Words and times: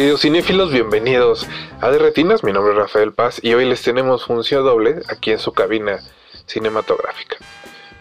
Queridos 0.00 0.22
cinéfilos, 0.22 0.72
bienvenidos 0.72 1.46
a 1.82 1.90
De 1.90 1.98
Retinas. 1.98 2.42
Mi 2.42 2.54
nombre 2.54 2.72
es 2.72 2.78
Rafael 2.78 3.12
Paz 3.12 3.38
y 3.42 3.52
hoy 3.52 3.66
les 3.66 3.82
tenemos 3.82 4.24
función 4.24 4.64
doble 4.64 5.02
aquí 5.10 5.30
en 5.30 5.38
su 5.38 5.52
cabina 5.52 5.98
cinematográfica. 6.46 7.36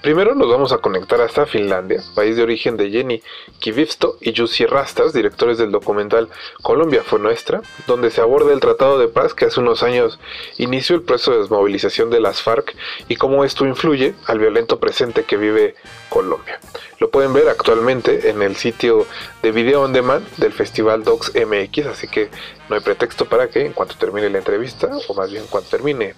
Primero 0.01 0.33
nos 0.33 0.47
vamos 0.49 0.71
a 0.71 0.77
conectar 0.77 1.19
hasta 1.19 1.45
Finlandia, 1.45 2.01
país 2.15 2.37
de 2.37 2.43
origen 2.43 2.77
de 2.77 2.89
Jenny 2.89 3.21
Kivisto 3.59 4.17
y 4.21 4.33
Jussi 4.33 4.65
Rastas, 4.65 5.11
directores 5.11 5.57
del 5.57 5.71
documental 5.71 6.29
Colombia 6.61 7.03
fue 7.03 7.19
nuestra, 7.19 7.61
donde 7.85 8.09
se 8.09 8.21
aborda 8.21 8.53
el 8.53 8.61
Tratado 8.61 8.97
de 8.97 9.09
Paz 9.09 9.33
que 9.33 9.43
hace 9.43 9.59
unos 9.59 9.83
años 9.83 10.17
inició 10.57 10.95
el 10.95 11.01
proceso 11.01 11.31
de 11.31 11.39
desmovilización 11.39 12.09
de 12.09 12.21
las 12.21 12.41
FARC 12.41 12.77
y 13.09 13.17
cómo 13.17 13.43
esto 13.43 13.65
influye 13.65 14.15
al 14.25 14.39
violento 14.39 14.79
presente 14.79 15.25
que 15.25 15.35
vive 15.35 15.75
Colombia. 16.07 16.61
Lo 16.99 17.09
pueden 17.09 17.33
ver 17.33 17.49
actualmente 17.49 18.29
en 18.29 18.41
el 18.41 18.55
sitio 18.55 19.05
de 19.41 19.51
video 19.51 19.81
on 19.81 19.91
demand 19.91 20.25
del 20.37 20.53
Festival 20.53 21.03
Docs 21.03 21.33
MX, 21.35 21.87
así 21.87 22.07
que 22.07 22.29
no 22.69 22.75
hay 22.75 22.81
pretexto 22.81 23.25
para 23.25 23.49
que 23.49 23.65
en 23.65 23.73
cuanto 23.73 23.95
termine 23.95 24.29
la 24.29 24.37
entrevista, 24.37 24.89
o 25.09 25.13
más 25.13 25.29
bien 25.29 25.43
cuando 25.49 25.69
termine 25.69 26.15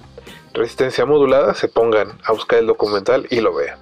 Resistencia 0.53 1.05
Modulada, 1.05 1.53
se 1.53 1.67
pongan 1.67 2.19
a 2.23 2.31
buscar 2.31 2.59
el 2.59 2.67
documental 2.67 3.27
y 3.29 3.39
lo 3.41 3.53
vean. 3.53 3.77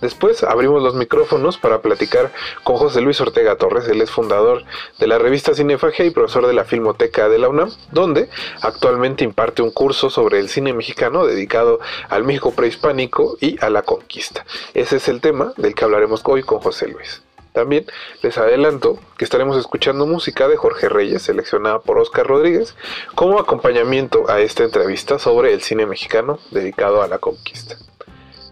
Después 0.00 0.42
abrimos 0.42 0.82
los 0.82 0.94
micrófonos 0.94 1.58
para 1.58 1.80
platicar 1.80 2.32
con 2.62 2.76
José 2.76 3.00
Luis 3.00 3.20
Ortega 3.20 3.56
Torres, 3.56 3.88
él 3.88 4.00
es 4.00 4.10
fundador 4.10 4.64
de 4.98 5.06
la 5.06 5.18
revista 5.18 5.54
Cinefagia 5.54 6.04
y 6.04 6.10
profesor 6.10 6.46
de 6.46 6.52
la 6.52 6.64
Filmoteca 6.64 7.28
de 7.28 7.38
la 7.38 7.48
UNAM, 7.48 7.70
donde 7.92 8.28
actualmente 8.60 9.24
imparte 9.24 9.62
un 9.62 9.70
curso 9.70 10.10
sobre 10.10 10.38
el 10.38 10.48
cine 10.48 10.72
mexicano 10.72 11.26
dedicado 11.26 11.80
al 12.08 12.24
México 12.24 12.52
prehispánico 12.52 13.36
y 13.40 13.62
a 13.64 13.70
la 13.70 13.82
conquista. 13.82 14.44
Ese 14.74 14.96
es 14.96 15.08
el 15.08 15.20
tema 15.20 15.52
del 15.56 15.74
que 15.74 15.84
hablaremos 15.84 16.22
hoy 16.24 16.42
con 16.42 16.60
José 16.60 16.88
Luis. 16.88 17.22
También 17.54 17.86
les 18.20 18.36
adelanto 18.36 18.98
que 19.16 19.24
estaremos 19.24 19.56
escuchando 19.56 20.06
música 20.06 20.48
de 20.48 20.56
Jorge 20.56 20.88
Reyes, 20.88 21.22
seleccionada 21.22 21.78
por 21.78 21.98
Oscar 21.98 22.26
Rodríguez, 22.26 22.74
como 23.14 23.38
acompañamiento 23.38 24.28
a 24.28 24.40
esta 24.40 24.64
entrevista 24.64 25.20
sobre 25.20 25.54
el 25.54 25.62
cine 25.62 25.86
mexicano 25.86 26.40
dedicado 26.50 27.00
a 27.00 27.06
la 27.06 27.18
conquista. 27.18 27.76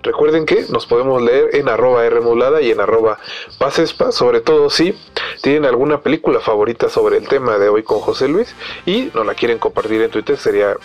Recuerden 0.04 0.46
que 0.46 0.66
nos 0.68 0.86
podemos 0.86 1.20
leer 1.20 1.56
en 1.56 1.68
arroba 1.68 2.08
Rmodulada 2.08 2.60
y 2.60 2.70
en 2.70 2.78
arroba 2.78 3.18
Pasespa, 3.58 4.12
sobre 4.12 4.40
todo 4.40 4.70
si 4.70 4.96
tienen 5.42 5.64
alguna 5.64 6.00
película 6.02 6.38
favorita 6.38 6.88
sobre 6.88 7.16
el 7.16 7.26
tema 7.26 7.58
de 7.58 7.70
hoy 7.70 7.82
con 7.82 7.98
José 7.98 8.28
Luis 8.28 8.54
y 8.86 9.10
nos 9.14 9.26
la 9.26 9.34
quieren 9.34 9.58
compartir 9.58 10.00
en 10.00 10.12
Twitter, 10.12 10.36
sería 10.36 10.76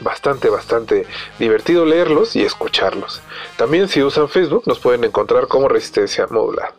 bastante, 0.00 0.50
bastante 0.50 1.04
divertido 1.40 1.84
leerlos 1.84 2.36
y 2.36 2.42
escucharlos. 2.42 3.20
También 3.56 3.88
si 3.88 4.04
usan 4.04 4.28
Facebook 4.28 4.62
nos 4.66 4.78
pueden 4.78 5.02
encontrar 5.02 5.48
como 5.48 5.68
Resistencia 5.68 6.28
Modular. 6.30 6.74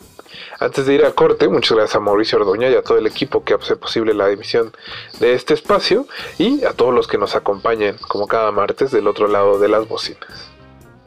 Antes 0.62 0.86
de 0.86 0.94
ir 0.94 1.04
al 1.04 1.16
corte, 1.16 1.48
muchas 1.48 1.76
gracias 1.76 1.95
a 1.95 2.00
Mauricio 2.00 2.38
Ordoña 2.38 2.70
y 2.70 2.76
a 2.76 2.84
todo 2.84 3.00
el 3.00 3.08
equipo 3.08 3.44
que 3.44 3.56
hace 3.56 3.76
posible 3.76 4.14
la 4.14 4.30
emisión 4.30 4.72
de 5.20 5.34
este 5.34 5.56
espacio 5.56 6.06
y 6.38 6.63
a 6.66 6.74
todos 6.74 6.94
los 6.94 7.08
que 7.08 7.18
nos 7.18 7.35
acompañan 7.35 7.97
como 8.08 8.28
cada 8.28 8.52
martes 8.52 8.91
del 8.91 9.08
otro 9.08 9.28
lado 9.28 9.58
de 9.58 9.68
las 9.68 9.88
bocinas. 9.88 10.52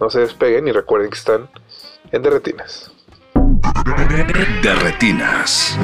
No 0.01 0.11
se 0.11 0.19
despeguen 0.19 0.67
y 0.67 0.73
recuerden 0.73 1.09
que 1.09 1.19
están 1.19 1.49
en 2.11 2.21
Derretinas. 2.21 2.91
De 4.61 4.75
retinas. 4.75 5.78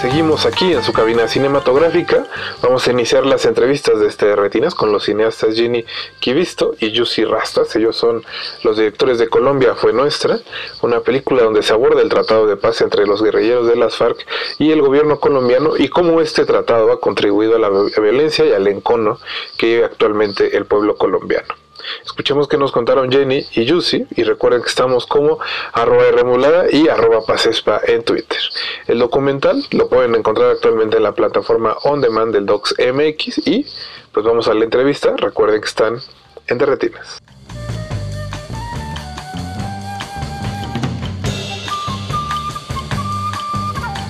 Seguimos 0.00 0.44
aquí 0.44 0.74
en 0.74 0.82
su 0.82 0.92
cabina 0.92 1.26
cinematográfica. 1.26 2.26
Vamos 2.62 2.86
a 2.86 2.92
iniciar 2.92 3.24
las 3.24 3.46
entrevistas 3.46 3.98
de 3.98 4.08
este 4.08 4.36
Retinas 4.36 4.74
con 4.74 4.92
los 4.92 5.04
cineastas 5.04 5.54
Ginny 5.54 5.86
Kivisto 6.20 6.74
y 6.78 6.96
Jussi 6.96 7.24
Rastas. 7.24 7.74
Ellos 7.76 7.96
son 7.96 8.22
los 8.62 8.76
directores 8.76 9.18
de 9.18 9.28
Colombia 9.28 9.74
Fue 9.74 9.94
Nuestra, 9.94 10.38
una 10.82 11.00
película 11.00 11.44
donde 11.44 11.62
se 11.62 11.72
aborda 11.72 12.02
el 12.02 12.10
tratado 12.10 12.46
de 12.46 12.58
paz 12.58 12.82
entre 12.82 13.06
los 13.06 13.22
guerrilleros 13.22 13.66
de 13.68 13.76
las 13.76 13.96
FARC 13.96 14.18
y 14.58 14.70
el 14.70 14.82
gobierno 14.82 15.18
colombiano 15.18 15.78
y 15.78 15.88
cómo 15.88 16.20
este 16.20 16.44
tratado 16.44 16.92
ha 16.92 17.00
contribuido 17.00 17.56
a 17.56 17.58
la 17.58 17.70
violencia 17.70 18.44
y 18.44 18.52
al 18.52 18.66
encono 18.68 19.18
que 19.56 19.66
vive 19.66 19.84
actualmente 19.86 20.58
el 20.58 20.66
pueblo 20.66 20.96
colombiano. 20.96 21.65
Escuchemos 22.04 22.48
que 22.48 22.56
nos 22.56 22.72
contaron 22.72 23.10
Jenny 23.10 23.46
y 23.52 23.64
Yusi 23.64 24.06
y 24.16 24.22
recuerden 24.22 24.62
que 24.62 24.68
estamos 24.68 25.06
como 25.06 25.38
arroba 25.72 26.04
remulada 26.12 26.66
y 26.70 26.88
arroba 26.88 27.24
pasespa 27.24 27.80
en 27.86 28.02
Twitter. 28.04 28.38
El 28.86 28.98
documental 28.98 29.64
lo 29.70 29.88
pueden 29.88 30.14
encontrar 30.14 30.50
actualmente 30.50 30.96
en 30.96 31.02
la 31.02 31.12
plataforma 31.12 31.76
on 31.84 32.00
demand 32.00 32.32
del 32.32 32.46
Docs 32.46 32.74
MX 32.78 33.46
y 33.46 33.66
pues 34.12 34.24
vamos 34.24 34.48
a 34.48 34.54
la 34.54 34.64
entrevista. 34.64 35.14
Recuerden 35.16 35.60
que 35.60 35.68
están 35.68 35.98
en 36.46 36.58
Derretinas. 36.58 37.18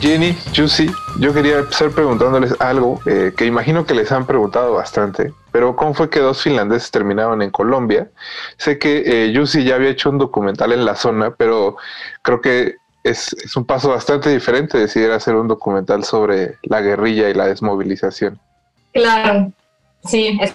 Jenny, 0.01 0.37
Juicy, 0.55 0.89
yo 1.19 1.33
quería 1.33 1.59
empezar 1.59 1.91
preguntándoles 1.91 2.55
algo 2.61 3.01
eh, 3.07 3.33
que 3.37 3.47
imagino 3.47 3.87
que 3.87 3.95
les 3.95 4.13
han 4.13 4.27
preguntado 4.27 4.75
bastante, 4.75 5.33
pero 5.57 5.75
¿cómo 5.75 5.95
fue 5.95 6.11
que 6.11 6.21
dos 6.21 6.43
finlandeses 6.43 6.91
terminaron 6.91 7.41
en 7.41 7.49
Colombia? 7.49 8.11
Sé 8.59 8.79
que 8.79 9.05
eh, 9.07 9.33
Juicy 9.35 9.65
ya 9.65 9.77
había 9.77 9.89
hecho 9.89 10.11
un 10.11 10.19
documental 10.19 10.71
en 10.71 10.85
la 10.85 10.95
zona, 10.95 11.31
pero 11.35 11.79
creo 12.21 12.43
que 12.43 12.75
es, 13.03 13.33
es 13.33 13.57
un 13.57 13.65
paso 13.65 13.89
bastante 13.89 14.29
diferente 14.29 14.77
decidir 14.77 15.11
hacer 15.13 15.35
un 15.35 15.49
documental 15.49 16.05
sobre 16.05 16.57
la 16.65 16.83
guerrilla 16.83 17.31
y 17.31 17.33
la 17.33 17.47
desmovilización. 17.47 18.39
Claro, 18.93 19.51
sí, 20.05 20.39
es 20.43 20.55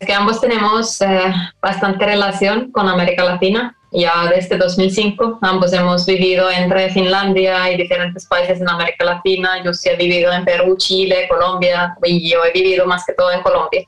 es 0.00 0.08
que 0.08 0.12
ambos 0.12 0.40
tenemos 0.40 1.00
eh, 1.00 1.32
bastante 1.62 2.04
relación 2.04 2.72
con 2.72 2.88
América 2.88 3.24
Latina. 3.24 3.76
Ya 3.92 4.28
desde 4.34 4.56
2005 4.56 5.38
ambos 5.40 5.72
hemos 5.72 6.04
vivido 6.04 6.50
entre 6.50 6.90
Finlandia 6.90 7.70
y 7.70 7.76
diferentes 7.76 8.26
países 8.26 8.60
en 8.60 8.68
América 8.68 9.04
Latina. 9.04 9.62
Yo 9.64 9.72
sí 9.72 9.88
he 9.88 9.96
vivido 9.96 10.32
en 10.32 10.44
Perú, 10.44 10.76
Chile, 10.76 11.28
Colombia 11.28 11.96
y 12.02 12.28
yo 12.28 12.44
he 12.44 12.50
vivido 12.50 12.86
más 12.86 13.06
que 13.06 13.12
todo 13.12 13.30
en 13.30 13.40
Colombia. 13.42 13.86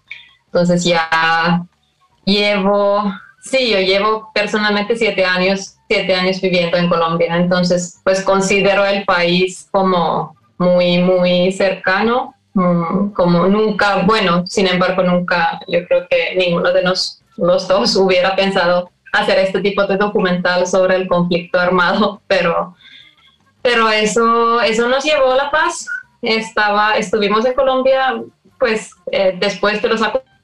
Entonces 0.56 0.84
ya 0.84 1.66
llevo, 2.24 3.12
sí, 3.42 3.72
yo 3.72 3.78
llevo 3.78 4.30
personalmente 4.32 4.96
siete 4.96 5.22
años, 5.22 5.74
siete 5.86 6.14
años 6.14 6.40
viviendo 6.40 6.78
en 6.78 6.88
Colombia. 6.88 7.36
Entonces, 7.36 8.00
pues 8.02 8.22
considero 8.22 8.86
el 8.86 9.04
país 9.04 9.68
como 9.70 10.34
muy, 10.56 10.96
muy 10.96 11.52
cercano 11.52 12.34
mm, 12.54 13.10
como 13.10 13.46
nunca, 13.48 13.96
bueno, 14.06 14.46
sin 14.46 14.66
embargo, 14.66 15.02
nunca, 15.02 15.60
yo 15.68 15.86
creo 15.86 16.08
que 16.08 16.34
ninguno 16.36 16.72
de 16.72 16.82
nos, 16.82 17.20
los 17.36 17.68
dos 17.68 17.94
hubiera 17.96 18.34
pensado 18.34 18.88
hacer 19.12 19.38
este 19.40 19.60
tipo 19.60 19.86
de 19.86 19.98
documental 19.98 20.66
sobre 20.66 20.96
el 20.96 21.06
conflicto 21.06 21.58
armado, 21.58 22.22
pero, 22.26 22.74
pero 23.60 23.90
eso, 23.90 24.62
eso 24.62 24.88
nos 24.88 25.04
llevó 25.04 25.32
a 25.32 25.36
la 25.36 25.50
paz. 25.50 25.86
Estaba, 26.22 26.96
estuvimos 26.96 27.44
en 27.44 27.52
Colombia, 27.52 28.22
pues, 28.58 28.92
eh, 29.12 29.36
después 29.38 29.82
de 29.82 29.88
los 29.88 30.00
acontecimientos 30.00 30.35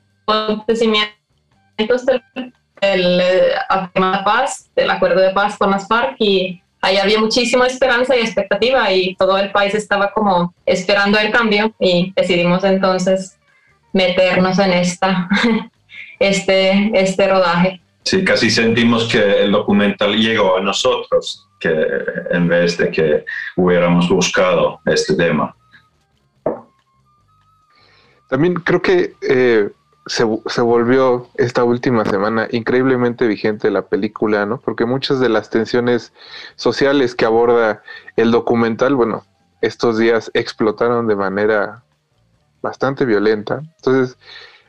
del, 2.04 2.52
del 2.80 3.20
eh, 3.20 3.54
acuerdo 3.68 4.12
de 4.12 4.24
paz, 4.24 4.70
del 4.74 4.90
acuerdo 4.90 5.20
de 5.20 5.30
paz 5.30 5.56
con 5.56 5.70
las 5.70 5.86
FARC 5.86 6.16
y 6.18 6.62
ahí 6.80 6.96
había 6.96 7.18
muchísima 7.18 7.66
esperanza 7.66 8.16
y 8.16 8.20
expectativa 8.20 8.92
y 8.92 9.14
todo 9.14 9.38
el 9.38 9.50
país 9.52 9.74
estaba 9.74 10.12
como 10.12 10.54
esperando 10.66 11.18
el 11.18 11.30
cambio 11.30 11.74
y 11.78 12.12
decidimos 12.14 12.64
entonces 12.64 13.38
meternos 13.92 14.58
en 14.58 14.72
esta, 14.72 15.28
este, 16.18 16.90
este 16.94 17.28
rodaje. 17.28 17.80
Sí, 18.04 18.24
casi 18.24 18.50
sentimos 18.50 19.08
que 19.08 19.44
el 19.44 19.52
documental 19.52 20.16
llegó 20.16 20.56
a 20.56 20.60
nosotros, 20.60 21.48
que 21.60 21.72
en 22.32 22.48
vez 22.48 22.76
de 22.76 22.90
que 22.90 23.24
hubiéramos 23.56 24.08
buscado 24.08 24.80
este 24.86 25.14
tema. 25.14 25.54
También 28.28 28.54
creo 28.54 28.82
que 28.82 29.14
eh, 29.22 29.70
se, 30.06 30.24
se, 30.46 30.60
volvió 30.60 31.28
esta 31.36 31.64
última 31.64 32.04
semana 32.04 32.48
increíblemente 32.50 33.26
vigente 33.26 33.70
la 33.70 33.82
película, 33.82 34.46
¿no? 34.46 34.58
Porque 34.58 34.84
muchas 34.84 35.20
de 35.20 35.28
las 35.28 35.50
tensiones 35.50 36.12
sociales 36.56 37.14
que 37.14 37.24
aborda 37.24 37.82
el 38.16 38.30
documental, 38.30 38.94
bueno, 38.94 39.24
estos 39.60 39.98
días 39.98 40.30
explotaron 40.34 41.06
de 41.06 41.16
manera 41.16 41.84
bastante 42.62 43.04
violenta. 43.04 43.62
Entonces, 43.76 44.18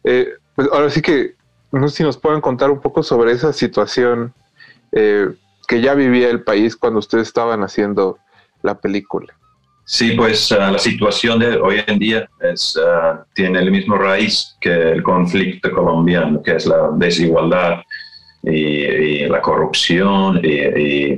eh, 0.03 0.33
pues 0.55 0.69
ahora 0.71 0.89
sí 0.89 1.01
que 1.01 1.35
no 1.71 1.87
sé 1.87 1.97
si 1.97 2.03
nos 2.03 2.17
puedan 2.17 2.41
contar 2.41 2.69
un 2.69 2.79
poco 2.79 3.01
sobre 3.01 3.31
esa 3.31 3.51
situación 3.51 4.33
eh, 4.91 5.33
que 5.67 5.81
ya 5.81 5.95
vivía 5.95 6.29
el 6.29 6.43
país 6.43 6.75
cuando 6.75 6.99
ustedes 6.99 7.27
estaban 7.27 7.63
haciendo 7.63 8.19
la 8.61 8.75
película. 8.75 9.33
Sí, 9.85 10.13
pues 10.13 10.51
ah, 10.53 10.71
la 10.71 10.79
situación 10.79 11.39
de 11.39 11.57
hoy 11.57 11.81
en 11.85 11.99
día 11.99 12.29
es, 12.41 12.79
ah, 12.81 13.25
tiene 13.33 13.59
el 13.59 13.69
mismo 13.69 13.97
raíz 13.97 14.55
que 14.61 14.71
el 14.71 15.03
conflicto 15.03 15.71
colombiano, 15.71 16.41
que 16.41 16.55
es 16.55 16.65
la 16.65 16.89
desigualdad 16.93 17.81
y, 18.43 19.25
la 19.27 19.41
corrupción. 19.41 20.39
Y, 20.43 21.17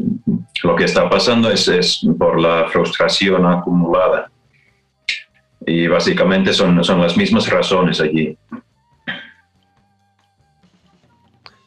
lo 0.63 0.75
que 0.75 0.85
está 0.85 1.07
pasando 1.09 1.51
es, 1.51 1.67
es, 1.67 2.01
por 2.17 2.39
la 2.39 2.67
frustración 2.69 3.45
acumulada. 3.45 4.31
Y 5.65 5.87
básicamente 5.87 6.53
son, 6.53 6.83
son 6.83 7.01
las 7.01 7.15
mismas 7.15 7.47
razones 7.49 8.01
allí. 8.01 8.35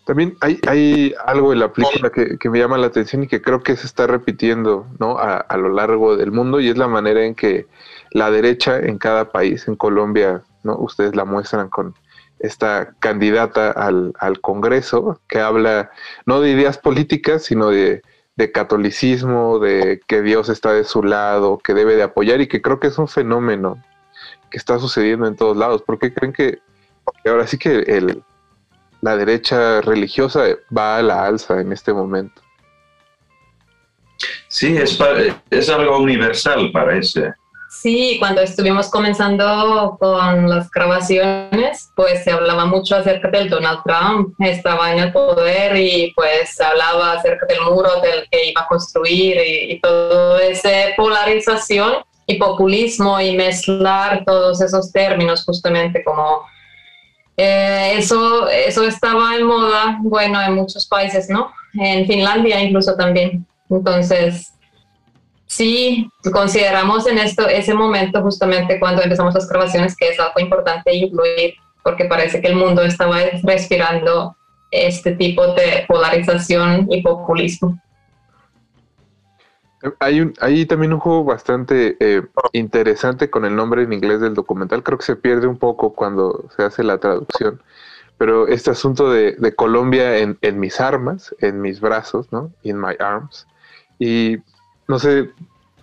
También 0.08 0.38
hay, 0.40 0.58
hay 0.66 1.14
algo 1.26 1.52
en 1.52 1.58
la 1.58 1.70
película 1.70 2.08
que, 2.08 2.49
me 2.49 2.58
llama 2.58 2.78
la 2.78 2.87
atención 2.87 3.25
y 3.25 3.26
que 3.26 3.43
creo 3.43 3.62
que 3.62 3.76
se 3.76 3.87
está 3.87 4.06
repitiendo 4.06 4.87
¿no? 4.99 5.19
a, 5.19 5.55
lo 5.58 5.69
largo 5.69 6.16
del 6.16 6.32
mundo 6.32 6.60
y 6.60 6.70
es 6.70 6.78
la 6.78 6.88
manera 6.88 7.26
en 7.26 7.34
que 7.34 7.66
la 8.12 8.31
derecha 8.31 8.78
en 8.78 8.96
cada 8.96 9.31
país, 9.31 9.69
en 9.69 9.76
Colombia, 9.76 10.44
¿no? 10.62 10.78
ustedes 10.78 11.14
la 11.14 11.26
muestran 11.26 11.69
con 11.69 11.94
esta 12.38 12.94
candidata 13.00 13.70
al, 13.70 14.14
Congreso 14.40 15.20
que 15.28 15.40
habla 15.40 15.90
no 16.25 16.40
de 16.40 16.52
ideas 16.52 16.78
políticas, 16.78 17.43
sino 17.43 17.69
de, 17.69 18.00
de 18.37 18.50
catolicismo, 18.50 19.58
de 19.58 20.00
que 20.06 20.22
Dios 20.22 20.49
está 20.49 20.72
de 20.72 20.84
su 20.84 21.02
lado, 21.02 21.58
que 21.58 21.75
debe 21.75 21.96
de 21.96 22.05
apoyar 22.05 22.40
y 22.40 22.49
que 22.49 22.62
creo 22.62 22.81
que 22.81 22.87
es 22.87 22.96
un 22.96 23.08
fenómeno 23.08 23.76
que 24.50 24.56
está 24.56 24.78
sucediendo 24.78 25.26
en 25.26 25.37
todos 25.37 25.55
lados. 25.55 25.82
¿Por 25.82 25.99
qué 25.99 26.14
creen 26.14 26.32
que 26.32 26.60
ahora 27.26 27.46
sí 27.46 27.58
que 27.58 27.81
el, 27.81 28.22
la 29.00 29.17
derecha 29.17 29.81
religiosa 29.81 30.45
va 30.77 30.99
a 30.99 31.03
la 31.03 31.25
alza 31.25 31.61
en 31.61 31.73
este 31.73 31.93
momento. 31.93 32.43
Sí, 34.49 34.77
es, 34.77 34.99
es 35.50 35.69
algo 35.69 35.99
universal, 35.99 36.71
parece. 36.73 37.33
Sí, 37.71 38.17
cuando 38.19 38.41
estuvimos 38.41 38.89
comenzando 38.89 39.97
con 40.00 40.49
las 40.49 40.71
grabaciones, 40.71 41.91
pues 41.95 42.25
se 42.25 42.33
hablaba 42.33 42.65
mucho 42.65 42.97
acerca 42.97 43.29
del 43.29 43.50
Donald 43.50 43.81
Trump, 43.85 44.35
estaba 44.41 44.93
en 44.93 45.01
el 45.01 45.12
poder 45.12 45.77
y 45.77 46.12
pues 46.17 46.56
se 46.56 46.65
hablaba 46.65 47.12
acerca 47.12 47.47
del 47.47 47.61
muro 47.61 48.01
del 48.01 48.27
que 48.31 48.47
iba 48.51 48.62
a 48.62 48.69
construir 48.69 49.37
y, 49.37 49.73
y 49.73 49.81
todo 49.81 50.39
esa 50.39 50.71
polarización 50.97 52.03
y 52.27 52.37
populismo 52.37 53.21
y 53.21 53.37
mezclar 53.37 54.25
todos 54.25 54.62
esos 54.62 54.91
términos 54.91 55.44
justamente 55.44 56.03
como 56.03 56.47
eh, 57.40 57.94
eso, 57.96 58.49
eso 58.49 58.82
estaba 58.82 59.37
en 59.37 59.46
moda, 59.46 59.99
bueno, 60.02 60.43
en 60.43 60.55
muchos 60.55 60.85
países, 60.88 61.31
¿no? 61.31 61.52
En 61.75 62.05
Finlandia 62.05 62.61
incluso 62.61 62.96
también. 62.96 63.46
Entonces, 63.70 64.52
sí, 65.46 66.11
consideramos 66.32 67.06
en 67.06 67.19
esto, 67.19 67.46
ese 67.49 67.75
momento 67.75 68.20
justamente 68.23 68.81
cuando 68.81 69.02
empezamos 69.02 69.35
las 69.35 69.49
grabaciones 69.49 69.94
que 69.94 70.08
es 70.08 70.19
algo 70.19 70.40
importante 70.40 70.93
incluir, 70.93 71.55
porque 71.85 72.06
parece 72.06 72.40
que 72.40 72.49
el 72.49 72.56
mundo 72.56 72.82
estaba 72.82 73.19
respirando 73.44 74.37
este 74.73 75.12
tipo 75.12 75.46
de 75.55 75.84
polarización 75.87 76.88
y 76.91 77.02
populismo. 77.02 77.81
Hay, 80.01 80.21
un, 80.21 80.35
hay 80.41 80.67
también 80.67 80.93
un 80.93 80.99
juego 80.99 81.25
bastante 81.25 81.97
eh, 82.01 82.27
interesante 82.53 83.31
con 83.31 83.45
el 83.45 83.55
nombre 83.55 83.83
en 83.83 83.93
inglés 83.93 84.21
del 84.21 84.35
documental. 84.35 84.83
Creo 84.83 84.99
que 84.99 85.05
se 85.05 85.17
pierde 85.17 85.47
un 85.47 85.59
poco 85.59 85.95
cuando 85.95 86.49
se 86.57 86.65
hace 86.65 86.83
la 86.83 86.99
traducción. 86.99 87.63
Pero 88.17 88.49
este 88.49 88.71
asunto 88.71 89.11
de, 89.11 89.37
Colombia 89.55 90.19
en, 90.19 90.39
mis 90.59 90.81
armas, 90.81 91.35
en 91.39 91.61
mis 91.61 91.81
brazos, 91.81 92.33
¿no? 92.33 92.51
In 92.65 92.81
my 92.81 92.97
arms. 92.99 93.47
Y 94.01 94.39
no 94.89 94.99
sé 94.99 95.31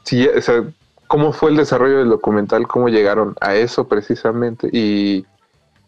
si, 0.03 0.27
o 0.27 0.41
sea, 0.41 0.63
cómo 1.07 1.31
fue 1.31 1.51
el 1.51 1.57
desarrollo 1.57 1.99
del 1.99 2.09
documental, 2.09 2.67
cómo 2.67 2.89
llegaron 2.89 3.35
a 3.39 3.55
eso 3.55 3.87
precisamente. 3.87 4.69
Y, 4.73 5.25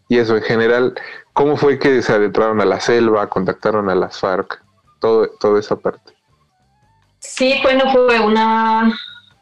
y 0.08 0.16
eso 0.16 0.36
en 0.36 0.42
general, 0.42 0.94
cómo 1.34 1.58
fue 1.58 1.78
que 1.78 2.00
se 2.00 2.14
adentraron 2.14 2.62
a 2.62 2.64
la 2.64 2.80
selva, 2.80 3.28
contactaron 3.28 3.90
a 3.90 3.94
las 3.94 4.18
FARC, 4.18 4.62
todo, 5.00 5.28
toda 5.38 5.60
esa 5.60 5.76
parte. 5.76 6.17
Sí, 7.38 7.60
bueno, 7.62 7.84
fue 7.92 8.18
una, 8.18 8.92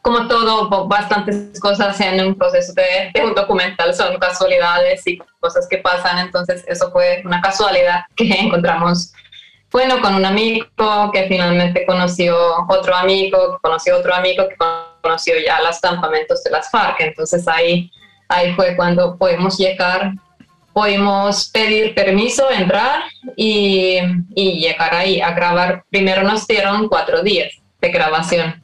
como 0.02 0.28
todo, 0.28 0.86
bastantes 0.86 1.58
cosas 1.58 1.98
en 2.02 2.26
un 2.26 2.34
proceso 2.34 2.74
de, 2.74 3.10
un 3.24 3.34
documental 3.34 3.94
son 3.94 4.18
casualidades 4.18 5.06
y 5.06 5.16
cosas 5.40 5.66
que 5.66 5.78
pasan, 5.78 6.18
entonces 6.18 6.62
eso 6.68 6.92
fue 6.92 7.22
una 7.24 7.40
casualidad 7.40 8.04
que 8.14 8.28
encontramos, 8.38 9.14
bueno, 9.72 10.02
con 10.02 10.14
un 10.14 10.26
amigo 10.26 10.66
que 11.10 11.26
finalmente 11.26 11.86
conoció 11.86 12.36
otro 12.68 12.94
amigo, 12.94 13.58
conoció 13.62 13.96
otro 13.96 14.14
amigo, 14.14 14.46
que 14.46 14.56
conoció 15.00 15.32
ya 15.42 15.62
los 15.62 15.80
campamentos 15.80 16.44
de 16.44 16.50
las 16.50 16.70
FARC, 16.70 17.00
entonces 17.00 17.48
ahí, 17.48 17.90
ahí 18.28 18.52
fue 18.52 18.76
cuando 18.76 19.16
pudimos 19.16 19.56
llegar 19.56 20.12
pudimos 20.74 21.48
pedir 21.48 21.94
permiso, 21.94 22.50
entrar 22.50 23.04
y, 23.34 23.98
y, 24.34 24.60
llegar 24.60 24.92
ahí 24.92 25.22
a 25.22 25.30
grabar. 25.30 25.82
Primero 25.88 26.22
nos 26.22 26.46
dieron 26.46 26.90
cuatro 26.90 27.22
días 27.22 27.50
grabación. 27.88 28.62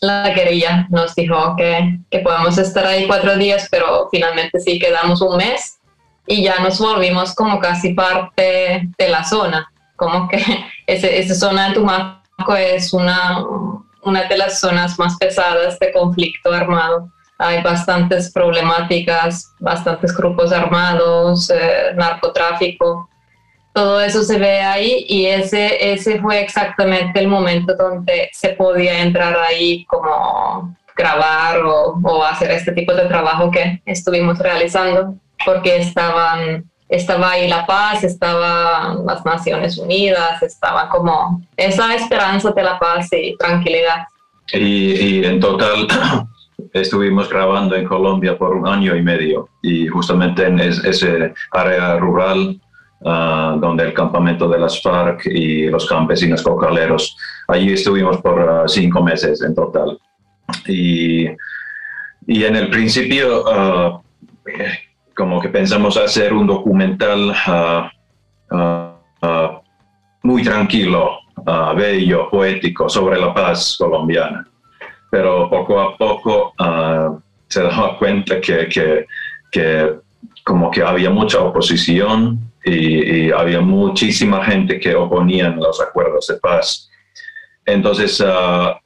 La 0.00 0.30
guerrilla 0.30 0.86
nos 0.90 1.14
dijo 1.14 1.54
que, 1.56 1.98
que 2.10 2.18
podemos 2.20 2.58
estar 2.58 2.86
ahí 2.86 3.06
cuatro 3.06 3.36
días, 3.36 3.68
pero 3.70 4.08
finalmente 4.10 4.60
sí 4.60 4.78
quedamos 4.78 5.20
un 5.20 5.36
mes 5.36 5.78
y 6.26 6.42
ya 6.42 6.60
nos 6.60 6.78
volvimos 6.78 7.34
como 7.34 7.58
casi 7.58 7.94
parte 7.94 8.88
de 8.98 9.08
la 9.08 9.24
zona, 9.24 9.72
como 9.96 10.28
que 10.28 10.38
ese, 10.86 11.18
esa 11.18 11.34
zona 11.34 11.68
de 11.68 11.74
Tumaco 11.74 12.54
es 12.56 12.92
una, 12.92 13.42
una 14.02 14.24
de 14.24 14.36
las 14.36 14.60
zonas 14.60 14.98
más 14.98 15.16
pesadas 15.16 15.78
de 15.78 15.92
conflicto 15.92 16.52
armado. 16.52 17.08
Hay 17.38 17.62
bastantes 17.62 18.32
problemáticas, 18.32 19.54
bastantes 19.60 20.14
grupos 20.14 20.52
armados, 20.52 21.50
eh, 21.50 21.92
narcotráfico 21.94 23.08
todo 23.78 24.00
eso 24.00 24.24
se 24.24 24.40
ve 24.40 24.58
ahí 24.60 25.06
y 25.08 25.26
ese, 25.26 25.92
ese 25.92 26.20
fue 26.20 26.40
exactamente 26.40 27.20
el 27.20 27.28
momento 27.28 27.76
donde 27.76 28.28
se 28.32 28.48
podía 28.48 29.02
entrar 29.02 29.36
ahí 29.38 29.84
como 29.84 30.76
grabar 30.96 31.60
o, 31.64 32.24
hacer 32.24 32.50
este 32.50 32.72
tipo 32.72 32.92
de 32.92 33.06
trabajo 33.06 33.52
que 33.52 33.80
estuvimos 33.86 34.36
realizando, 34.40 35.14
porque 35.46 35.76
estaban, 35.76 36.64
estaba 36.88 37.30
ahí 37.30 37.46
la 37.46 37.66
paz, 37.66 38.02
estaban 38.02 39.06
las 39.06 39.24
Naciones 39.24 39.78
Unidas, 39.78 40.42
estaba 40.42 40.88
como 40.88 41.40
esa 41.56 41.94
esperanza 41.94 42.50
de 42.50 42.62
la 42.64 42.80
paz 42.80 43.10
y 43.12 43.36
tranquilidad. 43.36 44.08
Y, 44.52 45.20
y 45.20 45.24
en 45.24 45.38
total 45.38 45.86
estuvimos 46.72 47.28
grabando 47.28 47.76
en 47.76 47.84
Colombia 47.84 48.36
por 48.36 48.56
un 48.56 48.66
año 48.66 48.96
y 48.96 49.02
medio 49.02 49.48
y 49.62 49.86
justamente 49.86 50.46
en 50.46 50.58
ese 50.58 51.32
área 51.52 51.96
rural 51.98 52.60
Ah, 53.04 53.56
donde 53.60 53.84
el 53.84 53.94
campamento 53.94 54.48
de 54.48 54.58
las 54.58 54.82
FARC 54.82 55.26
y 55.26 55.68
los 55.68 55.86
campesinos 55.86 56.42
cocaleros. 56.42 57.16
Allí 57.46 57.72
estuvimos 57.72 58.16
por 58.20 58.40
ah, 58.40 58.64
cinco 58.66 59.02
meses 59.04 59.40
en 59.42 59.54
total. 59.54 59.98
Y, 60.66 61.28
y 62.26 62.44
en 62.44 62.56
el 62.56 62.68
principio, 62.70 63.44
ah, 63.46 64.00
como 65.14 65.40
que 65.40 65.48
pensamos 65.48 65.96
hacer 65.96 66.32
un 66.32 66.46
documental 66.46 67.34
muy 70.22 70.42
tranquilo, 70.42 71.18
bello, 71.76 72.28
poético 72.30 72.88
sobre 72.88 73.20
la 73.20 73.32
paz 73.32 73.76
colombiana. 73.78 74.46
Pero 75.10 75.48
poco 75.48 75.80
a 75.80 75.96
poco 75.96 76.52
se 77.48 77.62
daba 77.62 77.96
cuenta 77.98 78.40
que, 78.40 78.68
que, 78.68 79.06
que 79.50 79.94
como 80.44 80.70
que 80.70 80.82
había 80.82 81.10
mucha 81.10 81.40
oposición 81.40 82.48
y, 82.68 83.30
había 83.30 83.60
muchísima 83.60 84.44
gente 84.44 84.78
que 84.80 84.94
oponían 84.94 85.56
los 85.56 85.80
acuerdos 85.80 86.26
de 86.26 86.36
paz. 86.36 86.90
Entonces 87.64 88.22
ah, 88.26 88.80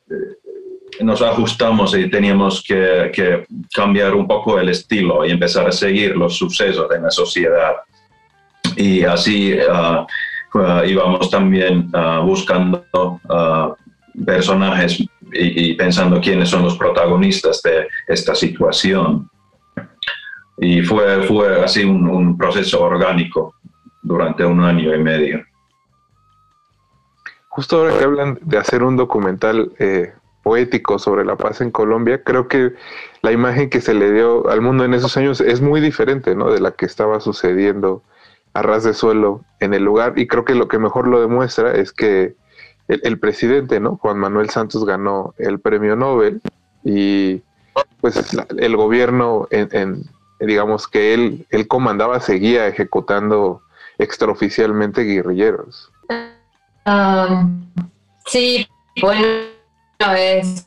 nos 1.00 1.22
ajustamos 1.22 1.96
y 1.96 2.08
teníamos 2.10 2.62
que, 2.62 3.44
cambiar 3.74 4.14
un 4.14 4.26
poco 4.26 4.58
el 4.58 4.68
estilo 4.68 5.24
y 5.24 5.30
empezar 5.30 5.66
a 5.68 5.72
seguir 5.72 6.16
los 6.16 6.36
sucesos 6.36 6.90
en 6.94 7.02
la 7.02 7.10
sociedad. 7.10 7.74
Y 8.76 9.04
así 9.04 9.56
ah, 9.70 10.06
ah, 10.54 10.82
íbamos 10.86 11.30
también 11.30 11.90
buscando 12.24 12.84
personajes 14.26 15.02
y, 15.32 15.74
pensando 15.74 16.20
quiénes 16.20 16.48
son 16.50 16.64
los 16.64 16.76
protagonistas 16.76 17.62
de 17.62 17.88
esta 18.08 18.34
situación. 18.34 19.28
Y 20.58 20.82
fue, 20.82 21.22
fue 21.22 21.64
así 21.64 21.82
un 21.84 22.36
proceso 22.36 22.82
orgánico 22.82 23.54
durante 24.02 24.44
un 24.44 24.60
año 24.60 24.94
y 24.94 24.98
medio. 24.98 25.44
Justo 27.48 27.76
ahora 27.78 27.98
que 27.98 28.04
hablan 28.04 28.38
de 28.42 28.58
hacer 28.58 28.82
un 28.82 28.96
documental 28.96 29.72
eh, 29.78 30.12
poético 30.42 30.98
sobre 30.98 31.24
la 31.24 31.36
paz 31.36 31.60
en 31.60 31.70
Colombia, 31.70 32.22
creo 32.22 32.48
que 32.48 32.72
la 33.22 33.32
imagen 33.32 33.70
que 33.70 33.80
se 33.80 33.94
le 33.94 34.12
dio 34.12 34.48
al 34.48 34.60
mundo 34.60 34.84
en 34.84 34.94
esos 34.94 35.16
años 35.16 35.40
es 35.40 35.60
muy 35.60 35.80
diferente 35.80 36.34
¿no? 36.34 36.50
de 36.50 36.60
la 36.60 36.72
que 36.72 36.86
estaba 36.86 37.20
sucediendo 37.20 38.02
a 38.54 38.62
ras 38.62 38.84
de 38.84 38.94
suelo 38.94 39.44
en 39.60 39.74
el 39.74 39.84
lugar 39.84 40.14
y 40.16 40.26
creo 40.26 40.44
que 40.44 40.54
lo 40.54 40.68
que 40.68 40.78
mejor 40.78 41.08
lo 41.08 41.20
demuestra 41.20 41.72
es 41.74 41.92
que 41.92 42.34
el, 42.88 43.18
presidente, 43.18 43.80
¿no? 43.80 43.96
Juan 43.96 44.18
Manuel 44.18 44.50
Santos 44.50 44.84
ganó 44.84 45.34
el 45.38 45.60
premio 45.60 45.96
Nobel 45.96 46.42
y 46.84 47.42
pues 48.00 48.34
el 48.58 48.76
gobierno 48.76 49.46
en, 49.50 50.04
digamos 50.40 50.88
que 50.88 51.14
él, 51.14 51.46
él 51.50 51.68
comandaba 51.68 52.20
seguía 52.20 52.66
ejecutando 52.66 53.62
extraoficialmente 53.98 55.02
guerrilleros. 55.02 55.90
sí, 58.26 58.66
bueno, 59.00 59.26
es 60.16 60.66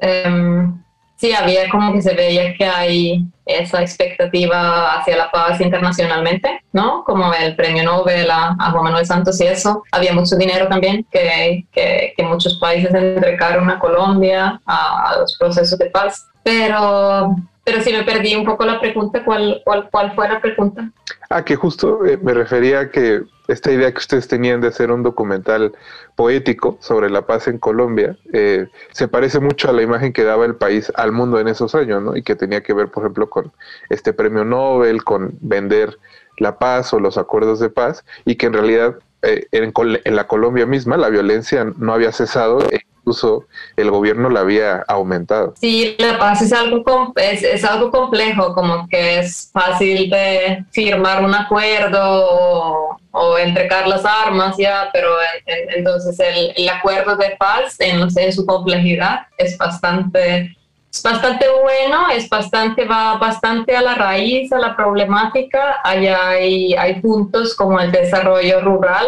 em, 0.00 0.82
sí, 1.16 1.32
había 1.32 1.68
como 1.68 1.92
que 1.92 2.02
se 2.02 2.14
veía 2.14 2.54
que 2.54 2.64
hay 2.64 3.24
esa 3.44 3.82
expectativa 3.82 4.94
hacia 4.94 5.16
la 5.16 5.30
paz 5.30 5.60
internacionalmente, 5.60 6.62
¿no? 6.72 7.04
Como 7.04 7.32
el 7.34 7.56
premio 7.56 7.84
Nobel 7.84 8.30
a, 8.30 8.56
Juan 8.70 8.84
Manuel 8.84 9.06
Santos 9.06 9.40
y 9.40 9.46
eso. 9.46 9.82
Había 9.92 10.14
mucho 10.14 10.36
dinero 10.36 10.68
también 10.68 11.04
que, 11.10 11.66
que, 11.72 12.14
muchos 12.22 12.58
países 12.58 12.94
entregaron 12.94 13.68
a 13.70 13.78
Colombia, 13.78 14.60
a, 14.66 15.16
los 15.20 15.36
procesos 15.38 15.78
de 15.78 15.86
paz. 15.86 16.28
Pero, 16.42 17.36
pero 17.64 17.80
sí 17.82 17.92
me 17.92 18.04
perdí 18.04 18.34
un 18.34 18.44
poco 18.44 18.64
la 18.64 18.80
pregunta. 18.80 19.24
¿Cuál, 19.24 19.60
cuál, 19.64 19.88
cuál 19.90 20.14
fue 20.14 20.28
la 20.28 20.40
pregunta? 20.40 20.90
Ah, 21.28 21.44
que 21.44 21.56
justo 21.56 22.04
eh, 22.04 22.18
me 22.20 22.34
refería 22.34 22.80
a 22.80 22.90
que 22.90 23.22
esta 23.48 23.70
idea 23.72 23.90
que 23.92 23.98
ustedes 23.98 24.28
tenían 24.28 24.60
de 24.60 24.68
hacer 24.68 24.90
un 24.90 25.02
documental 25.02 25.72
poético 26.16 26.78
sobre 26.80 27.10
la 27.10 27.26
paz 27.26 27.48
en 27.48 27.58
Colombia 27.58 28.16
eh, 28.32 28.66
se 28.92 29.08
parece 29.08 29.40
mucho 29.40 29.68
a 29.68 29.72
la 29.72 29.82
imagen 29.82 30.12
que 30.12 30.24
daba 30.24 30.44
el 30.44 30.54
país 30.54 30.92
al 30.94 31.12
mundo 31.12 31.38
en 31.38 31.48
esos 31.48 31.74
años, 31.74 32.02
¿no? 32.02 32.16
Y 32.16 32.22
que 32.22 32.36
tenía 32.36 32.62
que 32.62 32.72
ver, 32.72 32.88
por 32.88 33.04
ejemplo, 33.04 33.28
con 33.28 33.52
este 33.88 34.12
premio 34.12 34.44
Nobel, 34.44 35.04
con 35.04 35.36
vender 35.40 35.98
la 36.38 36.58
paz 36.58 36.92
o 36.94 37.00
los 37.00 37.18
acuerdos 37.18 37.60
de 37.60 37.70
paz, 37.70 38.04
y 38.24 38.36
que 38.36 38.46
en 38.46 38.52
realidad 38.54 38.96
eh, 39.22 39.46
en, 39.52 39.72
en, 40.04 40.16
la 40.16 40.26
Colombia 40.26 40.64
misma 40.64 40.96
la 40.96 41.10
violencia 41.10 41.64
no 41.76 41.92
había 41.92 42.12
cesado 42.12 42.60
incluso 43.00 43.46
el 43.76 43.90
gobierno 43.90 44.28
la 44.28 44.40
había 44.40 44.84
aumentado. 44.88 45.54
Sí, 45.60 45.96
la 45.98 46.18
paz 46.18 46.42
es 46.42 46.52
algo, 46.52 47.12
es, 47.16 47.42
es 47.42 47.64
algo 47.64 47.90
complejo, 47.90 48.54
como 48.54 48.86
que 48.88 49.20
es 49.20 49.50
fácil 49.52 50.10
de 50.10 50.64
firmar 50.70 51.24
un 51.24 51.34
acuerdo 51.34 52.96
o, 53.12 53.38
entregar 53.38 53.88
las 53.88 54.04
armas 54.04 54.56
ya, 54.56 54.88
pero 54.92 55.08
entonces 55.46 56.18
el, 56.20 56.52
el, 56.56 56.68
acuerdo 56.68 57.16
de 57.16 57.36
paz 57.38 57.76
en, 57.80 58.06
en 58.14 58.32
su 58.32 58.46
complejidad 58.46 59.26
es 59.36 59.58
bastante 59.58 60.56
es 60.92 61.02
bastante 61.02 61.46
bueno, 61.62 62.10
es 62.10 62.28
bastante, 62.28 62.84
va 62.84 63.16
bastante 63.16 63.76
a 63.76 63.82
la 63.82 63.94
raíz, 63.94 64.52
a 64.52 64.58
la 64.58 64.76
problemática. 64.76 65.80
Allá 65.84 66.30
hay, 66.30 66.74
hay 66.74 67.00
puntos 67.00 67.54
como 67.54 67.78
el 67.78 67.92
desarrollo 67.92 68.60
rural 68.60 69.06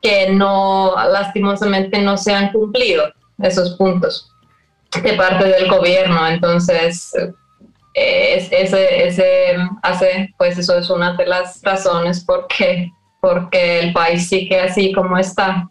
que 0.00 0.30
no, 0.30 0.94
lastimosamente, 1.10 2.00
no 2.00 2.16
se 2.16 2.32
han 2.32 2.52
cumplido 2.52 3.12
esos 3.38 3.76
puntos 3.76 4.30
de 5.02 5.12
parte 5.14 5.44
del 5.44 5.68
gobierno. 5.68 6.26
Entonces, 6.26 7.12
eh, 7.94 8.48
ese, 8.50 9.06
ese 9.06 9.56
hace, 9.82 10.34
pues 10.38 10.58
eso 10.58 10.78
es 10.78 10.90
una 10.90 11.14
de 11.16 11.26
las 11.26 11.60
razones 11.62 12.24
por 12.24 12.46
qué, 12.48 12.90
porque 13.20 13.80
el 13.80 13.92
país 13.92 14.28
sigue 14.28 14.60
así 14.60 14.92
como 14.92 15.18
está. 15.18 15.68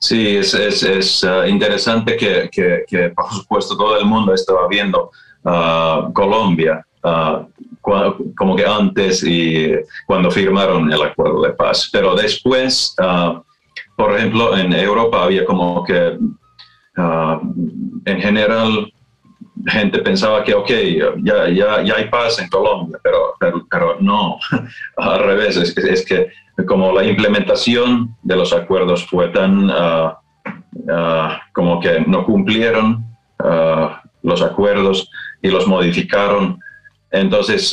Sí, 0.00 0.36
es, 0.36 0.54
es, 0.54 0.82
es 0.84 1.24
uh, 1.24 1.44
interesante 1.44 2.16
que, 2.16 2.48
que, 2.50 3.08
por 3.10 3.30
supuesto, 3.32 3.76
todo 3.76 3.98
el 3.98 4.04
mundo 4.04 4.32
estaba 4.32 4.68
viendo 4.68 5.10
uh, 5.42 6.12
Colombia 6.12 6.86
uh, 7.02 7.44
como 8.36 8.54
que 8.54 8.64
antes 8.64 9.24
y 9.24 9.72
cuando 10.06 10.30
firmaron 10.30 10.92
el 10.92 11.02
acuerdo 11.02 11.42
de 11.42 11.50
paz. 11.50 11.88
Pero 11.90 12.14
después, 12.14 12.94
por 13.96 14.14
ejemplo, 14.14 14.56
en 14.56 14.72
Europa 14.74 15.24
había 15.24 15.44
como 15.44 15.82
que 15.84 16.18
Ah, 17.00 17.40
en 18.06 18.20
general, 18.20 18.92
gente 19.68 20.00
pensaba 20.00 20.42
que, 20.42 20.52
ok, 20.52 20.68
ya, 21.22 21.48
ya, 21.48 21.82
ya 21.82 21.94
hay 21.94 22.08
paz 22.08 22.40
en 22.40 22.48
Colombia, 22.48 22.98
pero, 23.04 23.34
pero, 23.70 23.96
no, 24.00 24.36
al 24.96 25.22
revés, 25.22 25.56
es, 25.56 25.76
es, 25.76 26.04
que 26.04 26.28
como 26.66 26.90
la 26.90 27.04
implementación 27.04 28.16
de 28.22 28.34
los 28.34 28.52
acuerdos 28.52 29.06
fue 29.06 29.28
tan, 29.28 29.70
ah, 29.70 30.18
como 31.52 31.78
que 31.78 32.00
no 32.00 32.24
cumplieron 32.24 33.04
los 34.22 34.42
acuerdos 34.42 35.08
y 35.40 35.50
los 35.50 35.68
modificaron, 35.68 36.58
entonces 37.12 37.70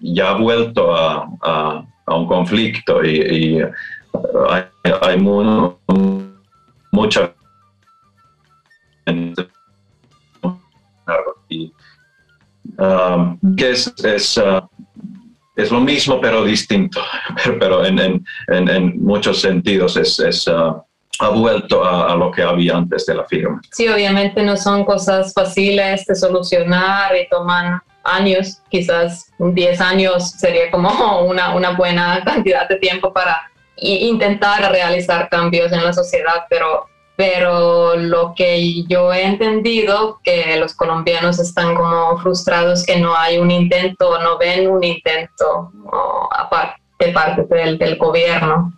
ya 0.00 0.28
ha 0.28 0.34
vuelto 0.34 0.94
a, 0.94 1.26
un 2.08 2.26
conflicto 2.26 3.02
y, 3.02 3.62
hay, 4.50 4.62
hay 5.00 5.18
mucha 6.92 7.32
Um, 12.78 13.38
que 13.56 13.70
es, 13.70 13.94
es, 14.04 14.36
uh, 14.36 14.60
es, 15.54 15.70
lo 15.70 15.80
mismo 15.80 16.20
pero 16.20 16.44
distinto, 16.44 17.00
pero 17.60 17.84
en, 17.86 17.98
en, 17.98 18.24
en, 18.48 19.02
muchos 19.02 19.40
sentidos 19.40 19.96
es, 19.96 20.18
es 20.18 20.46
uh, 20.48 20.82
ha 21.18 21.28
vuelto 21.30 21.84
a, 21.84 22.14
lo 22.16 22.30
que 22.30 22.42
había 22.42 22.76
antes 22.76 23.06
de 23.06 23.14
la 23.14 23.24
firma. 23.24 23.60
Sí, 23.72 23.88
obviamente 23.88 24.42
no 24.42 24.56
son 24.56 24.84
cosas 24.84 25.32
fáciles 25.32 26.04
de 26.04 26.14
solucionar 26.14 27.16
y 27.16 27.28
toman 27.28 27.80
años, 28.04 28.60
quizás 28.68 29.32
10 29.38 29.80
años 29.80 30.30
sería 30.32 30.70
como 30.70 31.20
una, 31.26 31.54
una 31.54 31.70
buena 31.70 32.22
cantidad 32.24 32.68
de 32.68 32.76
tiempo 32.76 33.12
para 33.12 33.50
intentar 33.78 34.70
realizar 34.70 35.28
cambios 35.28 35.72
en 35.72 35.84
la 35.84 35.92
sociedad, 35.92 36.44
pero 36.48 36.86
pero 37.16 37.96
lo 37.96 38.34
que 38.36 38.84
yo 38.84 39.12
he 39.12 39.24
entendido 39.24 40.20
que 40.22 40.56
los 40.58 40.74
colombianos 40.74 41.38
están 41.38 41.74
como 41.74 42.18
frustrados 42.18 42.84
que 42.84 43.00
no 43.00 43.16
hay 43.16 43.38
un 43.38 43.50
intento, 43.50 44.20
no 44.20 44.36
ven 44.36 44.70
un 44.70 44.84
intento 44.84 45.72
de 46.98 47.12
parte 47.12 47.42
del, 47.54 47.78
del, 47.78 47.96
gobierno. 47.96 48.72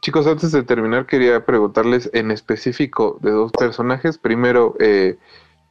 Chicos, 0.00 0.26
antes 0.28 0.52
de 0.52 0.62
terminar 0.62 1.06
quería 1.06 1.44
preguntarles 1.44 2.08
en 2.12 2.30
específico 2.30 3.18
de 3.20 3.32
dos 3.32 3.50
personajes. 3.50 4.16
Primero, 4.16 4.76
eh, 4.78 5.18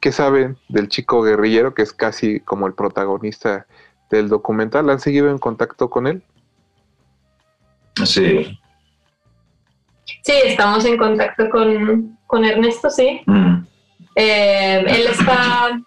¿qué 0.00 0.12
saben 0.12 0.58
del 0.68 0.88
chico 0.88 1.22
guerrillero 1.22 1.72
que 1.72 1.82
es 1.82 1.94
casi 1.94 2.40
como 2.40 2.66
el 2.66 2.74
protagonista 2.74 3.66
del 4.10 4.28
documental? 4.28 4.90
¿Han 4.90 5.00
seguido 5.00 5.30
en 5.30 5.38
contacto 5.38 5.88
con 5.88 6.06
él? 6.06 6.22
Sí, 8.04 8.59
Sí, 10.22 10.32
estamos 10.44 10.84
en 10.84 10.96
contacto 10.96 11.48
con, 11.50 12.18
con 12.26 12.44
Ernesto, 12.44 12.90
sí. 12.90 13.20
Mm. 13.26 13.64
Eh, 14.16 14.84
él 14.86 15.06
está, 15.10 15.80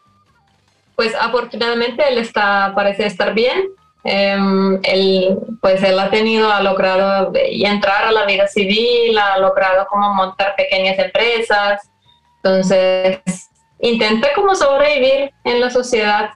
pues 0.95 1.13
afortunadamente 1.15 2.03
él 2.07 2.17
está, 2.17 2.73
parece 2.75 3.05
estar 3.05 3.33
bien. 3.33 3.69
Em, 4.05 4.79
él, 4.83 5.37
pues 5.61 5.81
él 5.81 5.97
ha 5.97 6.09
tenido, 6.09 6.51
ha 6.51 6.61
logrado 6.61 7.31
entrar 7.35 8.05
a 8.05 8.11
la 8.11 8.25
vida 8.25 8.47
civil, 8.47 9.17
ha 9.17 9.37
logrado 9.37 9.85
como 9.89 10.13
montar 10.13 10.55
pequeñas 10.55 10.99
empresas. 10.99 11.81
Entonces, 12.43 13.21
intenta 13.79 14.29
como 14.35 14.55
sobrevivir 14.55 15.31
en 15.45 15.61
la 15.61 15.69
sociedad. 15.69 16.31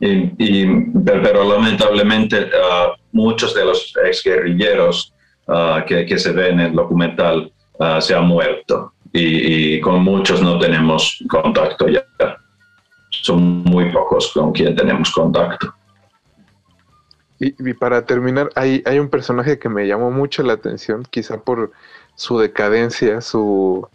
Y, 0.00 0.66
pero, 1.04 1.44
lamentablemente 1.44 2.46
uh, 2.46 2.96
muchos 3.12 3.54
de 3.54 3.64
los 3.64 3.94
exguerrilleros 4.04 5.11
Ah, 5.48 5.84
que, 5.86 6.18
se 6.18 6.32
ve 6.32 6.50
en 6.50 6.60
el 6.60 6.72
documental 6.72 7.52
ah, 7.80 8.00
se 8.00 8.14
ha 8.14 8.20
muerto 8.20 8.92
y, 9.12 9.80
con 9.80 10.02
muchos 10.02 10.40
no 10.40 10.58
tenemos 10.58 11.22
contacto 11.28 11.88
ya. 11.88 12.04
Son 13.10 13.62
muy 13.64 13.90
pocos 13.92 14.32
con 14.32 14.52
quien 14.52 14.74
tenemos 14.74 15.10
contacto. 15.10 15.74
Y, 17.38 17.74
para 17.74 18.06
terminar, 18.06 18.50
hay, 18.54 18.82
hay 18.86 19.00
un 19.00 19.08
personaje 19.08 19.58
que 19.58 19.68
me 19.68 19.86
llamó 19.86 20.12
mucho 20.12 20.44
la 20.44 20.52
atención, 20.52 21.04
quizá 21.10 21.42
por 21.42 21.72
su 22.14 22.38
decadencia, 22.38 23.20
su 23.20 23.88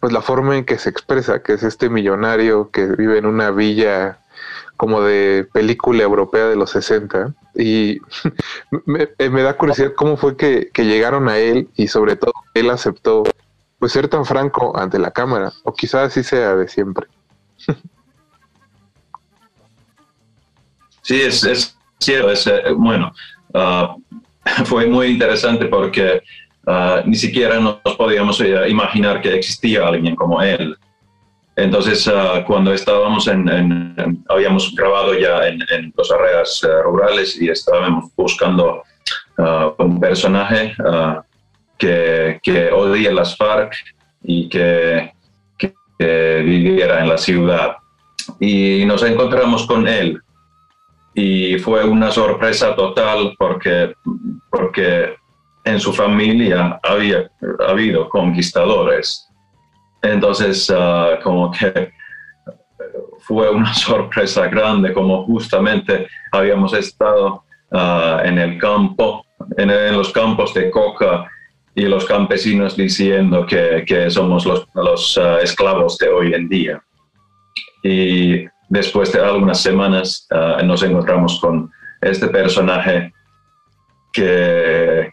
pues 0.00 0.12
la 0.12 0.20
forma 0.20 0.58
en 0.58 0.64
que 0.64 0.78
se 0.78 0.90
expresa, 0.90 1.42
que 1.42 1.54
es 1.54 1.62
este 1.62 1.88
millonario 1.88 2.70
que 2.70 2.86
vive 2.86 3.18
en 3.18 3.26
una 3.26 3.50
villa 3.50 4.18
como 4.76 5.02
de 5.02 5.46
película 5.52 6.02
europea 6.02 6.46
de 6.46 6.56
los 6.56 6.70
60 6.70 7.34
y 7.54 7.98
eh, 9.18 9.30
me, 9.30 9.42
da 9.42 9.56
curiosidad 9.56 9.92
cómo 9.96 10.16
fue 10.16 10.36
que, 10.36 10.70
llegaron 10.76 11.28
a 11.28 11.38
él 11.38 11.68
y 11.76 11.88
sobre 11.88 12.16
todo 12.16 12.32
él 12.54 12.70
aceptó 12.70 13.24
pues 13.78 13.92
ser 13.92 14.08
tan 14.08 14.24
franco 14.24 14.76
ante 14.78 14.98
la 14.98 15.10
cámara 15.10 15.52
o 15.64 15.72
quizás 15.72 16.08
así 16.08 16.22
sea 16.22 16.54
de 16.56 16.68
siempre. 16.68 17.06
Sí, 21.02 21.20
es, 21.20 21.44
es 21.44 21.78
cierto, 22.00 22.32
es, 22.32 22.44
eh, 22.48 22.72
bueno, 22.76 23.14
ah, 23.54 23.94
fue 24.64 24.86
muy 24.86 25.06
interesante 25.06 25.66
porque 25.66 26.20
ah, 26.66 27.02
ni 27.06 27.14
siquiera 27.14 27.60
nos 27.60 27.78
podíamos 27.96 28.40
eh, 28.40 28.68
imaginar 28.68 29.20
que 29.20 29.34
existía 29.34 29.86
alguien 29.86 30.16
como 30.16 30.42
él. 30.42 30.76
Entonces, 31.56 32.06
ah, 32.08 32.44
cuando 32.46 32.72
estábamos 32.74 33.26
en, 33.28 34.24
habíamos 34.28 34.74
grabado 34.74 35.14
ya 35.14 35.48
en, 35.48 35.58
en 35.70 35.92
las 35.96 36.10
áreas 36.10 36.60
ah, 36.64 36.82
rurales 36.84 37.40
y 37.40 37.48
estábamos 37.48 38.14
buscando 38.14 38.82
uh, 39.38 39.82
un 39.82 39.98
personaje 39.98 40.74
que, 41.78 42.38
que, 42.42 42.70
odie 42.70 43.10
las 43.10 43.36
FARC 43.36 43.72
y 44.22 44.50
que, 44.50 45.12
que 45.56 46.42
viviera 46.44 47.00
en 47.00 47.08
la 47.08 47.16
ciudad. 47.16 47.76
Y 48.38 48.84
nos 48.84 49.02
encontramos 49.02 49.66
con 49.66 49.88
él. 49.88 50.20
Y 51.14 51.58
fue 51.58 51.84
una 51.84 52.10
sorpresa 52.10 52.76
total 52.76 53.34
porque, 53.38 53.94
porque 54.50 55.14
en 55.64 55.80
su 55.80 55.94
familia 55.94 56.78
había 56.82 57.30
habido 57.66 58.10
conquistadores. 58.10 59.25
Entonces, 60.12 60.72
ah, 60.74 61.18
como 61.22 61.50
que 61.50 61.92
fue 63.20 63.50
una 63.50 63.74
sorpresa 63.74 64.46
grande, 64.46 64.92
como 64.92 65.24
justamente 65.24 66.06
habíamos 66.32 66.72
estado 66.72 67.42
ah, 67.72 68.22
en 68.24 68.38
el 68.38 68.58
campo, 68.58 69.24
en, 69.56 69.68
los 69.96 70.12
campos 70.12 70.54
de 70.54 70.70
coca 70.70 71.26
y 71.74 71.82
los 71.82 72.04
campesinos 72.06 72.76
diciendo 72.76 73.46
que, 73.46 74.06
somos 74.10 74.46
los, 74.46 74.66
los 74.74 75.18
ah, 75.18 75.38
esclavos 75.42 75.98
de 75.98 76.08
hoy 76.08 76.34
en 76.34 76.48
día. 76.48 76.82
Y 77.82 78.46
después 78.68 79.12
de 79.12 79.20
algunas 79.20 79.60
semanas 79.62 80.26
nos 80.64 80.82
encontramos 80.82 81.38
con 81.38 81.70
este 82.00 82.26
personaje 82.26 83.12
que, 84.12 85.12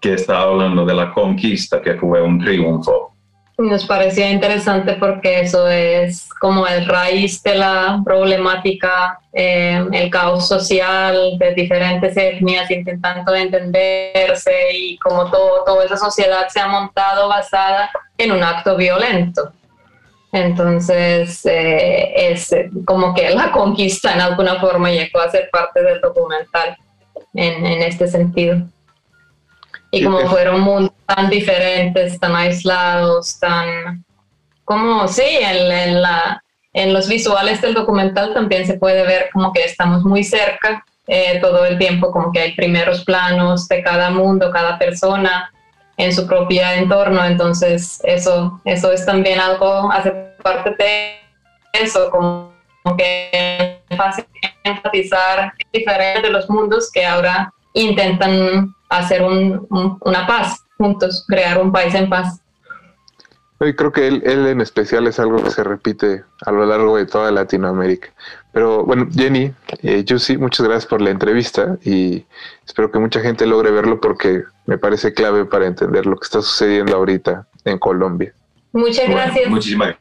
que 0.00 0.14
está 0.14 0.40
hablando 0.40 0.86
de 0.86 0.94
la 0.94 1.12
conquista, 1.12 1.82
que 1.82 1.94
fue 1.94 2.22
un 2.22 2.38
triunfo. 2.38 3.09
Nos 3.60 3.84
parecía 3.84 4.30
interesante 4.30 4.94
porque 4.94 5.40
eso 5.40 5.68
es 5.68 6.30
como 6.40 6.66
el 6.66 6.86
raíz 6.86 7.42
de 7.42 7.56
la 7.56 8.00
problemática, 8.02 9.20
eh, 9.34 9.84
el 9.92 10.08
caos 10.08 10.48
social 10.48 11.36
de 11.38 11.52
diferentes 11.52 12.16
etnias 12.16 12.70
intentando 12.70 13.34
entenderse 13.34 14.50
y 14.72 14.96
como 14.96 15.30
todo, 15.30 15.62
toda 15.66 15.84
esa 15.84 15.98
sociedad 15.98 16.48
se 16.48 16.58
ha 16.58 16.68
montado 16.68 17.28
basada 17.28 17.90
en 18.16 18.32
un 18.32 18.42
acto 18.42 18.78
violento. 18.78 19.52
Entonces, 20.32 21.44
eh, 21.44 22.32
es 22.32 22.56
como 22.86 23.12
que 23.12 23.28
la 23.28 23.52
conquista 23.52 24.14
en 24.14 24.22
alguna 24.22 24.58
forma 24.58 24.90
llegó 24.90 25.20
a 25.20 25.30
ser 25.30 25.50
parte 25.52 25.82
del 25.82 26.00
documental 26.00 26.78
en, 27.34 27.66
en 27.66 27.82
este 27.82 28.08
sentido. 28.08 28.62
Y 29.90 30.04
como 30.04 30.20
fueron 30.28 30.60
mundos 30.60 30.92
tan 31.06 31.28
diferentes, 31.28 32.18
tan 32.20 32.36
aislados, 32.36 33.38
tan 33.40 34.04
como 34.64 35.08
sí, 35.08 35.24
en, 35.40 36.00
la, 36.00 36.44
en 36.72 36.92
los 36.92 37.08
visuales 37.08 37.60
del 37.60 37.74
documental 37.74 38.32
también 38.32 38.64
se 38.64 38.74
puede 38.74 39.04
ver 39.04 39.28
como 39.32 39.52
que 39.52 39.64
estamos 39.64 40.04
muy 40.04 40.22
cerca 40.22 40.84
eh, 41.08 41.40
todo 41.40 41.64
el 41.66 41.76
tiempo, 41.76 42.12
como 42.12 42.30
que 42.30 42.38
hay 42.38 42.54
primeros 42.54 43.04
planos 43.04 43.66
de 43.66 43.82
cada 43.82 44.10
mundo, 44.10 44.52
cada 44.52 44.78
persona 44.78 45.50
en 45.96 46.14
su 46.14 46.24
propio 46.24 46.62
entorno, 46.70 47.24
entonces 47.24 48.00
eso, 48.04 48.60
eso 48.64 48.92
es 48.92 49.04
también 49.04 49.40
algo, 49.40 49.90
hace 49.90 50.12
parte 50.40 50.70
de 50.78 51.16
eso, 51.72 52.08
como, 52.12 52.52
que 52.96 53.82
es 53.88 53.96
fácil 53.96 54.24
enfatizar 54.62 55.52
diferentes 55.72 56.22
de 56.22 56.30
los 56.30 56.48
mundos 56.48 56.92
que 56.92 57.04
ahora 57.04 57.52
intentan 57.74 58.72
hacer 58.90 59.22
una 59.22 60.26
paz 60.26 60.64
juntos, 60.76 61.24
crear 61.26 61.60
un 61.60 61.72
país 61.72 61.94
en 61.94 62.08
paz. 62.08 62.40
Y 63.62 63.74
creo 63.74 63.92
que 63.92 64.08
él, 64.08 64.22
él, 64.24 64.46
en 64.46 64.62
especial 64.62 65.06
es 65.06 65.20
algo 65.20 65.42
que 65.42 65.50
se 65.50 65.62
repite 65.62 66.24
a 66.46 66.50
lo 66.50 66.64
largo 66.64 66.96
de 66.96 67.04
toda 67.04 67.30
Latinoamérica. 67.30 68.08
Pero 68.52 68.84
bueno, 68.84 69.06
Jenny, 69.14 69.52
eh, 69.82 70.04
sí 70.18 70.38
muchas 70.38 70.66
gracias 70.66 70.86
por 70.86 71.02
la 71.02 71.10
entrevista 71.10 71.76
y 71.84 72.24
espero 72.66 72.90
que 72.90 72.98
mucha 72.98 73.20
gente 73.20 73.46
logre 73.46 73.70
verlo 73.70 74.00
porque 74.00 74.44
me 74.66 74.78
parece 74.78 75.12
clave 75.12 75.44
para 75.44 75.66
entender 75.66 76.06
lo 76.06 76.16
que 76.16 76.24
está 76.24 76.40
sucediendo 76.40 76.96
ahorita 76.96 77.46
en 77.66 77.78
Colombia. 77.78 78.32
Muchas 78.72 79.08
gracias. 79.08 79.50
muchísimas 79.50 79.96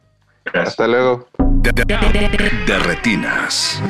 gracias. 0.45 0.69
Hasta 0.69 0.87
luego. 0.87 1.27
de 1.35 2.79
retinas. 2.79 3.81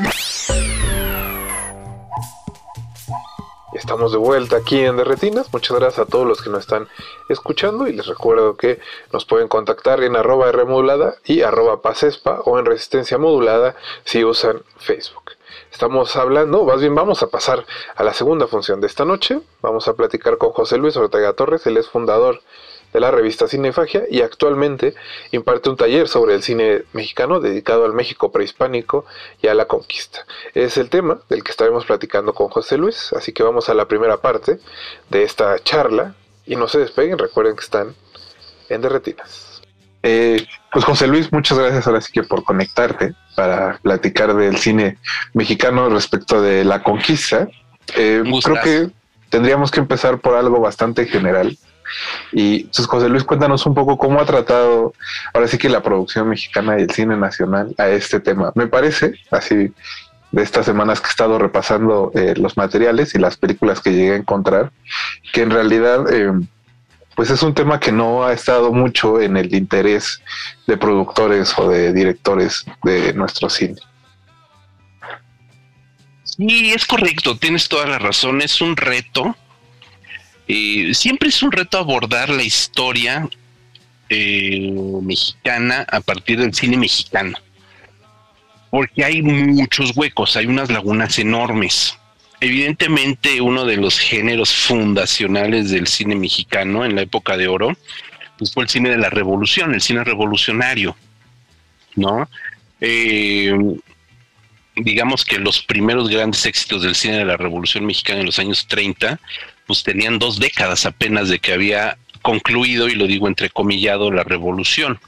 Estamos 3.79 4.11
de 4.11 4.17
vuelta 4.17 4.57
aquí 4.57 4.77
en 4.81 4.97
Derretinas. 4.97 5.51
Muchas 5.53 5.79
gracias 5.79 6.05
a 6.05 6.09
todos 6.09 6.27
los 6.27 6.41
que 6.41 6.49
nos 6.49 6.59
están 6.59 6.89
escuchando 7.29 7.87
y 7.87 7.93
les 7.93 8.07
recuerdo 8.07 8.57
que 8.57 8.81
nos 9.13 9.23
pueden 9.23 9.47
contactar 9.47 10.03
en 10.03 10.17
arroba 10.17 10.51
Rmodulada 10.51 11.15
y 11.23 11.43
arroba 11.43 11.81
pasespa 11.81 12.41
o 12.43 12.59
en 12.59 12.65
resistencia 12.65 13.17
modulada 13.17 13.77
si 14.03 14.25
usan 14.25 14.63
Facebook. 14.77 15.31
Estamos 15.71 16.13
hablando, 16.17 16.65
más 16.65 16.81
bien 16.81 16.93
vamos 16.93 17.23
a 17.23 17.27
pasar 17.27 17.65
a 17.95 18.03
la 18.03 18.13
segunda 18.13 18.47
función 18.47 18.81
de 18.81 18.87
esta 18.87 19.05
noche. 19.05 19.39
Vamos 19.61 19.87
a 19.87 19.93
platicar 19.93 20.37
con 20.37 20.51
José 20.51 20.77
Luis 20.77 20.97
Ortega 20.97 21.31
Torres, 21.31 21.65
él 21.65 21.77
es 21.77 21.87
fundador 21.87 22.41
de 22.93 22.99
la 22.99 23.11
revista 23.11 23.47
Cinefagia 23.47 24.03
y 24.09 24.21
actualmente 24.21 24.95
imparte 25.31 25.69
un 25.69 25.77
taller 25.77 26.07
sobre 26.07 26.35
el 26.35 26.43
cine 26.43 26.83
mexicano 26.93 27.39
dedicado 27.39 27.85
al 27.85 27.93
México 27.93 28.31
prehispánico 28.31 29.05
y 29.41 29.47
a 29.47 29.53
la 29.53 29.65
conquista. 29.65 30.25
Es 30.53 30.77
el 30.77 30.89
tema 30.89 31.19
del 31.29 31.43
que 31.43 31.51
estaremos 31.51 31.85
platicando 31.85 32.33
con 32.33 32.49
José 32.49 32.77
Luis, 32.77 33.13
así 33.13 33.33
que 33.33 33.43
vamos 33.43 33.69
a 33.69 33.73
la 33.73 33.87
primera 33.87 34.17
parte 34.17 34.59
de 35.09 35.23
esta 35.23 35.57
charla 35.59 36.15
y 36.45 36.55
no 36.55 36.67
se 36.67 36.79
despeguen, 36.79 37.17
recuerden 37.17 37.55
que 37.55 37.63
están 37.63 37.95
en 38.69 38.81
Derretinas. 38.81 39.61
Eh, 40.01 40.45
pues 40.71 40.85
José 40.85 41.07
Luis, 41.07 41.31
muchas 41.31 41.57
gracias 41.57 41.85
ahora 41.85 42.01
sí 42.01 42.11
que 42.13 42.23
por 42.23 42.43
conectarte 42.43 43.13
para 43.35 43.79
platicar 43.81 44.33
del 44.33 44.57
cine 44.57 44.97
mexicano 45.33 45.89
respecto 45.89 46.41
de 46.41 46.63
la 46.63 46.81
conquista. 46.81 47.49
Eh, 47.95 48.23
creo 48.43 48.61
que 48.63 48.89
tendríamos 49.29 49.71
que 49.71 49.79
empezar 49.79 50.19
por 50.19 50.35
algo 50.35 50.59
bastante 50.59 51.05
general 51.05 51.57
y 52.31 52.65
pues, 52.65 52.87
José 52.87 53.09
Luis, 53.09 53.23
cuéntanos 53.23 53.65
un 53.65 53.73
poco 53.73 53.97
cómo 53.97 54.19
ha 54.19 54.25
tratado 54.25 54.93
ahora 55.33 55.47
sí 55.47 55.57
que 55.57 55.69
la 55.69 55.81
producción 55.81 56.29
mexicana 56.29 56.77
y 56.77 56.83
el 56.83 56.91
cine 56.91 57.17
nacional 57.17 57.73
a 57.77 57.89
este 57.89 58.19
tema. 58.19 58.51
Me 58.55 58.67
parece, 58.67 59.13
así 59.31 59.73
de 60.31 60.43
estas 60.43 60.65
semanas 60.65 61.01
que 61.01 61.07
he 61.07 61.09
estado 61.09 61.39
repasando 61.39 62.11
eh, 62.13 62.35
los 62.37 62.55
materiales 62.55 63.15
y 63.15 63.19
las 63.19 63.37
películas 63.37 63.81
que 63.81 63.91
llegué 63.91 64.13
a 64.13 64.17
encontrar, 64.17 64.71
que 65.33 65.41
en 65.41 65.49
realidad 65.49 66.05
eh, 66.13 66.31
pues 67.15 67.31
es 67.31 67.43
un 67.43 67.53
tema 67.53 67.79
que 67.79 67.91
no 67.91 68.23
ha 68.23 68.33
estado 68.33 68.71
mucho 68.71 69.19
en 69.19 69.37
el 69.37 69.53
interés 69.53 70.21
de 70.67 70.77
productores 70.77 71.53
o 71.57 71.67
de 71.67 71.91
directores 71.91 72.65
de 72.83 73.13
nuestro 73.13 73.49
cine. 73.49 73.75
Sí, 76.23 76.71
es 76.71 76.85
correcto, 76.85 77.37
tienes 77.37 77.67
toda 77.67 77.87
la 77.87 77.99
razón, 77.99 78.41
es 78.41 78.61
un 78.61 78.77
reto 78.77 79.35
eh, 80.51 80.95
siempre 80.95 81.29
es 81.29 81.43
un 81.43 81.51
reto 81.51 81.77
abordar 81.77 82.29
la 82.31 82.41
historia 82.41 83.29
eh, 84.09 84.73
mexicana 85.03 85.85
a 85.91 86.01
partir 86.01 86.39
del 86.39 86.55
cine 86.55 86.75
mexicano, 86.75 87.37
porque 88.71 89.05
hay 89.05 89.21
muchos 89.21 89.95
huecos, 89.95 90.35
hay 90.35 90.47
unas 90.47 90.71
lagunas 90.71 91.19
enormes. 91.19 91.95
Evidentemente 92.41 93.41
uno 93.41 93.63
de 93.63 93.77
los 93.77 93.99
géneros 93.99 94.51
fundacionales 94.51 95.69
del 95.69 95.85
cine 95.85 96.15
mexicano 96.15 96.83
en 96.83 96.95
la 96.95 97.01
época 97.01 97.37
de 97.37 97.47
oro 97.47 97.77
pues 98.39 98.51
fue 98.51 98.63
el 98.63 98.69
cine 98.69 98.89
de 98.89 98.97
la 98.97 99.11
revolución, 99.11 99.75
el 99.75 99.81
cine 99.81 100.03
revolucionario, 100.03 100.95
¿no? 101.95 102.27
Eh, 102.81 103.53
digamos 104.77 105.25
que 105.25 105.37
los 105.37 105.61
primeros 105.61 106.09
grandes 106.09 106.43
éxitos 106.47 106.81
del 106.81 106.95
cine 106.95 107.17
de 107.17 107.25
la 107.25 107.37
Revolución 107.37 107.85
Mexicana 107.85 108.21
en 108.21 108.25
los 108.25 108.39
años 108.39 108.65
30 108.67 109.19
pues 109.69 109.83
tenían 109.83 110.17
dos 110.17 110.39
décadas 110.39 110.87
apenas 110.87 111.29
de 111.29 111.37
que 111.37 111.53
había 111.53 111.95
concluido, 112.23 112.89
y 112.89 112.95
lo 112.95 113.05
digo 113.05 113.27
entrecomillado, 113.27 114.09
la 114.09 114.23
revolución. 114.23 114.99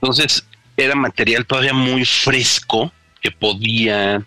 Entonces, 0.00 0.46
era 0.78 0.94
material 0.94 1.44
todavía 1.44 1.74
muy 1.74 2.06
fresco 2.06 2.90
que 3.20 3.30
podía 3.30 4.24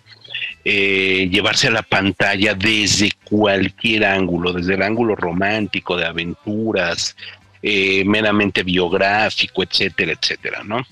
eh, 0.63 1.27
llevarse 1.31 1.69
a 1.69 1.71
la 1.71 1.81
pantalla 1.81 2.53
desde 2.53 3.11
cualquier 3.23 4.05
ángulo, 4.05 4.53
desde 4.53 4.75
el 4.75 4.83
ángulo 4.83 5.15
romántico, 5.15 5.97
de 5.97 6.05
aventuras, 6.05 7.15
eh, 7.63 8.03
meramente 8.05 8.61
biográfico, 8.61 9.63
etcétera, 9.63 10.11
etcétera, 10.11 10.63
¿no? 10.63 10.85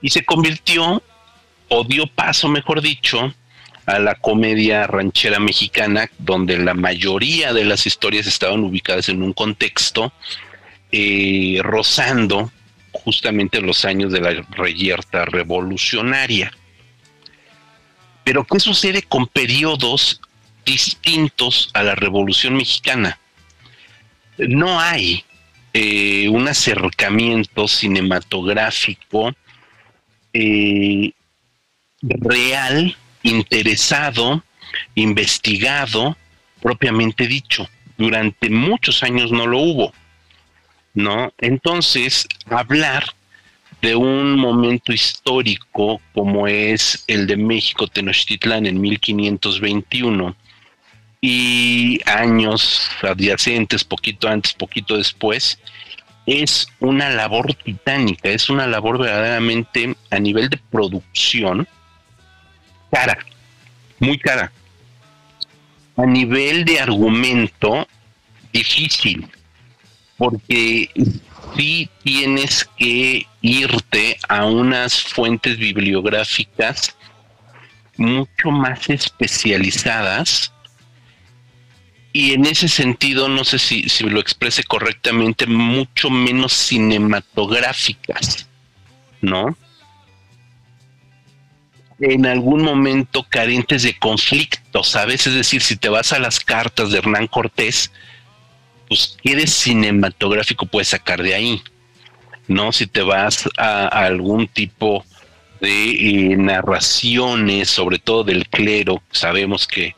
Y 0.00 0.10
se 0.10 0.24
convirtió, 0.24 1.00
o 1.68 1.84
dio 1.84 2.08
paso, 2.08 2.48
mejor 2.48 2.82
dicho, 2.82 3.32
a 3.86 3.98
la 3.98 4.14
comedia 4.14 4.86
ranchera 4.86 5.38
mexicana, 5.38 6.10
donde 6.18 6.58
la 6.58 6.74
mayoría 6.74 7.52
de 7.52 7.64
las 7.64 7.86
historias 7.86 8.26
estaban 8.26 8.60
ubicadas 8.60 9.08
en 9.08 9.22
un 9.22 9.32
contexto 9.32 10.12
eh, 10.92 11.58
rozando 11.62 12.52
justamente 12.92 13.60
los 13.60 13.84
años 13.84 14.12
de 14.12 14.20
la 14.20 14.46
reyerta 14.50 15.24
revolucionaria. 15.24 16.52
Pero 18.24 18.44
¿qué 18.44 18.60
sucede 18.60 19.02
con 19.02 19.26
periodos 19.26 20.20
distintos 20.64 21.70
a 21.74 21.82
la 21.82 21.94
Revolución 21.94 22.54
Mexicana? 22.56 23.18
No 24.38 24.78
hay 24.78 25.24
eh, 25.72 26.28
un 26.28 26.46
acercamiento 26.46 27.66
cinematográfico 27.66 29.34
eh, 30.32 31.12
real 32.02 32.96
interesado, 33.22 34.42
investigado, 34.94 36.16
propiamente 36.60 37.26
dicho. 37.26 37.68
Durante 37.98 38.50
muchos 38.50 39.02
años 39.02 39.30
no 39.32 39.46
lo 39.46 39.58
hubo, 39.58 39.92
¿no? 40.94 41.32
Entonces, 41.38 42.26
hablar 42.48 43.04
de 43.80 43.96
un 43.96 44.38
momento 44.38 44.92
histórico 44.92 46.00
como 46.14 46.46
es 46.46 47.04
el 47.08 47.26
de 47.26 47.36
México 47.36 47.88
Tenochtitlán 47.88 48.66
en 48.66 48.80
1521 48.80 50.36
y 51.20 52.00
años 52.06 52.88
adyacentes, 53.02 53.84
poquito 53.84 54.28
antes, 54.28 54.52
poquito 54.54 54.96
después, 54.96 55.58
es 56.26 56.68
una 56.80 57.10
labor 57.10 57.54
titánica, 57.54 58.30
es 58.30 58.48
una 58.48 58.66
labor 58.66 58.98
verdaderamente 58.98 59.96
a 60.10 60.18
nivel 60.18 60.48
de 60.48 60.58
producción 60.70 61.66
cara, 62.92 63.18
muy 63.98 64.18
cara. 64.18 64.52
A 65.96 66.06
nivel 66.06 66.64
de 66.64 66.78
argumento, 66.78 67.88
difícil, 68.52 69.26
porque 70.16 70.88
sí 71.56 71.88
tienes 72.04 72.68
que 72.76 73.26
irte 73.40 74.18
a 74.28 74.44
unas 74.44 75.02
fuentes 75.02 75.56
bibliográficas 75.58 76.96
mucho 77.96 78.50
más 78.50 78.88
especializadas 78.88 80.52
y 82.12 82.34
en 82.34 82.44
ese 82.44 82.68
sentido, 82.68 83.28
no 83.28 83.42
sé 83.44 83.58
si, 83.58 83.88
si 83.88 84.04
lo 84.04 84.20
exprese 84.20 84.64
correctamente, 84.64 85.46
mucho 85.46 86.10
menos 86.10 86.52
cinematográficas, 86.52 88.48
¿no? 89.22 89.56
En 92.04 92.26
algún 92.26 92.64
momento 92.64 93.24
carentes 93.28 93.84
de 93.84 93.96
conflictos, 93.96 94.96
a 94.96 95.04
veces 95.04 95.28
Es 95.28 95.34
decir, 95.34 95.62
si 95.62 95.76
te 95.76 95.88
vas 95.88 96.12
a 96.12 96.18
las 96.18 96.40
cartas 96.40 96.90
de 96.90 96.98
Hernán 96.98 97.28
Cortés, 97.28 97.92
pues 98.88 99.16
qué 99.22 99.36
de 99.36 99.46
cinematográfico 99.46 100.66
puedes 100.66 100.88
sacar 100.88 101.22
de 101.22 101.36
ahí, 101.36 101.62
¿no? 102.48 102.72
Si 102.72 102.88
te 102.88 103.02
vas 103.02 103.48
a, 103.56 103.86
algún 103.86 104.48
tipo 104.48 105.04
de 105.60 105.90
eh, 106.32 106.36
narraciones, 106.36 107.70
sobre 107.70 108.00
todo 108.00 108.24
del 108.24 108.48
clero, 108.48 109.00
sabemos 109.12 109.68
que 109.68 109.94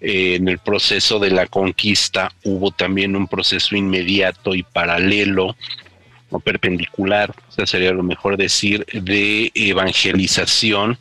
eh, 0.00 0.34
en 0.34 0.48
el 0.48 0.58
proceso 0.58 1.20
de 1.20 1.30
la 1.30 1.46
conquista 1.46 2.32
hubo 2.42 2.72
también 2.72 3.14
un 3.14 3.28
proceso 3.28 3.76
inmediato 3.76 4.56
y 4.56 4.64
paralelo 4.64 5.56
o 6.30 6.40
perpendicular, 6.40 7.32
o 7.56 7.64
sería 7.64 7.92
lo 7.92 8.02
mejor 8.02 8.36
decir, 8.36 8.84
de 8.92 9.52
evangelización, 9.54 10.98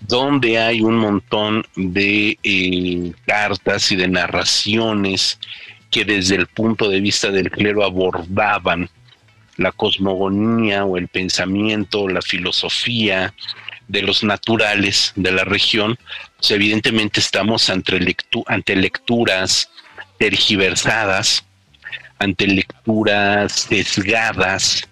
donde 0.00 0.58
hay 0.58 0.80
un 0.80 0.96
montón 0.96 1.64
de 1.74 2.38
eh, 2.42 3.12
cartas 3.26 3.90
y 3.92 3.96
de 3.96 4.08
narraciones 4.08 5.38
que 5.90 6.04
desde 6.04 6.36
el 6.36 6.46
punto 6.46 6.88
de 6.88 7.00
vista 7.00 7.30
del 7.30 7.50
clero 7.50 7.84
abordaban 7.84 8.90
la 9.56 9.72
cosmogonía 9.72 10.84
o 10.84 10.96
el 10.96 11.08
pensamiento, 11.08 12.08
la 12.08 12.22
filosofía 12.22 13.34
de 13.88 14.02
los 14.02 14.24
naturales 14.24 15.12
de 15.16 15.32
la 15.32 15.44
región, 15.44 15.98
pues 16.36 16.50
evidentemente 16.50 17.20
estamos 17.20 17.70
ante, 17.70 18.16
ante 18.46 18.76
lecturas 18.76 19.70
tergiversadas, 20.18 21.44
ante 22.18 22.46
lecturas 22.46 23.52
sesgadas. 23.52 24.88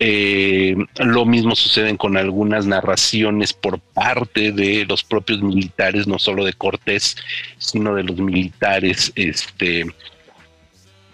Eh, 0.00 0.76
lo 1.00 1.24
mismo 1.26 1.56
sucede 1.56 1.96
con 1.96 2.16
algunas 2.16 2.66
narraciones 2.66 3.52
por 3.52 3.80
parte 3.80 4.52
de 4.52 4.84
los 4.86 5.02
propios 5.02 5.42
militares, 5.42 6.06
no 6.06 6.18
solo 6.20 6.44
de 6.44 6.52
Cortés, 6.52 7.16
sino 7.58 7.94
de 7.94 8.04
los 8.04 8.16
militares, 8.18 9.12
este, 9.16 9.86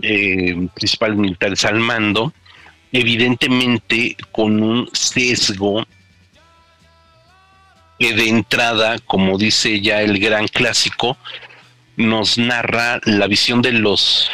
eh, 0.02 0.68
principales 0.74 1.16
militares 1.16 1.64
al 1.64 1.80
mando, 1.80 2.34
evidentemente 2.92 4.16
con 4.32 4.62
un 4.62 4.90
sesgo 4.92 5.86
que 7.98 8.12
de 8.12 8.28
entrada, 8.28 8.98
como 8.98 9.38
dice 9.38 9.80
ya 9.80 10.02
el 10.02 10.18
gran 10.18 10.46
clásico, 10.46 11.16
nos 11.96 12.36
narra 12.36 13.00
la 13.04 13.28
visión 13.28 13.62
de 13.62 13.72
los 13.72 14.30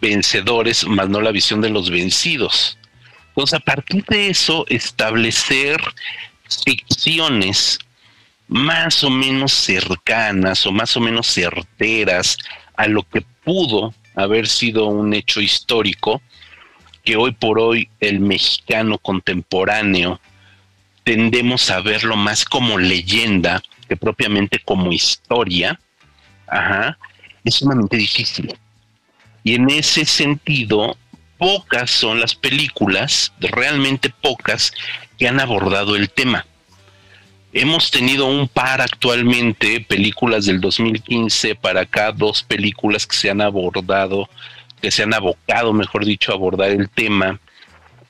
vencedores, 0.00 0.86
más 0.86 1.08
no 1.08 1.22
la 1.22 1.32
visión 1.32 1.62
de 1.62 1.70
los 1.70 1.88
vencidos. 1.88 2.76
Entonces, 3.34 3.54
a 3.54 3.64
partir 3.64 4.04
de 4.04 4.28
eso, 4.28 4.64
establecer 4.68 5.80
ficciones 6.64 7.80
más 8.46 9.02
o 9.02 9.10
menos 9.10 9.52
cercanas 9.52 10.64
o 10.66 10.70
más 10.70 10.96
o 10.96 11.00
menos 11.00 11.26
certeras 11.26 12.38
a 12.76 12.86
lo 12.86 13.02
que 13.02 13.22
pudo 13.42 13.92
haber 14.14 14.46
sido 14.46 14.86
un 14.86 15.14
hecho 15.14 15.40
histórico, 15.40 16.22
que 17.02 17.16
hoy 17.16 17.32
por 17.32 17.58
hoy 17.58 17.88
el 17.98 18.20
mexicano 18.20 18.98
contemporáneo 18.98 20.20
tendemos 21.02 21.70
a 21.70 21.80
verlo 21.80 22.16
más 22.16 22.44
como 22.44 22.78
leyenda 22.78 23.60
que 23.88 23.96
propiamente 23.96 24.60
como 24.60 24.92
historia, 24.92 25.80
ajá, 26.46 26.96
es 27.42 27.56
sumamente 27.56 27.96
difícil. 27.96 28.56
Y 29.42 29.56
en 29.56 29.68
ese 29.70 30.04
sentido, 30.04 30.96
pocas 31.38 31.90
son 31.90 32.20
las 32.20 32.34
películas, 32.34 33.32
realmente 33.40 34.10
pocas, 34.10 34.72
que 35.18 35.28
han 35.28 35.40
abordado 35.40 35.96
el 35.96 36.10
tema. 36.10 36.46
Hemos 37.52 37.90
tenido 37.90 38.26
un 38.26 38.48
par 38.48 38.80
actualmente, 38.80 39.80
películas 39.80 40.46
del 40.46 40.60
2015 40.60 41.54
para 41.54 41.82
acá, 41.82 42.10
dos 42.10 42.42
películas 42.42 43.06
que 43.06 43.16
se 43.16 43.30
han 43.30 43.40
abordado, 43.40 44.28
que 44.82 44.90
se 44.90 45.04
han 45.04 45.14
abocado, 45.14 45.72
mejor 45.72 46.04
dicho, 46.04 46.32
a 46.32 46.34
abordar 46.34 46.70
el 46.70 46.88
tema 46.88 47.40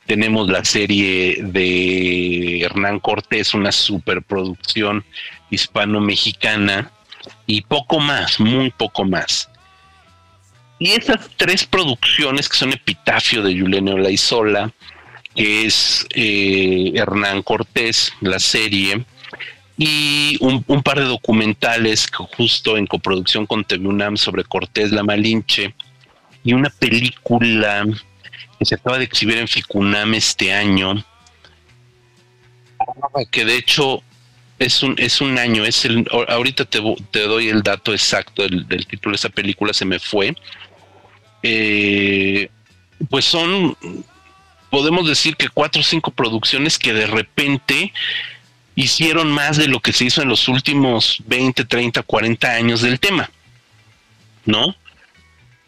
tenemos 0.07 0.49
la 0.49 0.65
serie 0.65 1.39
de 1.43 2.61
Hernán 2.61 3.01
Cortés, 3.01 3.55
una 3.55 3.73
superproducción 3.73 5.05
hispano-mexicana, 5.51 6.91
y 7.47 7.63
poco 7.63 8.01
más, 8.01 8.39
muy 8.39 8.71
poco 8.71 9.05
más. 9.05 9.49
Y 10.79 10.91
esas 10.91 11.31
tres 11.37 11.65
producciones 11.65 12.49
que 12.49 12.57
son 12.57 12.73
Epitafio 12.73 13.43
de 13.43 13.59
Juliano 13.59 13.97
Laizola, 13.97 14.73
que 15.35 15.67
es 15.67 16.07
eh, 16.15 16.93
Hernán 16.95 17.43
Cortés, 17.43 18.13
la 18.21 18.39
serie, 18.39 19.05
y 19.77 20.37
un, 20.41 20.63
par 20.83 21.01
de 21.01 21.07
documentales 21.07 22.07
que 22.07 22.25
justo 22.37 22.77
en 22.77 22.87
coproducción 22.87 23.47
con 23.47 23.65
TV 23.65 23.87
UNAM 23.87 24.17
sobre 24.17 24.45
Cortés 24.45 24.93
la 24.93 25.03
Malinche, 25.03 25.75
y 26.45 26.53
una 26.53 26.71
película 26.71 27.85
que 28.59 28.65
se 28.65 28.75
acaba 28.75 28.99
de 28.99 29.05
exhibir 29.05 29.39
en 29.39 29.49
Ficunam 29.49 30.15
este 30.15 30.53
año, 30.53 31.05
que 33.31 33.45
de 33.45 33.57
hecho 33.57 34.03
es 34.59 34.83
un, 34.83 34.95
es 34.99 35.21
un 35.21 35.39
año, 35.39 35.65
es 35.65 35.85
el, 35.85 36.07
ahorita 36.29 36.65
te, 36.65 36.81
doy 36.81 37.49
el 37.49 37.63
dato 37.63 37.93
exacto 37.93 38.43
del, 38.43 38.87
título 38.87 39.13
de 39.13 39.17
esa 39.17 39.29
película, 39.29 39.73
se 39.73 39.85
me 39.85 39.99
fue. 39.99 40.37
Eh, 41.47 42.49
pues 43.11 43.27
son, 43.27 43.77
podemos 44.71 45.07
decir 45.07 45.37
que 45.37 45.51
cuatro 45.51 45.83
o 45.83 45.85
cinco 45.85 46.11
producciones 46.11 46.79
que 46.79 46.95
de 46.95 47.07
repente 47.07 47.93
hicieron 48.75 49.31
más 49.31 49.59
de 49.59 49.69
lo 49.69 49.81
que 49.81 49.93
se 49.93 50.07
hizo 50.07 50.23
en 50.23 50.31
los 50.31 50.49
últimos 50.49 51.23
20, 51.27 51.67
30, 51.67 52.03
40 52.03 52.51
años 52.51 52.81
del 52.81 52.99
tema, 52.99 53.31
¿no? 54.47 54.75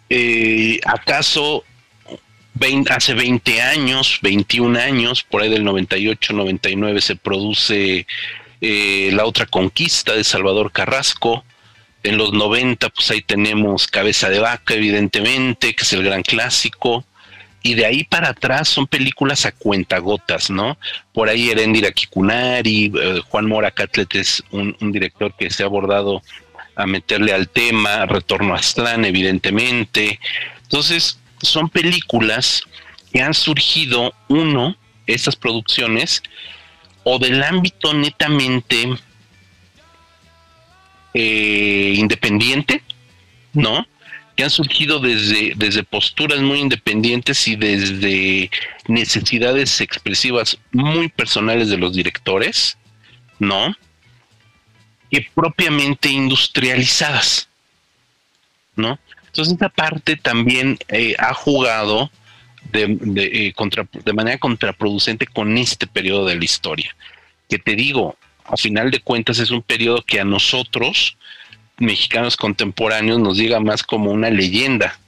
Eh, 0.08 0.80
¿Acaso 0.86 1.62
hace 2.88 3.12
20 3.12 3.60
años, 3.60 4.18
21 4.22 4.78
años, 4.78 5.24
por 5.24 5.42
ahí 5.42 5.50
del 5.50 5.62
98, 5.64 6.32
99 6.32 7.02
se 7.02 7.16
produce 7.16 8.06
eh, 8.62 9.10
La 9.12 9.26
otra 9.26 9.44
conquista 9.44 10.14
de 10.14 10.24
Salvador 10.24 10.72
Carrasco. 10.72 11.44
En 12.06 12.18
los 12.18 12.32
90, 12.32 12.88
pues 12.90 13.10
ahí 13.10 13.20
tenemos 13.20 13.88
Cabeza 13.88 14.28
de 14.28 14.38
Vaca, 14.38 14.74
evidentemente, 14.74 15.74
que 15.74 15.82
es 15.82 15.92
el 15.92 16.04
gran 16.04 16.22
clásico. 16.22 17.04
Y 17.62 17.74
de 17.74 17.84
ahí 17.84 18.04
para 18.04 18.28
atrás 18.28 18.68
son 18.68 18.86
películas 18.86 19.44
a 19.44 19.50
cuentagotas, 19.50 20.48
¿no? 20.48 20.78
Por 21.12 21.28
ahí 21.28 21.50
Erendira 21.50 21.90
Kikunari, 21.90 22.92
eh, 22.94 23.20
Juan 23.28 23.46
Mora 23.46 23.72
Catlet 23.72 24.14
es 24.14 24.44
un, 24.52 24.76
un 24.80 24.92
director 24.92 25.34
que 25.36 25.50
se 25.50 25.64
ha 25.64 25.66
abordado 25.66 26.22
a 26.76 26.86
meterle 26.86 27.32
al 27.32 27.48
tema, 27.48 28.06
Retorno 28.06 28.54
a 28.54 28.58
Aztlán, 28.58 29.04
evidentemente. 29.04 30.20
Entonces, 30.62 31.18
son 31.42 31.68
películas 31.68 32.62
que 33.12 33.20
han 33.20 33.34
surgido, 33.34 34.14
uno, 34.28 34.76
estas 35.08 35.34
producciones, 35.34 36.22
o 37.02 37.18
del 37.18 37.42
ámbito 37.42 37.94
netamente 37.94 38.96
eh, 41.18 41.94
independiente, 41.96 42.82
¿no? 43.54 43.86
Que 44.36 44.44
han 44.44 44.50
surgido 44.50 45.00
desde, 45.00 45.54
desde 45.56 45.82
posturas 45.82 46.40
muy 46.40 46.60
independientes 46.60 47.48
y 47.48 47.56
desde 47.56 48.50
necesidades 48.86 49.80
expresivas 49.80 50.58
muy 50.72 51.08
personales 51.08 51.70
de 51.70 51.78
los 51.78 51.94
directores, 51.94 52.76
¿no? 53.38 53.74
Que 55.10 55.26
propiamente 55.34 56.10
industrializadas, 56.10 57.48
¿no? 58.74 58.98
Entonces 59.28 59.54
esta 59.54 59.70
parte 59.70 60.16
también 60.16 60.78
eh, 60.88 61.14
ha 61.18 61.32
jugado 61.32 62.10
de, 62.72 62.88
de, 63.00 63.48
eh, 63.48 63.54
de 64.04 64.12
manera 64.12 64.36
contraproducente 64.36 65.26
con 65.26 65.56
este 65.56 65.86
periodo 65.86 66.26
de 66.26 66.36
la 66.36 66.44
historia. 66.44 66.94
Que 67.48 67.58
te 67.58 67.74
digo, 67.74 68.18
a 68.48 68.56
final 68.56 68.90
de 68.90 69.00
cuentas 69.00 69.38
es 69.38 69.50
un 69.50 69.62
periodo 69.62 70.02
que 70.02 70.20
a 70.20 70.24
nosotros, 70.24 71.16
mexicanos 71.78 72.36
contemporáneos, 72.36 73.18
nos 73.18 73.36
llega 73.36 73.60
más 73.60 73.82
como 73.82 74.10
una 74.10 74.30
leyenda. 74.30 74.98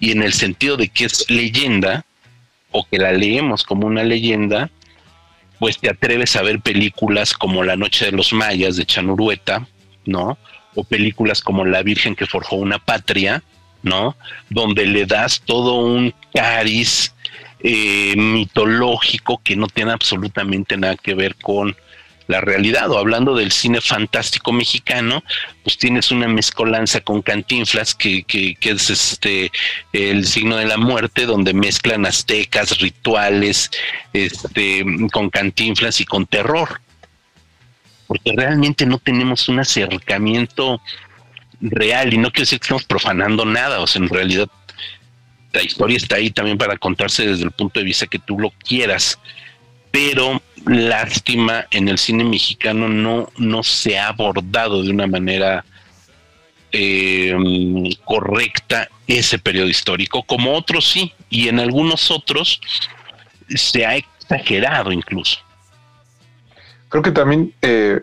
Y 0.00 0.12
en 0.12 0.22
el 0.22 0.32
sentido 0.32 0.76
de 0.76 0.88
que 0.88 1.06
es 1.06 1.28
leyenda, 1.28 2.04
o 2.70 2.86
que 2.86 2.98
la 2.98 3.12
leemos 3.12 3.64
como 3.64 3.86
una 3.86 4.04
leyenda, 4.04 4.70
pues 5.58 5.78
te 5.78 5.90
atreves 5.90 6.36
a 6.36 6.42
ver 6.42 6.60
películas 6.60 7.32
como 7.32 7.64
La 7.64 7.76
Noche 7.76 8.06
de 8.06 8.12
los 8.12 8.32
Mayas 8.32 8.76
de 8.76 8.86
Chanurueta, 8.86 9.66
¿no? 10.04 10.38
O 10.74 10.84
películas 10.84 11.40
como 11.40 11.64
La 11.64 11.82
Virgen 11.82 12.14
que 12.14 12.26
forjó 12.26 12.56
una 12.56 12.78
patria, 12.78 13.42
¿no? 13.82 14.16
Donde 14.50 14.86
le 14.86 15.06
das 15.06 15.40
todo 15.44 15.74
un 15.74 16.14
cariz 16.32 17.14
eh, 17.60 18.14
mitológico 18.16 19.40
que 19.42 19.56
no 19.56 19.66
tiene 19.66 19.92
absolutamente 19.92 20.76
nada 20.76 20.96
que 20.96 21.14
ver 21.14 21.34
con 21.36 21.76
la 22.28 22.40
realidad. 22.40 22.88
O 22.90 22.98
hablando 22.98 23.34
del 23.34 23.50
cine 23.50 23.80
fantástico 23.80 24.52
mexicano, 24.52 25.24
pues 25.64 25.76
tienes 25.76 26.12
una 26.12 26.28
mezcolanza 26.28 27.00
con 27.00 27.22
Cantinflas, 27.22 27.94
que, 27.94 28.22
que, 28.22 28.54
que, 28.54 28.70
es 28.70 28.90
este 28.90 29.50
el 29.92 30.26
signo 30.26 30.56
de 30.56 30.66
la 30.66 30.76
muerte, 30.76 31.26
donde 31.26 31.52
mezclan 31.52 32.06
aztecas, 32.06 32.78
rituales, 32.78 33.70
este, 34.12 34.84
con 35.10 35.30
Cantinflas 35.30 36.00
y 36.00 36.04
con 36.04 36.26
terror. 36.26 36.80
Porque 38.06 38.32
realmente 38.36 38.86
no 38.86 38.98
tenemos 38.98 39.48
un 39.48 39.58
acercamiento 39.58 40.80
real, 41.60 42.14
y 42.14 42.18
no 42.18 42.30
quiero 42.30 42.42
decir 42.42 42.60
que 42.60 42.64
estamos 42.64 42.84
profanando 42.84 43.44
nada, 43.44 43.80
o 43.80 43.86
sea, 43.86 44.00
en 44.00 44.08
realidad 44.08 44.48
la 45.52 45.62
historia 45.62 45.96
está 45.96 46.16
ahí 46.16 46.30
también 46.30 46.58
para 46.58 46.76
contarse 46.76 47.26
desde 47.26 47.44
el 47.44 47.50
punto 47.50 47.80
de 47.80 47.86
vista 47.86 48.06
que 48.06 48.18
tú 48.18 48.38
lo 48.38 48.50
quieras 48.50 49.18
pero 49.90 50.40
lástima 50.66 51.66
en 51.70 51.88
el 51.88 51.98
cine 51.98 52.24
mexicano 52.24 52.88
no, 52.88 53.30
no 53.38 53.62
se 53.62 53.98
ha 53.98 54.08
abordado 54.08 54.82
de 54.82 54.90
una 54.90 55.06
manera 55.06 55.64
eh, 56.72 57.34
correcta 58.04 58.88
ese 59.06 59.38
periodo 59.38 59.68
histórico, 59.68 60.22
como 60.22 60.54
otros 60.54 60.86
sí, 60.88 61.12
y 61.30 61.48
en 61.48 61.60
algunos 61.60 62.10
otros 62.10 62.60
se 63.48 63.86
ha 63.86 63.96
exagerado 63.96 64.92
incluso. 64.92 65.38
Creo 66.88 67.02
que 67.02 67.10
también 67.10 67.52
eh, 67.62 68.00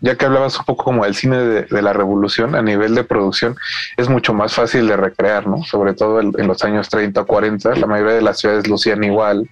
ya 0.00 0.16
que 0.16 0.26
hablabas 0.26 0.58
un 0.58 0.64
poco 0.64 0.84
como 0.84 1.04
del 1.04 1.14
cine 1.14 1.38
de, 1.38 1.82
la 1.82 1.92
revolución 1.92 2.54
a 2.54 2.62
nivel 2.62 2.94
de 2.94 3.04
producción, 3.04 3.56
es 3.96 4.08
mucho 4.08 4.34
más 4.34 4.54
fácil 4.54 4.86
de 4.86 4.96
recrear, 4.96 5.46
¿no? 5.46 5.64
Sobre 5.64 5.94
todo 5.94 6.20
en, 6.20 6.46
los 6.46 6.62
años 6.64 6.88
30 6.88 7.22
o 7.22 7.26
40, 7.26 7.76
la 7.76 7.86
mayoría 7.86 8.14
de 8.14 8.22
las 8.22 8.38
ciudades 8.38 8.68
lucían 8.68 9.02
igual, 9.04 9.48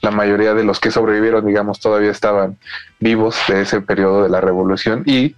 la 0.00 0.10
mayoría 0.10 0.54
de 0.54 0.64
los 0.64 0.80
que 0.80 0.90
sobrevivieron, 0.90 1.46
digamos, 1.46 1.80
todavía 1.80 2.10
estaban 2.10 2.58
vivos 3.00 3.36
de 3.48 3.62
ese 3.62 3.80
periodo 3.80 4.22
de 4.22 4.28
la 4.28 4.40
revolución 4.40 5.02
y 5.04 5.34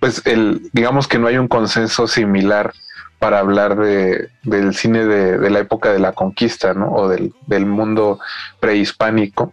pues 0.00 0.22
el, 0.26 0.70
digamos 0.72 1.06
que 1.06 1.18
no 1.18 1.26
hay 1.26 1.36
un 1.36 1.48
consenso 1.48 2.06
similar 2.06 2.72
para 3.18 3.38
hablar 3.38 3.76
de, 3.76 4.30
del 4.44 4.74
cine 4.74 5.04
de, 5.04 5.36
de, 5.36 5.50
la 5.50 5.58
época 5.58 5.92
de 5.92 5.98
la 5.98 6.12
conquista, 6.12 6.72
¿no? 6.72 6.90
O 6.90 7.08
del 7.08 7.66
mundo 7.66 8.18
prehispánico 8.60 9.52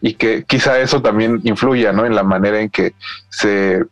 y 0.00 0.14
que 0.14 0.44
quizá 0.44 0.78
eso 0.80 1.02
también 1.02 1.40
influya, 1.44 1.92
¿no? 1.92 2.04
En 2.04 2.14
la 2.14 2.22
manera 2.22 2.60
en 2.60 2.70
que 2.70 2.94
se, 3.30 3.84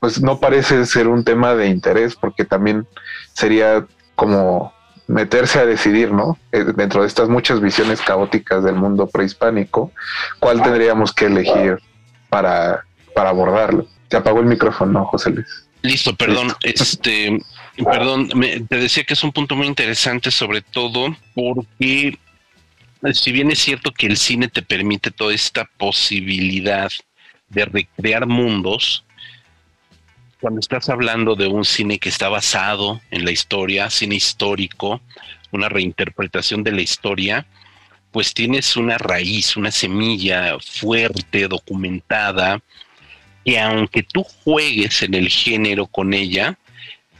pues 0.00 0.20
no 0.20 0.40
parece 0.40 0.84
ser 0.86 1.08
un 1.08 1.24
tema 1.24 1.54
de 1.54 1.68
interés, 1.68 2.16
porque 2.16 2.44
también 2.44 2.86
sería 3.32 3.86
como 4.14 4.74
meterse 5.08 5.60
a 5.60 5.66
decidir, 5.66 6.10
¿no? 6.12 6.38
Eh, 6.52 6.64
dentro 6.76 7.02
de 7.02 7.08
estas 7.08 7.28
muchas 7.28 7.60
visiones 7.60 8.00
caóticas 8.00 8.64
del 8.64 8.74
mundo 8.74 9.06
prehispánico, 9.06 9.92
¿cuál 10.40 10.62
tendríamos 10.62 11.12
que 11.12 11.26
elegir 11.26 11.78
para, 12.28 12.84
para 13.14 13.30
abordarlo? 13.30 13.86
Se 14.10 14.16
apagó 14.16 14.40
el 14.40 14.46
micrófono, 14.46 15.04
José 15.06 15.30
Luis. 15.30 15.66
Listo, 15.82 16.16
perdón, 16.16 16.52
este, 16.62 17.38
perdón, 17.76 18.28
te 18.68 18.76
decía 18.76 19.04
que 19.04 19.14
es 19.14 19.22
un 19.22 19.32
punto 19.32 19.54
muy 19.54 19.66
interesante, 19.66 20.30
sobre 20.30 20.62
todo 20.62 21.16
porque 21.34 22.18
si 23.12 23.32
bien 23.32 23.50
es 23.50 23.58
cierto 23.58 23.92
que 23.92 24.06
el 24.06 24.16
cine 24.16 24.48
te 24.48 24.62
permite 24.62 25.10
toda 25.10 25.34
esta 25.34 25.64
posibilidad 25.64 26.90
de 27.48 27.64
recrear 27.64 28.26
mundos, 28.26 29.04
cuando 30.40 30.60
estás 30.60 30.88
hablando 30.88 31.34
de 31.34 31.46
un 31.46 31.64
cine 31.64 31.98
que 31.98 32.08
está 32.08 32.28
basado 32.28 33.00
en 33.10 33.24
la 33.24 33.30
historia, 33.30 33.90
cine 33.90 34.16
histórico, 34.16 35.00
una 35.50 35.68
reinterpretación 35.68 36.62
de 36.62 36.72
la 36.72 36.82
historia, 36.82 37.46
pues 38.12 38.34
tienes 38.34 38.76
una 38.76 38.98
raíz, 38.98 39.56
una 39.56 39.70
semilla 39.70 40.56
fuerte, 40.60 41.48
documentada, 41.48 42.60
que 43.44 43.58
aunque 43.60 44.02
tú 44.02 44.24
juegues 44.24 45.02
en 45.02 45.14
el 45.14 45.28
género 45.28 45.86
con 45.86 46.14
ella, 46.14 46.58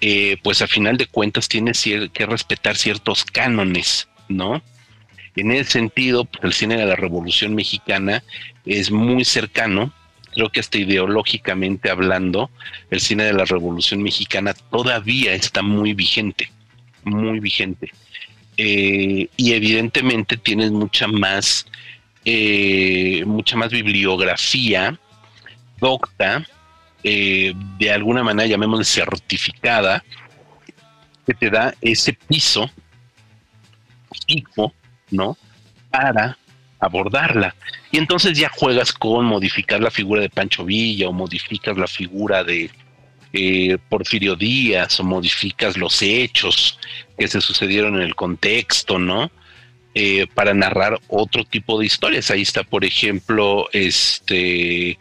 eh, 0.01 0.37
pues 0.43 0.61
a 0.61 0.67
final 0.67 0.97
de 0.97 1.07
cuentas 1.07 1.49
tienes 1.49 1.83
que 2.13 2.27
respetar 2.27 2.77
ciertos 2.77 3.25
cánones, 3.25 4.09
¿no? 4.29 4.63
En 5.37 5.53
ese 5.53 5.73
sentido, 5.73 6.25
pues, 6.25 6.45
el 6.45 6.53
cine 6.55 6.77
de 6.77 6.87
la 6.87 6.97
Revolución 6.97 7.55
Mexicana 7.55 8.25
es 8.65 8.91
muy 8.91 9.25
cercano, 9.25 9.93
creo 10.33 10.49
que 10.51 10.61
hasta 10.61 10.79
ideológicamente 10.79 11.91
hablando, 11.91 12.51
el 12.91 13.01
cine 13.01 13.25
de 13.25 13.35
la 13.35 13.45
Revolución 13.45 14.03
Mexicana 14.03 14.55
todavía 14.55 15.35
está 15.35 15.63
muy 15.63 15.93
vigente, 15.93 16.51
muy 17.05 17.39
vigente. 17.39 17.93
Eh, 18.57 19.29
y 19.37 19.53
evidentemente 19.53 20.39
tienes 20.39 20.71
mucha 20.71 21.07
más, 21.07 21.67
eh, 22.25 23.23
mucha 23.27 23.57
más 23.57 23.71
bibliografía 23.71 24.99
docta, 25.79 26.47
eh, 27.03 27.53
de 27.79 27.93
alguna 27.93 28.25
manera 28.25 28.49
llamémosle 28.49 28.87
certificada, 28.87 30.03
que 31.27 31.35
te 31.35 31.51
da 31.51 31.75
ese 31.83 32.15
piso 32.15 32.71
fijo 34.27 34.73
¿no? 35.11 35.37
Para 35.91 36.39
abordarla. 36.79 37.55
Y 37.91 37.99
entonces 37.99 38.39
ya 38.39 38.51
juegas 38.51 38.93
con 38.93 39.25
modificar 39.25 39.81
la 39.81 39.91
figura 39.91 40.21
de 40.21 40.31
Pancho 40.31 40.65
Villa 40.65 41.09
o 41.09 41.13
modificas 41.13 41.77
la 41.77 41.87
figura 41.87 42.45
de 42.45 42.71
eh, 43.33 43.79
Porfirio 43.89 44.37
Díaz 44.37 45.01
o 45.01 45.05
modificas 45.05 45.77
los 45.77 46.01
hechos 46.03 46.79
que 47.19 47.29
se 47.29 47.41
sucedieron 47.41 47.97
en 47.97 48.03
el 48.03 48.15
contexto, 48.15 48.99
¿no? 48.99 49.31
Eh, 49.95 50.27
para 50.35 50.53
narrar 50.53 51.01
otro 51.09 51.45
tipo 51.45 51.79
de 51.79 51.87
historias. 51.87 52.31
Ahí 52.31 52.43
está, 52.43 52.63
por 52.63 52.85
ejemplo, 52.85 53.69
este, 53.73 54.99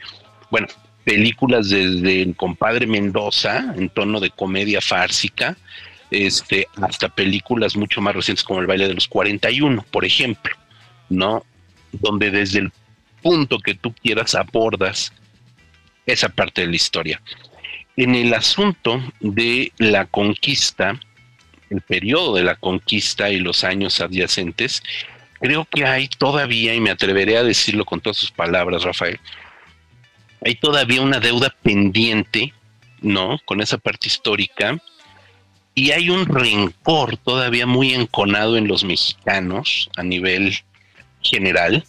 bueno, 0.49 0.67
películas 1.03 1.69
desde 1.69 2.21
el 2.21 2.35
compadre 2.35 2.87
Mendoza 2.87 3.73
en 3.77 3.89
tono 3.89 4.19
de 4.19 4.29
comedia 4.29 4.81
fársica, 4.81 5.57
este, 6.15 6.67
hasta 6.81 7.09
películas 7.09 7.75
mucho 7.75 8.01
más 8.01 8.15
recientes 8.15 8.43
como 8.43 8.59
El 8.59 8.67
baile 8.67 8.87
de 8.87 8.93
los 8.93 9.07
41, 9.07 9.85
por 9.91 10.05
ejemplo, 10.05 10.55
¿no? 11.09 11.45
Donde 11.91 12.31
desde 12.31 12.59
el 12.59 12.71
punto 13.21 13.59
que 13.59 13.75
tú 13.75 13.93
quieras 13.93 14.35
abordas 14.35 15.11
esa 16.05 16.29
parte 16.29 16.61
de 16.61 16.67
la 16.67 16.75
historia. 16.75 17.21
En 17.97 18.13
el 18.15 18.33
asunto 18.33 19.01
de 19.19 19.71
la 19.77 20.05
conquista, 20.05 20.99
el 21.69 21.81
periodo 21.81 22.35
de 22.35 22.43
la 22.43 22.55
conquista 22.55 23.29
y 23.29 23.39
los 23.39 23.63
años 23.63 24.01
adyacentes, 24.01 24.83
creo 25.39 25.65
que 25.65 25.85
hay 25.85 26.07
todavía, 26.07 26.75
y 26.75 26.81
me 26.81 26.91
atreveré 26.91 27.37
a 27.37 27.43
decirlo 27.43 27.85
con 27.85 28.01
todas 28.01 28.17
sus 28.17 28.31
palabras, 28.31 28.83
Rafael, 28.83 29.19
hay 30.45 30.55
todavía 30.55 31.01
una 31.01 31.19
deuda 31.19 31.55
pendiente, 31.63 32.53
¿no? 33.01 33.39
Con 33.45 33.61
esa 33.61 33.77
parte 33.77 34.07
histórica 34.07 34.79
y 35.77 35.91
hay 35.91 36.09
un 36.09 36.25
rencor 36.25 37.17
todavía 37.17 37.67
muy 37.67 37.93
enconado 37.93 38.55
en 38.55 38.67
los 38.67 38.85
mexicanos 38.85 39.89
a 39.97 40.03
nivel 40.03 40.57
general, 41.21 41.83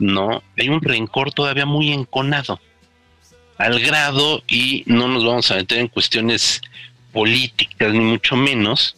¿no? 0.00 0.42
Hay 0.58 0.68
un 0.68 0.82
rencor 0.82 1.32
todavía 1.32 1.64
muy 1.64 1.92
enconado, 1.92 2.60
al 3.56 3.78
grado, 3.78 4.42
y 4.48 4.82
no 4.86 5.06
nos 5.06 5.24
vamos 5.24 5.48
a 5.52 5.54
meter 5.54 5.78
en 5.78 5.86
cuestiones 5.86 6.60
políticas, 7.12 7.92
ni 7.92 8.00
mucho 8.00 8.34
menos, 8.34 8.96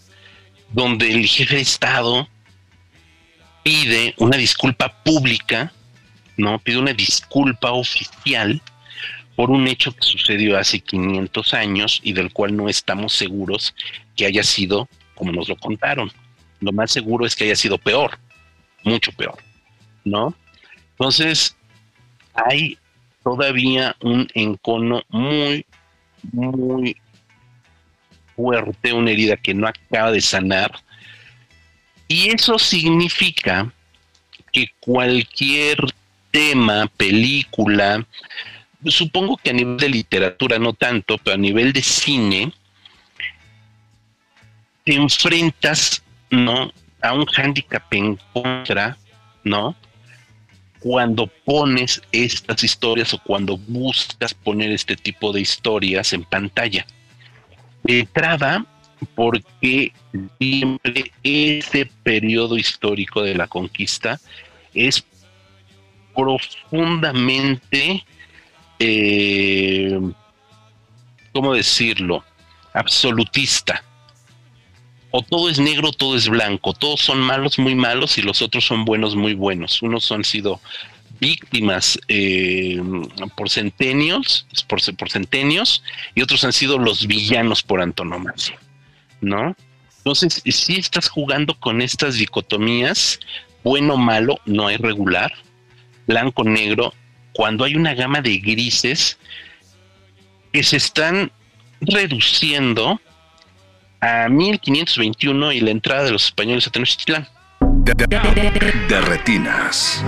donde 0.73 1.13
el 1.13 1.27
jefe 1.27 1.57
de 1.57 1.61
Estado 1.61 2.27
pide 3.63 4.15
una 4.17 4.39
disculpa 4.39 5.03
pública, 5.03 5.75
¿no? 6.39 6.59
Pide 6.59 6.79
una 6.79 6.95
disculpa 6.95 7.73
oficial 7.73 8.63
por 9.35 9.51
un 9.51 9.69
hecho 9.69 9.93
que 9.93 10.03
sucedió 10.03 10.59
hace 10.59 10.81
500 10.81 11.53
años 11.53 12.01
y 12.03 12.15
del 12.15 12.33
cual 12.33 12.57
no 12.57 12.71
estamos 12.71 13.13
seguros 13.13 13.75
que 14.17 14.27
haya 14.27 14.43
sido 14.43 14.89
como 15.15 15.33
nos 15.33 15.49
lo 15.49 15.57
contaron. 15.57 16.11
Lo 16.61 16.73
más 16.73 16.91
seguro 16.91 17.27
es 17.27 17.37
que 17.37 17.45
haya 17.45 17.57
sido 17.57 17.79
peor, 17.79 18.19
mucho 18.85 19.13
peor, 19.13 19.39
¿no? 20.05 20.35
Entonces, 20.93 21.57
hay 22.35 22.79
todavía 23.23 23.97
un 24.01 24.29
encono 24.35 25.03
muy, 25.09 25.67
muy 26.33 26.97
fuerte, 28.35 28.93
una 28.93 29.11
herida 29.11 29.37
que 29.37 29.55
no 29.55 29.67
acaba 29.67 30.13
de 30.13 30.21
sanar. 30.21 30.73
Y 32.09 32.29
eso 32.31 32.59
significa 32.59 33.73
que 34.53 34.69
cualquier 34.81 35.79
tema, 36.31 36.87
película, 36.97 38.07
supongo 38.85 39.37
que 39.39 39.51
a 39.51 39.55
nivel 39.55 39.77
de 39.79 39.89
literatura 39.89 40.59
no 40.59 40.73
tanto, 40.73 41.19
pero 41.19 41.35
a 41.35 41.39
nivel 41.39 41.73
de 41.73 41.83
cine, 41.83 42.53
te 44.87 44.95
enfrentas, 44.95 46.03
¿no? 46.31 46.73
A 47.03 47.13
un 47.13 47.27
hándicap 47.27 47.93
en 47.93 48.17
contra, 48.33 48.97
¿no? 49.43 49.75
Cuando 50.79 51.27
pones 51.27 52.01
estas 52.13 52.63
historias 52.63 53.13
o 53.13 53.19
cuando 53.19 53.59
buscas 53.59 54.33
poner 54.33 54.71
este 54.71 54.95
tipo 54.95 55.33
de 55.33 55.41
historias 55.41 56.13
en 56.13 56.23
pantalla. 56.23 56.87
De 57.83 58.01
entrada, 58.01 58.65
porque 59.17 59.93
siempre 60.39 61.11
ese 61.25 61.91
periodo 62.05 62.57
histórico 62.57 63.23
de 63.23 63.35
la 63.35 63.49
conquista 63.49 64.21
es 64.73 65.05
profundamente, 66.15 68.05
eh, 68.79 70.01
¿cómo 71.33 71.55
decirlo?, 71.55 72.25
absolutista. 72.73 73.83
O 75.19 75.23
todo 75.23 75.49
es 75.49 75.59
negro, 75.59 75.93
todo 75.93 76.15
es 76.15 76.29
blanco, 76.29 76.75
todos 76.75 77.01
son 77.01 77.21
malos, 77.21 77.59
muy 77.59 77.75
malos, 77.75 78.19
y 78.19 78.23
los 78.23 78.43
otros 78.43 78.67
son 78.67 78.85
buenos, 78.85 79.17
muy 79.17 79.33
buenos. 79.33 79.81
Unos 79.81 80.13
han 80.13 80.25
sido 80.25 80.61
víctimas 81.19 81.99
eh, 82.09 82.79
por 83.35 83.49
centenios, 83.49 84.47
por, 84.69 84.79
por 84.95 85.09
centenios, 85.09 85.83
y 86.15 86.21
otros 86.21 86.45
han 86.45 86.53
sido 86.53 86.77
los 86.77 87.07
villanos 87.07 87.63
por 87.63 87.81
antonomasia. 87.81 88.59
¿no? 89.23 89.57
Entonces, 89.97 90.43
si 90.45 90.77
estás 90.77 91.09
jugando 91.09 91.59
con 91.59 91.81
estas 91.81 92.17
dicotomías, 92.17 93.19
bueno, 93.65 93.97
malo, 93.97 94.39
no 94.45 94.69
es 94.69 94.79
regular, 94.79 95.33
blanco, 96.07 96.45
negro, 96.45 96.93
cuando 97.33 97.65
hay 97.65 97.75
una 97.75 97.95
gama 97.95 98.21
de 98.21 98.37
grises 98.37 99.17
que 100.53 100.63
se 100.63 100.77
están 100.77 101.33
reduciendo 101.81 103.01
a 104.07 104.29
1521 104.29 105.53
y 105.53 105.61
la 105.61 105.71
entrada 105.71 106.05
de 106.05 106.13
los 106.13 106.27
españoles 106.27 106.67
a 106.67 106.71
Tenochtitlán. 106.71 107.29
De, 107.61 109.01
retinas. 109.01 110.05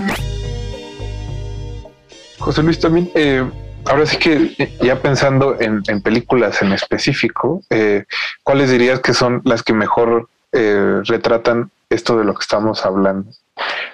José 2.39 2.63
Luis, 2.63 2.79
también 2.79 3.11
eh, 3.15 3.45
ahora 3.87 4.07
sí 4.07 4.17
que 4.19 4.77
ya 4.81 5.01
pensando 5.01 5.57
en, 5.61 5.83
películas 6.03 6.63
en 6.63 6.73
específico, 6.73 7.63
eh, 7.71 8.05
¿cuáles 8.45 8.71
dirías 8.71 9.01
que 9.01 9.15
son 9.15 9.43
las 9.45 9.63
que 9.63 9.73
mejor 9.73 10.29
eh, 10.53 11.01
retratan 11.05 11.71
esto 11.91 12.19
de 12.19 12.25
lo 12.25 12.35
que 12.35 12.43
estamos 12.43 12.85
hablando? 12.85 13.31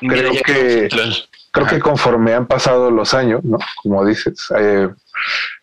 Creo 0.00 0.32
que 0.44 0.88
creo 1.50 1.66
que 1.66 1.78
conforme 1.78 2.34
han 2.34 2.46
pasado 2.46 2.90
los 2.90 3.14
años, 3.14 3.42
¿no? 3.44 3.58
Como 3.82 4.04
dices, 4.04 4.48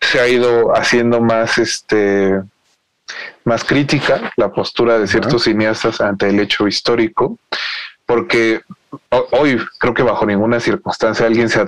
se 0.00 0.20
ha 0.20 0.26
ido 0.26 0.74
haciendo 0.74 1.20
más 1.20 1.58
este 1.58 2.40
más 3.44 3.64
crítica 3.64 4.32
la 4.36 4.50
postura 4.52 4.98
de 4.98 5.06
ciertos 5.06 5.44
cineastas 5.44 6.00
ante 6.00 6.28
el 6.28 6.40
hecho 6.40 6.66
histórico, 6.66 7.38
porque 8.06 8.60
hoy 9.30 9.58
creo 9.78 9.94
que 9.94 10.02
bajo 10.02 10.26
ninguna 10.26 10.60
circunstancia 10.60 11.26
alguien 11.26 11.48
se, 11.48 11.60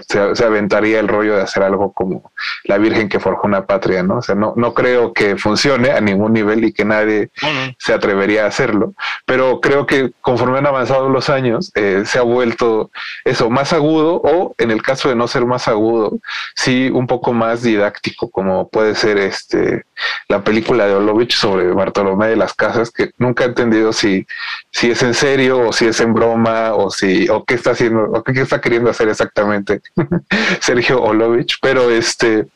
aventaría 0.44 1.00
el 1.00 1.08
rollo 1.08 1.36
de 1.36 1.42
hacer 1.42 1.62
algo 1.62 1.92
como 1.92 2.32
la 2.64 2.78
Virgen 2.78 3.08
que 3.08 3.20
forjó 3.20 3.46
una 3.46 3.66
patria, 3.66 4.02
¿no? 4.02 4.18
O 4.18 4.22
sea, 4.22 4.34
no, 4.34 4.52
no 4.56 4.74
creo 4.74 5.12
que 5.12 5.36
funcione 5.36 5.90
a 5.90 6.00
ningún 6.00 6.32
nivel 6.32 6.64
y 6.64 6.72
que 6.72 6.84
nadie 6.84 7.30
se 7.78 7.94
atrevería 7.94 8.44
a 8.44 8.48
hacerlo, 8.48 8.94
pero 9.24 9.60
creo 9.60 9.86
que 9.86 10.12
conforme 10.20 10.58
han 10.58 10.66
avanzado 10.66 11.08
los 11.08 11.30
años, 11.30 11.72
eh, 11.74 12.02
se 12.04 12.18
ha 12.18 12.22
vuelto 12.22 12.90
eso 13.24 13.50
más 13.50 13.72
agudo 13.72 14.20
o 14.22 14.54
en 14.58 14.70
el 14.70 14.82
caso 14.82 15.08
de 15.08 15.14
no 15.14 15.28
ser 15.28 15.46
más 15.46 15.68
agudo, 15.68 16.18
sí 16.54 16.90
un 16.92 17.06
poco 17.06 17.32
más 17.32 17.62
didáctico, 17.62 18.30
como 18.30 18.68
puede 18.68 18.94
ser 18.94 19.18
este 19.18 19.84
la 20.28 20.42
película 20.42 20.86
de 20.86 20.94
Olovich 20.94 21.34
sobre 21.34 21.72
Bartolomé 21.72 22.28
de 22.28 22.36
las 22.36 22.54
Casas, 22.54 22.90
que 22.90 23.12
nunca 23.18 23.44
he 23.44 23.48
entendido 23.48 23.92
si, 23.92 24.26
si 24.70 24.90
es 24.90 25.02
en 25.02 25.14
serio 25.14 25.68
o 25.68 25.72
si 25.72 25.86
es 25.86 26.00
en 26.00 26.12
broma 26.12 26.74
o 26.74 26.90
si 26.90 27.13
o 27.30 27.44
qué 27.44 27.54
está 27.54 27.70
haciendo 27.70 28.04
o 28.04 28.22
qué 28.22 28.40
está 28.40 28.60
queriendo 28.60 28.90
hacer 28.90 29.08
exactamente 29.08 29.80
Sergio 30.60 31.02
Olovich, 31.02 31.58
pero 31.60 31.90
este, 31.90 32.46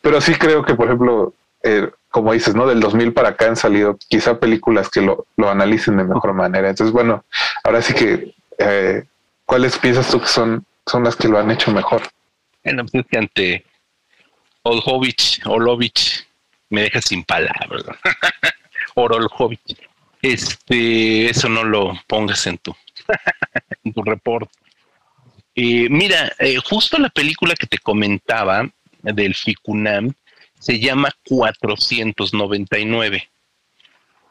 pero 0.00 0.20
sí 0.20 0.34
creo 0.34 0.64
que 0.64 0.74
por 0.74 0.86
ejemplo, 0.86 1.34
eh, 1.62 1.90
como 2.10 2.32
dices, 2.32 2.54
¿no? 2.54 2.66
Del 2.66 2.80
2000 2.80 3.12
para 3.12 3.30
acá 3.30 3.46
han 3.46 3.56
salido 3.56 3.98
quizá 4.08 4.38
películas 4.38 4.88
que 4.88 5.00
lo, 5.00 5.26
lo 5.36 5.50
analicen 5.50 5.96
de 5.96 6.04
mejor 6.04 6.32
manera. 6.32 6.70
Entonces, 6.70 6.92
bueno, 6.92 7.24
ahora 7.64 7.82
sí 7.82 7.92
que, 7.92 8.34
eh, 8.58 9.04
¿cuáles 9.44 9.78
piensas 9.78 10.08
tú 10.08 10.20
que 10.20 10.26
son, 10.26 10.64
son 10.86 11.04
las 11.04 11.16
que 11.16 11.28
lo 11.28 11.38
han 11.38 11.50
hecho 11.50 11.70
mejor? 11.70 12.02
Bueno, 12.64 12.84
pues 12.90 13.04
que 13.10 13.18
ante 13.18 13.64
Olovich, 14.62 15.40
Olovich 15.44 16.26
me 16.70 16.82
deja 16.82 17.00
sin 17.00 17.24
palabras. 17.24 17.84
Orolhovich. 18.94 19.78
Este, 20.20 21.30
eso 21.30 21.48
no 21.48 21.64
lo 21.64 21.92
pongas 22.06 22.46
en 22.46 22.58
tu 22.58 22.74
en 23.84 23.92
tu 23.92 24.02
reporte. 24.02 24.50
mira, 25.54 26.32
eh, 26.38 26.56
justo 26.64 26.98
la 26.98 27.10
película 27.10 27.54
que 27.54 27.66
te 27.66 27.78
comentaba 27.78 28.70
del 29.02 29.34
FICUNAM 29.34 30.14
se 30.58 30.78
llama 30.78 31.10
499, 31.24 33.28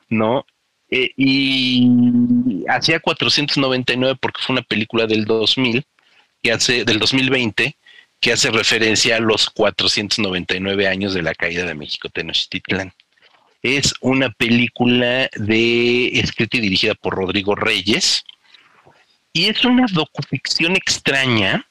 ¿no? 0.10 0.46
Eh, 0.90 1.12
y 1.18 2.64
hacía 2.70 3.00
499 3.00 4.18
porque 4.22 4.42
fue 4.42 4.54
una 4.54 4.62
película 4.62 5.06
del 5.06 5.26
2000, 5.26 5.86
que 6.42 6.52
hace, 6.52 6.86
del 6.86 7.00
2020, 7.00 7.76
que 8.20 8.32
hace 8.32 8.52
referencia 8.52 9.18
a 9.18 9.20
los 9.20 9.50
499 9.50 10.88
años 10.88 11.14
de 11.14 11.22
la 11.22 11.36
caída 11.36 11.66
de 11.66 11.76
México 11.76 12.10
Tenochtitlán. 12.10 12.94
Es 13.62 13.94
una 14.02 14.30
película 14.30 15.30
de 15.36 16.20
escrita 16.20 16.58
y 16.58 16.62
dirigida 16.62 16.96
por 16.96 17.16
Rodrigo 17.16 17.56
Reyes, 17.56 18.24
y 19.38 19.46
es 19.46 19.64
una 19.66 19.86
docuficción 19.92 20.76
extraña 20.76 21.64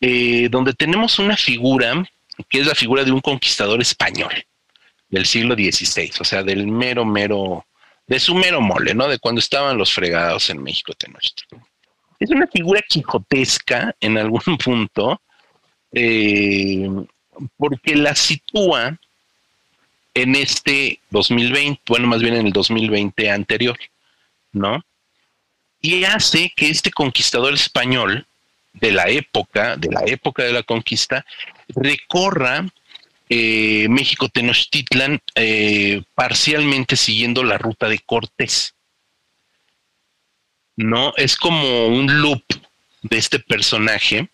eh, 0.00 0.48
donde 0.48 0.72
tenemos 0.72 1.18
una 1.18 1.36
figura 1.36 2.08
que 2.48 2.60
es 2.60 2.66
la 2.66 2.76
figura 2.76 3.02
de 3.02 3.10
un 3.10 3.20
conquistador 3.20 3.80
español 3.80 4.32
del 5.08 5.26
siglo 5.26 5.56
XVI, 5.56 6.12
o 6.20 6.24
sea, 6.24 6.44
del 6.44 6.68
mero, 6.68 7.04
mero, 7.04 7.66
de 8.06 8.20
su 8.20 8.36
mero 8.36 8.60
mole, 8.60 8.94
¿no? 8.94 9.08
De 9.08 9.18
cuando 9.18 9.40
estaban 9.40 9.76
los 9.76 9.92
fregados 9.92 10.48
en 10.50 10.62
México 10.62 10.92
Tenochtitlan. 10.92 11.64
Es 12.20 12.30
una 12.30 12.46
figura 12.46 12.82
quijotesca 12.88 13.96
en 13.98 14.16
algún 14.16 14.58
punto, 14.64 15.20
eh, 15.90 16.88
porque 17.56 17.96
la 17.96 18.14
sitúa 18.14 18.96
en 20.14 20.36
este 20.36 21.00
2020, 21.10 21.82
bueno, 21.88 22.06
más 22.06 22.22
bien 22.22 22.34
en 22.34 22.46
el 22.46 22.52
2020 22.52 23.28
anterior, 23.28 23.76
¿no? 24.52 24.84
Y 25.80 26.04
hace 26.04 26.52
que 26.56 26.70
este 26.70 26.90
conquistador 26.90 27.54
español 27.54 28.26
de 28.72 28.92
la 28.92 29.08
época, 29.08 29.76
de 29.76 29.90
la 29.90 30.02
época 30.06 30.44
de 30.44 30.52
la 30.52 30.62
conquista, 30.62 31.24
recorra 31.68 32.66
eh, 33.28 33.86
México 33.88 34.28
Tenochtitlan 34.28 35.20
eh, 35.34 36.02
parcialmente 36.14 36.96
siguiendo 36.96 37.44
la 37.44 37.58
ruta 37.58 37.88
de 37.88 37.98
Cortés. 37.98 38.74
No, 40.76 41.12
es 41.16 41.36
como 41.36 41.88
un 41.88 42.22
loop 42.22 42.42
de 43.02 43.18
este 43.18 43.38
personaje 43.38 44.28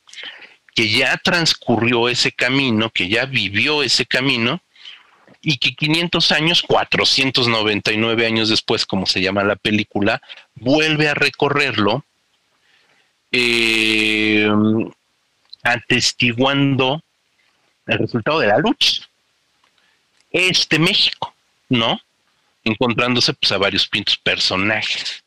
que 0.75 0.89
ya 0.89 1.17
transcurrió 1.17 2.09
ese 2.09 2.33
camino, 2.33 2.91
que 2.91 3.09
ya 3.09 3.27
vivió 3.27 3.83
ese 3.83 4.07
camino 4.07 4.61
y 5.45 5.59
que 5.59 5.75
500 5.75 6.33
años, 6.33 6.63
499 6.63 8.27
años 8.27 8.49
después, 8.49 8.87
como 8.87 9.05
se 9.05 9.21
llama 9.21 9.45
la 9.45 9.57
película, 9.57 10.23
vuelve 10.55 11.09
a 11.09 11.15
recorrerlo, 11.15 12.03
eh, 13.31 14.49
atestiguando 15.63 17.03
el 17.87 17.99
resultado 17.99 18.41
de 18.41 18.47
la 18.47 18.59
lucha. 18.59 19.03
Este 20.31 20.79
México, 20.79 21.35
¿no? 21.69 22.01
Encontrándose 22.65 23.35
pues, 23.35 23.53
a 23.53 23.59
varios 23.59 23.87
pintos 23.87 24.17
personajes. 24.17 25.23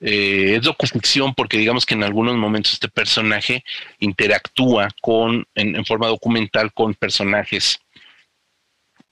Eh, 0.00 0.54
es 0.56 0.62
docuficción 0.62 1.34
porque 1.34 1.58
digamos 1.58 1.84
que 1.84 1.94
en 1.94 2.04
algunos 2.04 2.36
momentos 2.36 2.72
este 2.72 2.88
personaje 2.88 3.62
interactúa 4.00 4.88
con, 5.00 5.46
en 5.54 5.84
forma 5.84 6.08
documental 6.08 6.72
con 6.72 6.94
personajes 6.94 7.81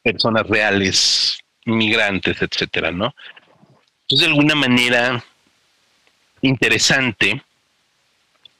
personas 0.02 0.46
reales, 0.46 1.38
migrantes, 1.64 2.40
etcétera, 2.40 2.90
¿no? 2.90 3.14
Entonces, 4.02 4.26
de 4.26 4.32
alguna 4.32 4.54
manera 4.54 5.24
interesante, 6.42 7.42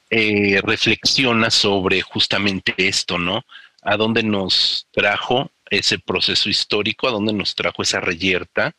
eh, 0.09 0.61
reflexiona 0.63 1.49
sobre 1.49 2.01
justamente 2.01 2.73
esto, 2.77 3.17
¿no? 3.17 3.43
A 3.81 3.97
dónde 3.97 4.23
nos 4.23 4.87
trajo 4.91 5.51
ese 5.69 5.99
proceso 5.99 6.49
histórico, 6.49 7.07
a 7.07 7.11
dónde 7.11 7.33
nos 7.33 7.55
trajo 7.55 7.81
esa 7.81 7.99
reyerta, 7.99 8.75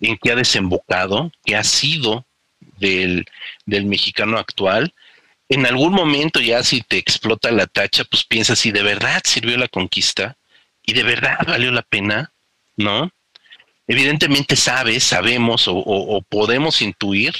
en 0.00 0.16
qué 0.18 0.32
ha 0.32 0.36
desembocado, 0.36 1.32
qué 1.44 1.56
ha 1.56 1.64
sido 1.64 2.24
del, 2.78 3.26
del 3.66 3.86
mexicano 3.86 4.38
actual 4.38 4.94
en 5.48 5.66
algún 5.66 5.92
momento 5.92 6.40
ya 6.40 6.62
si 6.62 6.82
te 6.82 6.98
explota 6.98 7.50
la 7.50 7.66
tacha, 7.66 8.04
pues 8.04 8.24
piensas 8.24 8.58
si 8.58 8.70
de 8.70 8.82
verdad 8.82 9.22
sirvió 9.24 9.56
la 9.56 9.68
conquista 9.68 10.36
y 10.88 10.94
de 10.94 11.02
verdad 11.02 11.38
valió 11.46 11.70
la 11.70 11.82
pena, 11.82 12.32
¿no? 12.76 13.10
Evidentemente 13.86 14.56
sabes, 14.56 15.04
sabemos 15.04 15.64
o, 15.66 16.22
podemos 16.28 16.82
intuir 16.82 17.34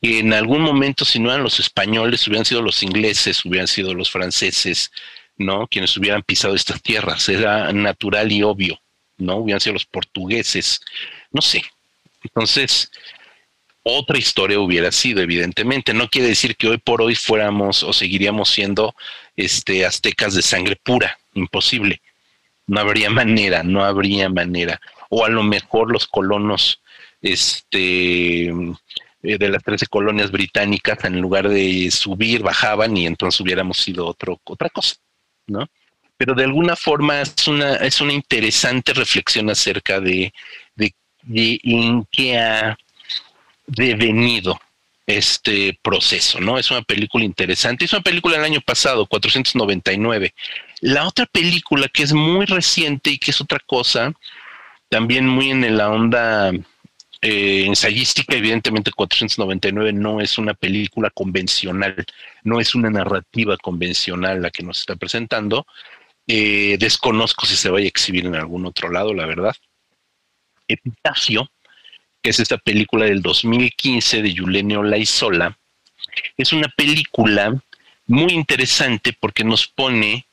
que 0.00 0.18
en 0.18 0.32
algún 0.32 0.62
momento 0.62 1.04
si 1.04 1.18
no 1.18 1.30
eran 1.30 1.42
los 1.42 1.60
españoles, 1.60 2.26
hubieran 2.26 2.44
sido 2.44 2.60
los 2.62 2.82
ingleses, 2.82 3.44
hubieran 3.44 3.68
sido 3.68 3.94
los 3.94 4.10
franceses, 4.10 4.90
¿no? 5.36 5.66
Quienes 5.66 5.96
hubieran 5.96 6.22
pisado 6.22 6.54
estas 6.54 6.82
tierras, 6.82 7.28
era 7.28 7.72
natural 7.72 8.30
y 8.32 8.42
obvio, 8.42 8.80
¿no? 9.16 9.36
Hubieran 9.36 9.60
sido 9.60 9.74
los 9.74 9.86
portugueses, 9.86 10.80
no 11.30 11.40
sé. 11.40 11.62
Entonces, 12.22 12.90
otra 13.82 14.18
historia 14.18 14.60
hubiera 14.60 14.92
sido, 14.92 15.22
evidentemente. 15.22 15.94
No 15.94 16.08
quiere 16.08 16.28
decir 16.28 16.56
que 16.56 16.68
hoy 16.68 16.78
por 16.78 17.00
hoy 17.00 17.14
fuéramos 17.14 17.82
o 17.82 17.92
seguiríamos 17.92 18.50
siendo 18.50 18.94
este, 19.36 19.84
aztecas 19.86 20.34
de 20.34 20.42
sangre 20.42 20.76
pura, 20.76 21.18
imposible. 21.34 22.00
No 22.66 22.80
habría 22.80 23.10
manera, 23.10 23.62
no 23.62 23.84
habría 23.84 24.28
manera. 24.28 24.80
O 25.10 25.24
a 25.24 25.28
lo 25.28 25.42
mejor 25.42 25.92
los 25.92 26.06
colonos 26.06 26.80
este, 27.20 28.46
eh, 28.46 29.38
de 29.38 29.48
las 29.48 29.62
13 29.62 29.86
colonias 29.86 30.30
británicas, 30.30 31.02
en 31.04 31.20
lugar 31.20 31.48
de 31.48 31.90
subir, 31.90 32.42
bajaban 32.42 32.96
y 32.96 33.06
entonces 33.06 33.40
hubiéramos 33.40 33.78
sido 33.78 34.06
otro, 34.06 34.38
otra 34.44 34.68
cosa, 34.68 34.96
¿no? 35.46 35.66
Pero 36.16 36.34
de 36.34 36.44
alguna 36.44 36.76
forma 36.76 37.22
es 37.22 37.48
una, 37.48 37.76
es 37.76 38.00
una 38.00 38.12
interesante 38.12 38.92
reflexión 38.92 39.48
acerca 39.50 39.98
de, 40.00 40.32
de, 40.76 40.94
en 41.64 42.06
qué 42.12 42.38
ha 42.38 42.76
devenido 43.66 44.60
este 45.06 45.78
proceso, 45.82 46.40
¿no? 46.40 46.58
Es 46.58 46.70
una 46.70 46.82
película 46.82 47.24
interesante. 47.24 47.86
Es 47.86 47.92
una 47.92 48.02
película 48.02 48.36
del 48.36 48.44
año 48.44 48.60
pasado, 48.60 49.06
499. 49.06 50.34
La 50.84 51.08
otra 51.08 51.24
película 51.24 51.88
que 51.88 52.02
es 52.02 52.12
muy 52.12 52.44
reciente 52.44 53.08
y 53.08 53.16
que 53.16 53.30
es 53.30 53.40
otra 53.40 53.58
cosa, 53.64 54.12
también 54.90 55.26
muy 55.26 55.50
en 55.50 55.78
la 55.78 55.88
onda 55.88 56.52
eh, 57.22 57.64
ensayística, 57.64 58.36
evidentemente 58.36 58.92
499 58.92 59.94
no 59.94 60.20
es 60.20 60.36
una 60.36 60.52
película 60.52 61.08
convencional, 61.08 62.04
no 62.42 62.60
es 62.60 62.74
una 62.74 62.90
narrativa 62.90 63.56
convencional 63.56 64.42
la 64.42 64.50
que 64.50 64.62
nos 64.62 64.80
está 64.80 64.94
presentando. 64.94 65.66
Eh, 66.26 66.76
desconozco 66.78 67.46
si 67.46 67.56
se 67.56 67.70
vaya 67.70 67.86
a 67.86 67.88
exhibir 67.88 68.26
en 68.26 68.34
algún 68.34 68.66
otro 68.66 68.90
lado, 68.90 69.14
la 69.14 69.24
verdad. 69.24 69.54
Epitafio 70.68 71.48
que 72.20 72.28
es 72.28 72.40
esta 72.40 72.58
película 72.58 73.06
del 73.06 73.22
2015 73.22 74.20
de 74.20 74.34
Yulenio 74.34 74.82
Laizola, 74.82 75.58
es 76.36 76.52
una 76.52 76.68
película 76.68 77.54
muy 78.06 78.34
interesante 78.34 79.14
porque 79.18 79.44
nos 79.44 79.66
pone 79.66 80.26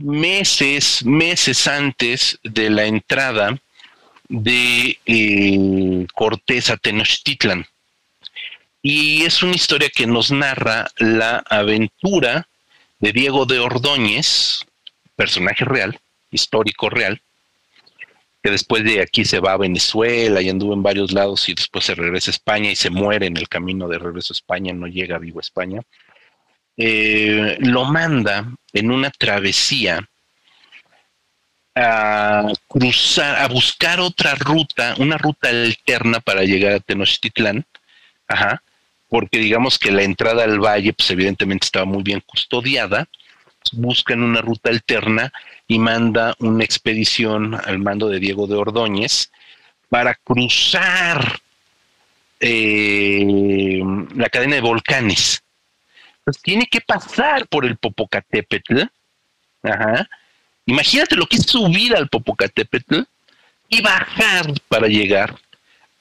meses, 0.00 1.04
meses 1.04 1.66
antes 1.66 2.38
de 2.42 2.70
la 2.70 2.86
entrada 2.86 3.58
de 4.28 4.98
eh, 5.06 6.06
Cortés 6.14 6.70
a 6.70 6.76
Tenochtitlan. 6.76 7.66
Y 8.82 9.24
es 9.24 9.42
una 9.42 9.54
historia 9.54 9.90
que 9.90 10.06
nos 10.06 10.30
narra 10.30 10.88
la 10.96 11.42
aventura 11.50 12.48
de 12.98 13.12
Diego 13.12 13.44
de 13.44 13.58
Ordóñez, 13.58 14.60
personaje 15.16 15.64
real, 15.64 15.98
histórico 16.30 16.88
real, 16.88 17.20
que 18.42 18.50
después 18.50 18.84
de 18.84 19.02
aquí 19.02 19.24
se 19.24 19.40
va 19.40 19.52
a 19.52 19.58
Venezuela 19.58 20.40
y 20.40 20.48
anduvo 20.48 20.72
en 20.72 20.82
varios 20.82 21.12
lados 21.12 21.48
y 21.48 21.54
después 21.54 21.84
se 21.84 21.94
regresa 21.94 22.30
a 22.30 22.32
España 22.32 22.70
y 22.70 22.76
se 22.76 22.88
muere 22.88 23.26
en 23.26 23.36
el 23.36 23.48
camino 23.48 23.86
de 23.88 23.98
regreso 23.98 24.32
a 24.32 24.36
España, 24.36 24.72
no 24.72 24.86
llega 24.86 25.18
vivo 25.18 25.40
a 25.40 25.42
España, 25.42 25.82
eh, 26.82 27.58
lo 27.60 27.84
manda 27.84 28.50
en 28.72 28.90
una 28.90 29.10
travesía 29.10 30.08
a 31.74 32.50
cruzar, 32.66 33.36
a 33.36 33.48
buscar 33.48 34.00
otra 34.00 34.34
ruta, 34.34 34.94
una 34.96 35.18
ruta 35.18 35.50
alterna 35.50 36.20
para 36.20 36.42
llegar 36.42 36.72
a 36.72 36.80
Tenochtitlán, 36.80 37.66
ajá, 38.26 38.62
porque 39.10 39.38
digamos 39.38 39.78
que 39.78 39.90
la 39.90 40.04
entrada 40.04 40.44
al 40.44 40.58
valle, 40.58 40.94
pues 40.94 41.10
evidentemente 41.10 41.66
estaba 41.66 41.84
muy 41.84 42.02
bien 42.02 42.22
custodiada, 42.24 43.06
buscan 43.72 44.22
una 44.22 44.40
ruta 44.40 44.70
alterna 44.70 45.30
y 45.68 45.78
manda 45.78 46.34
una 46.38 46.64
expedición 46.64 47.60
al 47.62 47.78
mando 47.78 48.08
de 48.08 48.20
Diego 48.20 48.46
de 48.46 48.54
Ordóñez 48.54 49.30
para 49.90 50.14
cruzar 50.14 51.40
eh, 52.40 53.82
la 54.16 54.30
cadena 54.30 54.54
de 54.54 54.62
volcanes. 54.62 55.42
Tiene 56.42 56.66
que 56.66 56.80
pasar 56.80 57.46
por 57.48 57.64
el 57.64 57.76
Popocatépetl. 57.76 58.82
Imagínate 60.66 61.16
lo 61.16 61.26
que 61.26 61.36
es 61.36 61.44
subir 61.44 61.96
al 61.96 62.08
Popocatépetl 62.08 63.00
y 63.68 63.80
bajar 63.80 64.52
para 64.68 64.86
llegar 64.88 65.36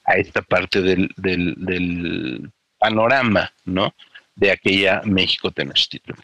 a 0.06 0.16
esta 0.16 0.42
parte 0.42 0.82
del, 0.82 1.12
del 1.18 2.52
panorama, 2.78 3.52
¿no? 3.66 3.94
De 4.36 4.52
aquella 4.52 5.02
México 5.04 5.52
Tenochtitlan 5.52 6.18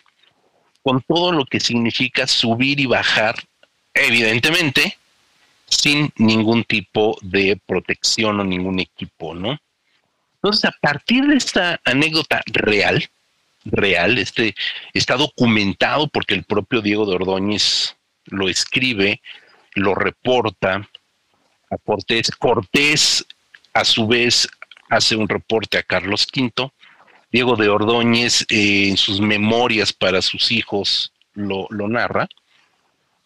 con 0.86 1.02
todo 1.02 1.32
lo 1.32 1.46
que 1.46 1.60
significa 1.60 2.28
subir 2.28 2.80
y 2.80 2.86
bajar, 2.86 3.34
evidentemente, 3.92 5.00
sin 5.66 6.12
ningún 6.16 6.64
tipo 6.64 7.18
de 7.24 7.60
protección 7.66 8.40
o 8.40 8.44
ningún 8.44 8.80
equipo, 8.80 9.34
¿no? 9.34 9.58
Entonces, 10.36 10.66
a 10.66 10.76
partir 10.80 11.26
de 11.26 11.38
esta 11.38 11.82
anécdota 11.86 12.44
real, 12.46 13.04
real, 13.66 14.18
este 14.18 14.56
está 14.94 15.16
documentado 15.16 16.08
porque 16.08 16.34
el 16.34 16.44
propio 16.44 16.82
Diego 16.82 17.06
de 17.06 17.16
Ordóñez 17.16 17.96
lo 18.26 18.48
escribe, 18.48 19.22
lo 19.74 19.96
reporta 19.96 20.88
a 21.70 21.78
Cortés. 21.78 22.32
Cortés, 22.32 23.26
a 23.74 23.84
su 23.84 24.08
vez, 24.08 24.48
hace 24.90 25.16
un 25.16 25.28
reporte 25.28 25.78
a 25.78 25.84
Carlos 25.84 26.28
V. 26.34 26.72
Diego 27.32 27.56
de 27.56 27.68
Ordóñez 27.68 28.46
eh, 28.50 28.88
en 28.90 28.98
sus 28.98 29.20
memorias 29.20 29.92
para 29.92 30.22
sus 30.22 30.52
hijos 30.52 31.12
lo, 31.34 31.68
narra, 31.70 32.30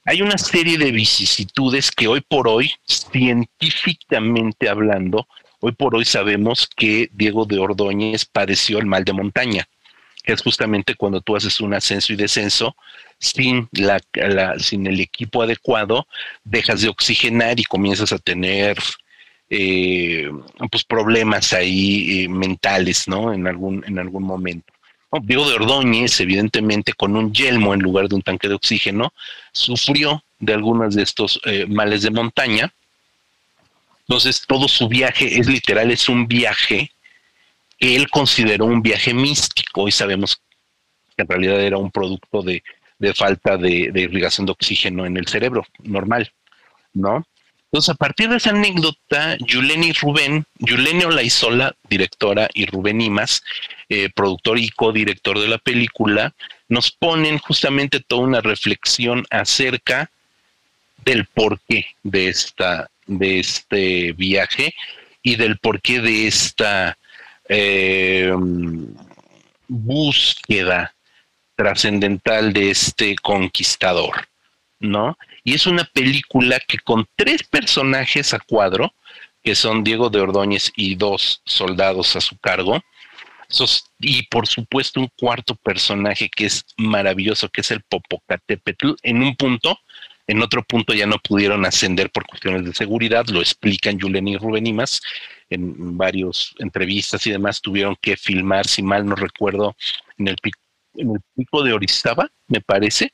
hay 0.04 0.22
una 0.24 0.38
serie 0.38 0.78
de 0.78 0.92
vicisitudes 0.92 1.92
que 1.92 2.08
hoy 2.08 2.22
por 2.22 2.48
hoy, 2.48 2.72
científicamente 2.88 4.68
hablando, 4.68 5.28
hoy 5.60 5.74
por 5.74 5.96
hoy 5.96 6.06
sabemos 6.06 6.68
que 6.76 7.10
Diego 7.14 7.46
de 7.46 7.60
Ordóñez 7.60 8.26
padeció 8.26 8.80
el 8.80 8.88
mal 8.88 9.04
de 9.04 9.14
montaña, 9.14 9.70
que 10.24 10.34
es 10.34 10.42
justamente 10.42 10.96
cuando 10.96 11.22
tú 11.22 11.36
haces 11.36 11.60
un 11.62 11.74
ascenso 11.74 12.14
y 12.14 12.16
descenso 12.16 12.76
sin, 13.20 13.68
la, 13.72 14.02
sin 14.60 14.88
el 14.88 15.00
equipo 15.00 15.42
adecuado, 15.42 16.08
dejas 16.44 16.82
de 16.82 16.90
oxigenar 16.90 17.60
y 17.60 17.64
comienzas 17.64 18.12
a 18.12 18.20
tener 18.20 18.78
eh, 19.50 20.30
pues 20.70 20.84
problemas 20.84 21.54
ahí 21.54 22.24
eh, 22.24 22.30
mentales, 22.30 23.08
¿no? 23.08 23.34
En 23.34 23.48
algún, 23.48 23.84
en 23.88 24.00
algún 24.00 24.24
momento. 24.24 24.72
Diego 25.24 25.50
de 25.50 25.56
Ordóñez, 25.56 26.20
evidentemente, 26.20 26.94
con 26.94 27.16
un 27.16 27.34
yelmo 27.34 27.74
en 27.74 27.80
lugar 27.80 28.08
de 28.08 28.16
un 28.16 28.22
tanque 28.22 28.48
de 28.48 28.54
oxígeno, 28.54 29.12
sufrió 29.52 30.24
de 30.38 30.54
algunos 30.54 30.94
de 30.94 31.02
estos 31.02 31.42
eh, 31.46 31.66
males 31.68 32.04
de 32.04 32.12
montaña. 32.12 32.72
Entonces, 34.02 34.44
todo 34.48 34.68
su 34.68 34.88
viaje 34.88 35.40
es 35.40 35.48
literal, 35.48 35.90
es 35.90 36.10
un 36.10 36.28
viaje 36.28 36.92
que 37.80 37.96
él 37.96 38.10
consideró 38.10 38.66
un 38.66 38.82
viaje 38.82 39.14
místico 39.14 39.88
y 39.88 39.92
sabemos 39.92 40.42
que 41.16 41.24
en 41.24 41.28
realidad 41.28 41.62
era 41.62 41.78
un 41.78 41.92
producto 41.92 42.42
de, 42.42 42.62
falta 43.16 43.58
de, 43.58 43.92
irrigación 43.96 44.46
de 44.46 44.52
oxígeno 44.52 45.06
en 45.06 45.18
el 45.18 45.28
cerebro 45.28 45.66
normal, 45.84 46.32
¿no? 46.94 47.26
Entonces, 47.72 47.90
a 47.90 47.96
partir 47.96 48.30
de 48.30 48.38
esa 48.38 48.50
anécdota, 48.50 49.38
Yuleni 49.46 49.94
Rubén, 49.94 50.44
Yuleni 50.58 51.04
Olaizola, 51.04 51.76
directora, 51.88 52.50
y 52.56 52.66
Rubén 52.66 53.00
Imas, 53.00 53.44
eh, 53.90 54.10
productor 54.10 54.58
y 54.58 54.70
codirector 54.70 55.40
de 55.40 55.48
la 55.48 55.60
película, 55.60 56.34
nos 56.68 56.92
ponen 56.92 57.38
justamente 57.38 58.00
toda 58.00 58.24
una 58.24 58.42
reflexión 58.42 59.24
acerca 59.30 60.10
del 61.06 61.26
porqué 61.26 61.86
de 62.02 62.30
esta, 62.30 62.90
de 63.06 63.40
este 63.40 64.14
viaje 64.14 64.74
y 65.22 65.36
del 65.36 65.60
porqué 65.60 66.02
de 66.02 66.28
esta 66.28 66.98
eh, 67.50 68.32
búsqueda 69.68 70.96
trascendental 71.56 72.54
de 72.54 72.72
este 72.72 73.16
conquistador, 73.16 74.28
¿no? 74.80 75.18
Y 75.44 75.56
es 75.56 75.68
una 75.68 75.84
película 75.84 76.60
que 76.60 76.78
con 76.80 77.08
tres 77.16 77.44
personajes 77.44 78.34
a 78.34 78.40
cuadro, 78.40 78.94
que 79.44 79.56
son 79.56 79.84
Diego 79.84 80.10
de 80.10 80.22
Ordóñez 80.22 80.72
y 80.76 80.96
dos 80.96 81.42
soldados 81.46 82.16
a 82.16 82.22
su 82.22 82.38
cargo, 82.38 82.82
y 84.00 84.24
por 84.28 84.48
supuesto 84.48 85.00
un 85.00 85.10
cuarto 85.20 85.56
personaje 85.56 86.30
que 86.30 86.46
es 86.46 86.66
maravilloso, 86.78 87.50
que 87.50 87.62
es 87.62 87.72
el 87.72 87.82
Popocatépetl, 87.82 88.92
en 89.02 89.24
un 89.24 89.36
punto 89.36 89.80
En 90.30 90.44
otro 90.44 90.62
punto 90.62 90.94
ya 90.94 91.08
no 91.08 91.18
pudieron 91.18 91.66
ascender 91.66 92.12
por 92.12 92.24
cuestiones 92.28 92.64
de 92.64 92.72
seguridad, 92.76 93.26
lo 93.30 93.40
explican 93.40 94.00
Julen 94.00 94.28
y 94.28 94.38
Rubén 94.38 94.68
Imas 94.68 95.02
en 95.50 95.98
varias 95.98 96.54
entrevistas 96.60 97.26
y 97.26 97.32
demás, 97.32 97.62
tuvieron 97.62 97.96
que 98.00 98.16
filmar, 98.16 98.68
si 98.68 98.84
mal 98.84 99.08
no 99.08 99.16
recuerdo, 99.16 99.76
en 100.20 100.28
el, 100.28 100.36
pico, 100.36 100.60
en 100.94 101.16
el 101.16 101.22
pico 101.36 101.64
de 101.64 101.74
Orizaba, 101.74 102.30
me 102.48 102.62
parece, 102.62 103.12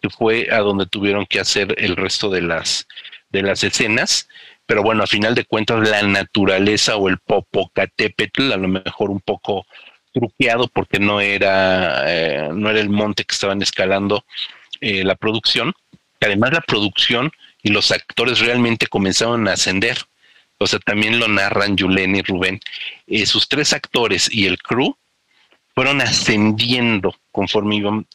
que 0.00 0.08
fue 0.08 0.48
a 0.50 0.60
donde 0.60 0.86
tuvieron 0.86 1.26
que 1.26 1.40
hacer 1.40 1.74
el 1.76 1.94
resto 1.94 2.30
de 2.30 2.40
las, 2.40 2.88
de 3.28 3.42
las 3.42 3.62
escenas. 3.62 4.26
Pero 4.64 4.82
bueno, 4.82 5.02
a 5.02 5.06
final 5.06 5.34
de 5.34 5.44
cuentas, 5.44 5.86
la 5.86 6.04
naturaleza 6.04 6.96
o 6.96 7.10
el 7.10 7.18
Popocatépetl, 7.18 8.52
a 8.52 8.56
lo 8.56 8.68
mejor 8.68 9.10
un 9.10 9.20
poco 9.20 9.66
truqueado 10.10 10.68
porque 10.68 11.00
no 11.00 11.20
era, 11.20 12.04
eh, 12.06 12.48
no 12.50 12.70
era 12.70 12.80
el 12.80 12.88
monte 12.88 13.24
que 13.24 13.34
estaban 13.34 13.60
escalando 13.60 14.24
eh, 14.80 15.04
la 15.04 15.16
producción. 15.16 15.74
Además, 16.20 16.52
la 16.52 16.60
producción 16.60 17.30
y 17.62 17.70
los 17.70 17.90
actores 17.90 18.40
realmente 18.40 18.86
comenzaron 18.86 19.48
a 19.48 19.52
ascender. 19.52 19.98
O 20.58 20.66
sea, 20.66 20.78
también 20.78 21.18
lo 21.18 21.28
narran 21.28 21.76
Julen 21.76 22.16
y 22.16 22.22
Rubén. 22.22 22.60
Eh, 23.06 23.26
sus 23.26 23.48
tres 23.48 23.72
actores 23.72 24.32
y 24.32 24.46
el 24.46 24.58
crew 24.58 24.96
fueron 25.74 26.00
ascendiendo 26.00 27.14
conforme 27.30 27.76
iban 27.76 28.06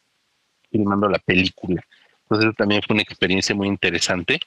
filmando 0.72 1.08
la 1.08 1.20
película. 1.20 1.86
Entonces 2.24 2.56
también 2.56 2.82
fue 2.82 2.94
una 2.94 3.04
experiencia 3.04 3.54
muy 3.54 3.68
interesante. 3.68 4.40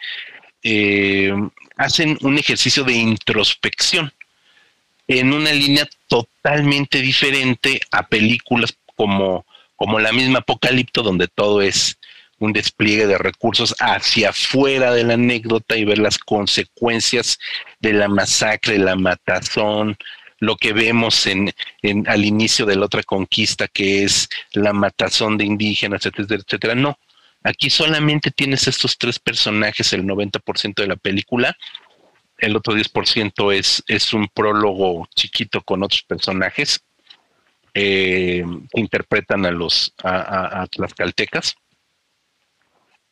Eh, 0.62 1.32
hacen 1.76 2.18
un 2.22 2.38
ejercicio 2.38 2.82
de 2.82 2.94
introspección 2.94 4.12
en 5.06 5.32
una 5.32 5.52
línea 5.52 5.86
totalmente 6.08 7.00
diferente 7.00 7.80
a 7.90 8.06
películas 8.06 8.76
como, 8.96 9.44
como 9.76 10.00
la 10.00 10.12
misma 10.12 10.38
Apocalipto, 10.38 11.02
donde 11.02 11.28
todo 11.28 11.60
es 11.60 11.98
un 12.38 12.52
despliegue 12.52 13.06
de 13.06 13.18
recursos 13.18 13.74
hacia 13.78 14.30
afuera 14.30 14.92
de 14.92 15.04
la 15.04 15.14
anécdota 15.14 15.76
y 15.76 15.84
ver 15.84 15.98
las 15.98 16.18
consecuencias 16.18 17.38
de 17.80 17.92
la 17.92 18.08
masacre, 18.08 18.78
la 18.78 18.96
matazón, 18.96 19.96
lo 20.40 20.56
que 20.56 20.72
vemos 20.72 21.26
en, 21.26 21.52
al 22.06 22.24
inicio 22.24 22.66
de 22.66 22.76
la 22.76 22.86
otra 22.86 23.02
conquista, 23.02 23.68
que 23.68 24.04
es 24.04 24.28
la 24.52 24.72
matazón 24.72 25.38
de 25.38 25.44
indígenas, 25.44 26.04
etcétera, 26.06 26.42
etcétera. 26.44 26.74
No, 26.74 26.98
aquí 27.42 27.70
solamente 27.70 28.30
tienes 28.30 28.66
estos 28.68 28.98
tres 28.98 29.18
personajes, 29.18 29.92
el 29.92 30.04
90% 30.04 30.74
de 30.74 30.86
la 30.86 30.96
película, 30.96 31.56
el 32.38 32.56
otro 32.56 32.74
10% 32.74 33.54
es, 33.54 33.82
es 33.86 34.12
un 34.12 34.28
prólogo 34.28 35.08
chiquito 35.14 35.62
con 35.62 35.82
otros 35.82 36.02
personajes 36.02 36.82
eh, 37.72 38.44
que 38.72 38.80
interpretan 38.80 39.46
a 39.46 39.50
los 39.50 39.94
a, 40.02 40.66
tlaxcaltecas. 40.70 41.56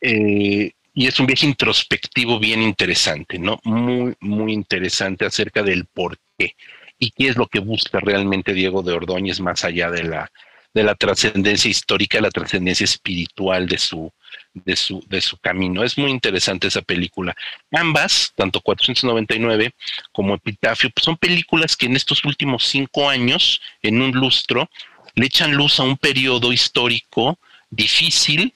Eh, 0.03 0.71
y 0.93 1.07
es 1.07 1.19
un 1.19 1.25
viaje 1.25 1.47
introspectivo 1.47 2.39
bien 2.39 2.61
interesante, 2.61 3.39
¿no? 3.39 3.59
Muy, 3.63 4.13
muy 4.19 4.53
interesante 4.53 5.25
acerca 5.25 5.63
del 5.63 5.85
por 5.85 6.19
qué 6.37 6.55
y 6.99 7.11
qué 7.11 7.29
es 7.29 7.37
lo 7.37 7.47
que 7.47 7.59
busca 7.59 7.99
realmente 7.99 8.53
Diego 8.53 8.83
de 8.83 8.93
Ordóñez 8.93 9.39
más 9.39 9.63
allá 9.63 9.89
de 9.89 10.03
la, 10.03 10.31
de 10.73 10.83
la 10.83 10.93
trascendencia 10.95 11.71
histórica, 11.71 12.21
la 12.21 12.29
trascendencia 12.29 12.83
espiritual 12.83 13.65
de 13.67 13.77
su, 13.77 14.11
de, 14.53 14.75
su, 14.75 15.03
de 15.07 15.21
su 15.21 15.37
camino. 15.37 15.83
Es 15.83 15.97
muy 15.97 16.11
interesante 16.11 16.67
esa 16.67 16.81
película. 16.81 17.35
Ambas, 17.71 18.33
tanto 18.35 18.59
499 18.61 19.71
como 20.11 20.35
Epitafio, 20.35 20.89
pues 20.91 21.05
son 21.05 21.17
películas 21.17 21.77
que 21.77 21.85
en 21.85 21.95
estos 21.95 22.23
últimos 22.25 22.65
cinco 22.65 23.09
años, 23.09 23.61
en 23.81 24.01
un 24.01 24.11
lustro, 24.11 24.69
le 25.15 25.27
echan 25.27 25.53
luz 25.53 25.79
a 25.79 25.83
un 25.83 25.97
periodo 25.97 26.51
histórico 26.51 27.39
difícil, 27.69 28.53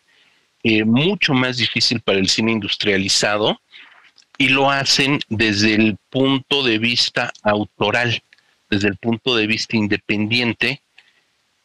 eh, 0.64 0.84
mucho 0.84 1.34
más 1.34 1.58
difícil 1.58 2.02
para 2.02 2.20
el 2.20 2.30
cine 2.30 2.52
industrializado, 2.52 3.60
y 4.38 4.50
lo 4.50 4.70
hacen 4.70 5.20
desde 5.30 5.74
el 5.74 5.98
punto 6.10 6.64
de 6.64 6.78
vista 6.78 7.34
autoral 7.42 8.22
desde 8.70 8.90
el 8.90 8.98
punto 8.98 9.36
de 9.36 9.48
vista 9.48 9.78
independiente 9.78 10.82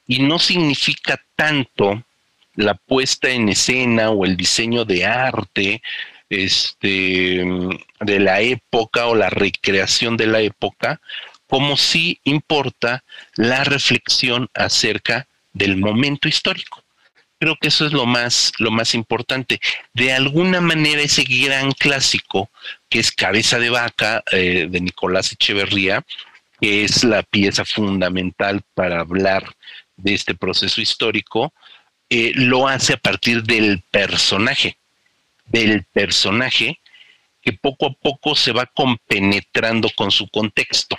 y 0.06 0.20
no 0.20 0.38
significa 0.38 1.20
tanto 1.36 2.02
la 2.54 2.74
puesta 2.74 3.30
en 3.30 3.48
escena 3.48 4.10
o 4.10 4.24
el 4.24 4.36
diseño 4.36 4.84
de 4.84 5.06
arte 5.06 5.82
este, 6.28 7.44
de 8.00 8.20
la 8.20 8.40
época 8.40 9.06
o 9.06 9.14
la 9.14 9.30
recreación 9.30 10.16
de 10.16 10.26
la 10.26 10.40
época, 10.40 11.00
como 11.46 11.76
si 11.76 12.20
importa 12.24 13.04
la 13.36 13.64
reflexión 13.64 14.48
acerca 14.54 15.26
del 15.52 15.76
momento 15.76 16.28
histórico. 16.28 16.81
Creo 17.42 17.56
que 17.56 17.66
eso 17.66 17.84
es 17.84 17.92
lo 17.92 18.06
más, 18.06 18.52
lo 18.58 18.70
más 18.70 18.94
importante. 18.94 19.58
De 19.94 20.12
alguna 20.12 20.60
manera 20.60 21.02
ese 21.02 21.24
gran 21.24 21.72
clásico, 21.72 22.48
que 22.88 23.00
es 23.00 23.10
Cabeza 23.10 23.58
de 23.58 23.68
Vaca, 23.68 24.22
eh, 24.30 24.68
de 24.70 24.80
Nicolás 24.80 25.32
Echeverría, 25.32 26.04
que 26.60 26.84
es 26.84 27.02
la 27.02 27.24
pieza 27.24 27.64
fundamental 27.64 28.62
para 28.74 29.00
hablar 29.00 29.56
de 29.96 30.14
este 30.14 30.36
proceso 30.36 30.80
histórico, 30.80 31.52
eh, 32.08 32.30
lo 32.36 32.68
hace 32.68 32.92
a 32.92 32.96
partir 32.96 33.42
del 33.42 33.82
personaje, 33.90 34.76
del 35.44 35.82
personaje 35.82 36.78
que 37.40 37.54
poco 37.54 37.86
a 37.86 37.92
poco 37.92 38.36
se 38.36 38.52
va 38.52 38.66
compenetrando 38.66 39.90
con 39.96 40.12
su 40.12 40.28
contexto. 40.28 40.96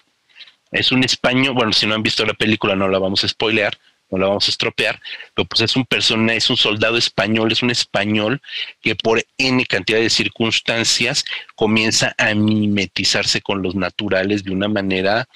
Es 0.74 0.92
un 0.92 1.06
español, 1.06 1.54
bueno, 1.54 1.72
si 1.72 1.88
no 1.88 1.96
han 1.96 2.04
visto 2.04 2.26
la 2.26 2.34
película 2.34 2.76
no 2.76 2.90
la 2.90 3.00
vamos 3.00 3.24
a 3.24 3.30
spoilear, 3.30 3.78
no 4.14 4.20
la 4.20 4.28
vamos 4.28 4.48
a 4.48 4.52
estropear, 4.52 5.02
pero 5.34 5.48
pues 5.48 5.62
es 5.62 5.76
un 5.76 5.86
personaje, 5.86 6.38
es 6.38 6.50
un 6.50 6.58
soldado 6.58 6.98
español, 6.98 7.52
es 7.52 7.64
un 7.64 7.72
español 7.72 8.42
que 8.82 8.96
por 8.96 9.24
N 9.38 9.66
cantidad 9.66 10.00
de 10.00 10.10
circunstancias 10.10 11.26
comienza 11.56 12.14
a 12.18 12.36
mimetizarse 12.36 13.42
con 13.42 13.64
los 13.64 13.76
naturales 13.76 14.44
de 14.44 14.52
una 14.52 14.68
manera 14.68 15.28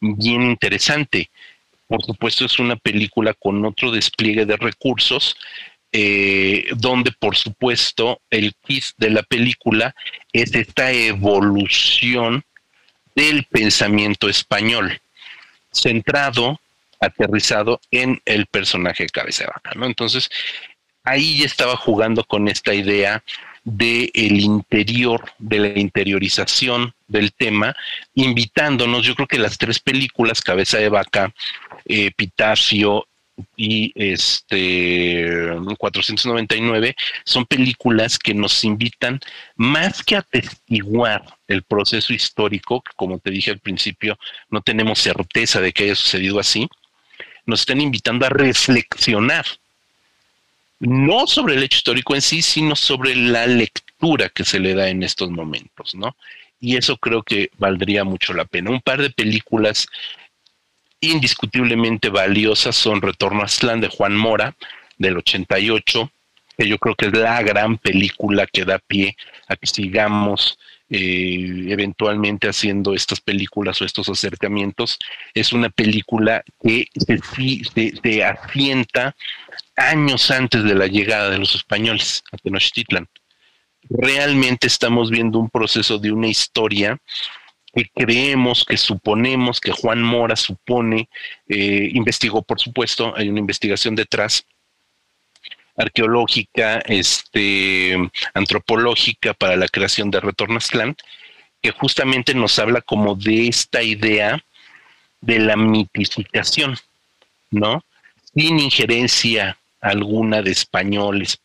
bien 0.00 0.42
interesante. 0.42 1.30
Por 1.88 2.04
supuesto, 2.04 2.44
es 2.44 2.58
una 2.60 2.76
película 2.76 3.34
con 3.34 3.64
otro 3.64 3.90
despliegue 3.90 4.46
de 4.46 4.56
recursos, 4.56 5.36
eh, 5.92 6.66
donde 6.76 7.10
por 7.10 7.36
supuesto 7.36 8.20
el 8.30 8.54
quiz 8.54 8.94
de 8.96 9.10
la 9.10 9.24
película 9.24 9.92
es 10.32 10.54
esta 10.54 10.92
evolución 10.92 12.44
del 13.16 13.42
pensamiento 13.46 14.28
español, 14.28 15.00
centrado, 15.72 16.60
aterrizado 17.00 17.80
en 17.90 18.20
el 18.24 18.46
personaje 18.46 19.06
Cabeza 19.06 19.44
de 19.44 19.50
Vaca, 19.54 19.72
¿no? 19.74 19.86
Entonces, 19.86 20.30
ahí 21.02 21.38
ya 21.38 21.46
estaba 21.46 21.76
jugando 21.76 22.24
con 22.24 22.48
esta 22.48 22.74
idea 22.74 23.22
del 23.64 24.10
el 24.14 24.40
interior, 24.40 25.32
de 25.38 25.58
la 25.58 25.78
interiorización 25.78 26.94
del 27.08 27.32
tema, 27.32 27.74
invitándonos, 28.14 29.04
yo 29.04 29.14
creo 29.14 29.28
que 29.28 29.38
las 29.38 29.58
tres 29.58 29.80
películas, 29.80 30.40
Cabeza 30.40 30.78
de 30.78 30.88
Vaca, 30.88 31.32
Epitafio 31.84 33.06
y 33.56 33.92
este 33.94 35.50
499 35.78 36.94
son 37.24 37.46
películas 37.46 38.18
que 38.18 38.34
nos 38.34 38.64
invitan 38.64 39.18
más 39.56 40.02
que 40.02 40.16
a 40.16 40.22
testiguar 40.22 41.24
el 41.48 41.62
proceso 41.62 42.12
histórico, 42.12 42.82
que 42.82 42.92
como 42.96 43.18
te 43.18 43.30
dije 43.30 43.50
al 43.50 43.58
principio, 43.58 44.18
no 44.50 44.60
tenemos 44.60 44.98
certeza 44.98 45.60
de 45.60 45.72
que 45.72 45.84
haya 45.84 45.94
sucedido 45.94 46.38
así, 46.38 46.68
nos 47.46 47.60
están 47.60 47.80
invitando 47.80 48.26
a 48.26 48.30
reflexionar 48.30 49.46
no 50.80 51.26
sobre 51.26 51.54
el 51.54 51.62
hecho 51.62 51.76
histórico 51.76 52.14
en 52.14 52.22
sí, 52.22 52.40
sino 52.42 52.74
sobre 52.74 53.14
la 53.14 53.46
lectura 53.46 54.30
que 54.30 54.44
se 54.44 54.58
le 54.58 54.74
da 54.74 54.88
en 54.88 55.02
estos 55.02 55.30
momentos, 55.30 55.94
¿no? 55.94 56.16
Y 56.58 56.76
eso 56.76 56.96
creo 56.96 57.22
que 57.22 57.50
valdría 57.58 58.04
mucho 58.04 58.32
la 58.32 58.46
pena. 58.46 58.70
Un 58.70 58.80
par 58.80 59.00
de 59.00 59.10
películas 59.10 59.86
indiscutiblemente 61.00 62.08
valiosas 62.08 62.76
son 62.76 63.00
Retorno 63.00 63.42
a 63.42 63.44
Aztlán 63.44 63.80
de 63.80 63.88
Juan 63.88 64.16
Mora, 64.16 64.54
del 64.98 65.18
88, 65.18 66.10
que 66.56 66.68
yo 66.68 66.78
creo 66.78 66.94
que 66.94 67.06
es 67.06 67.12
la 67.12 67.42
gran 67.42 67.78
película 67.78 68.46
que 68.46 68.64
da 68.64 68.78
pie 68.78 69.16
a 69.48 69.56
que 69.56 69.66
sigamos 69.66 70.58
eh, 70.90 71.66
eventualmente 71.68 72.48
haciendo 72.48 72.94
estas 72.94 73.20
películas 73.20 73.80
o 73.80 73.84
estos 73.84 74.08
acercamientos. 74.08 74.98
Es 75.34 75.52
una 75.52 75.70
película 75.70 76.42
que 76.62 76.88
se, 76.94 77.20
se 78.02 78.24
asienta 78.24 79.14
años 79.76 80.30
antes 80.30 80.64
de 80.64 80.74
la 80.74 80.86
llegada 80.86 81.30
de 81.30 81.38
los 81.38 81.54
españoles 81.54 82.22
a 82.32 82.36
Tenochtitlan. 82.36 83.06
Realmente 83.88 84.66
estamos 84.66 85.10
viendo 85.10 85.38
un 85.38 85.48
proceso 85.48 85.98
de 85.98 86.12
una 86.12 86.28
historia 86.28 86.98
que 87.72 87.88
creemos, 87.94 88.64
que 88.64 88.76
suponemos, 88.76 89.60
que 89.60 89.70
Juan 89.70 90.02
Mora 90.02 90.36
supone, 90.36 91.08
eh, 91.48 91.88
investigó, 91.92 92.42
por 92.42 92.60
supuesto, 92.60 93.14
hay 93.16 93.28
una 93.28 93.38
investigación 93.38 93.94
detrás, 93.94 94.44
arqueológica, 95.80 96.78
este, 96.80 97.96
antropológica 98.34 99.34
para 99.34 99.56
la 99.56 99.68
creación 99.68 100.10
de 100.10 100.20
Retornastlán, 100.20 100.96
que 101.62 101.72
justamente 101.72 102.34
nos 102.34 102.58
habla 102.58 102.80
como 102.80 103.14
de 103.14 103.48
esta 103.48 103.82
idea 103.82 104.42
de 105.20 105.38
la 105.38 105.56
mitificación, 105.56 106.76
¿no? 107.50 107.84
Sin 108.34 108.58
injerencia 108.58 109.58
alguna 109.80 110.42
de 110.42 110.52
españoles 110.52 111.38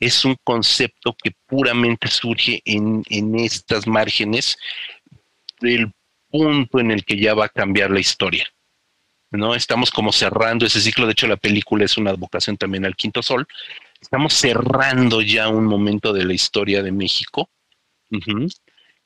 es 0.00 0.24
un 0.24 0.36
concepto 0.44 1.16
que 1.22 1.32
puramente 1.46 2.08
surge 2.08 2.62
en, 2.64 3.02
en 3.08 3.38
estas 3.38 3.86
márgenes 3.86 4.56
del 5.60 5.90
punto 6.30 6.78
en 6.78 6.92
el 6.92 7.04
que 7.04 7.18
ya 7.18 7.34
va 7.34 7.46
a 7.46 7.48
cambiar 7.48 7.90
la 7.90 8.00
historia. 8.00 8.48
¿No? 9.30 9.54
Estamos 9.54 9.90
como 9.90 10.12
cerrando 10.12 10.66
ese 10.66 10.80
ciclo, 10.80 11.06
de 11.06 11.12
hecho 11.12 11.26
la 11.26 11.36
película 11.36 11.84
es 11.84 11.96
una 11.96 12.10
advocación 12.10 12.56
también 12.56 12.84
al 12.84 12.96
quinto 12.96 13.22
sol. 13.22 13.46
Estamos 14.00 14.34
cerrando 14.34 15.20
ya 15.22 15.48
un 15.48 15.64
momento 15.64 16.12
de 16.12 16.24
la 16.24 16.32
historia 16.32 16.82
de 16.82 16.92
México 16.92 17.48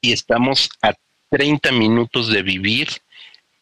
y 0.01 0.13
estamos 0.13 0.71
a 0.83 0.93
30 1.31 1.73
minutos 1.73 2.29
de 2.29 2.43
vivir 2.43 2.89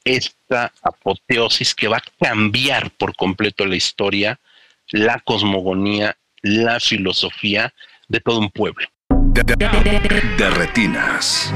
esta 0.05 0.73
apoteosis 0.83 1.75
que 1.75 1.89
va 1.89 1.99
a 1.99 2.05
cambiar 2.21 2.91
por 2.93 3.15
completo 3.15 3.65
la 3.67 3.77
historia, 3.77 4.41
la 4.89 5.21
cosmogonía, 5.21 6.17
la 6.43 6.81
filosofía 6.81 7.73
de 8.09 8.21
todo 8.21 8.41
un 8.41 8.51
pueblo. 8.51 8.87
De, 9.09 10.51
retinas. 10.51 11.53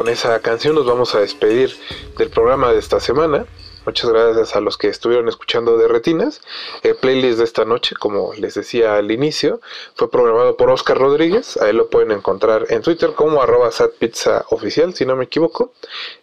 Con 0.00 0.08
esa 0.08 0.40
canción 0.40 0.74
nos 0.76 0.86
vamos 0.86 1.14
a 1.14 1.20
despedir 1.20 1.76
del 2.16 2.30
programa 2.30 2.72
de 2.72 2.78
esta 2.78 3.00
semana. 3.00 3.44
Muchas 3.84 4.08
gracias 4.08 4.56
a 4.56 4.60
los 4.60 4.78
que 4.78 4.88
estuvieron 4.88 5.28
escuchando 5.28 5.76
de 5.76 5.88
Retinas. 5.88 6.40
El 6.82 6.96
playlist 6.96 7.36
de 7.36 7.44
esta 7.44 7.66
noche, 7.66 7.94
como 7.98 8.32
les 8.32 8.54
decía 8.54 8.96
al 8.96 9.10
inicio, 9.10 9.60
fue 9.94 10.10
programado 10.10 10.56
por 10.56 10.70
Oscar 10.70 10.96
Rodríguez. 10.96 11.58
Ahí 11.58 11.74
lo 11.74 11.90
pueden 11.90 12.12
encontrar 12.12 12.64
en 12.70 12.80
Twitter 12.80 13.12
como 13.14 13.42
arroba 13.42 13.70
si 13.72 15.04
no 15.04 15.16
me 15.16 15.24
equivoco. 15.24 15.72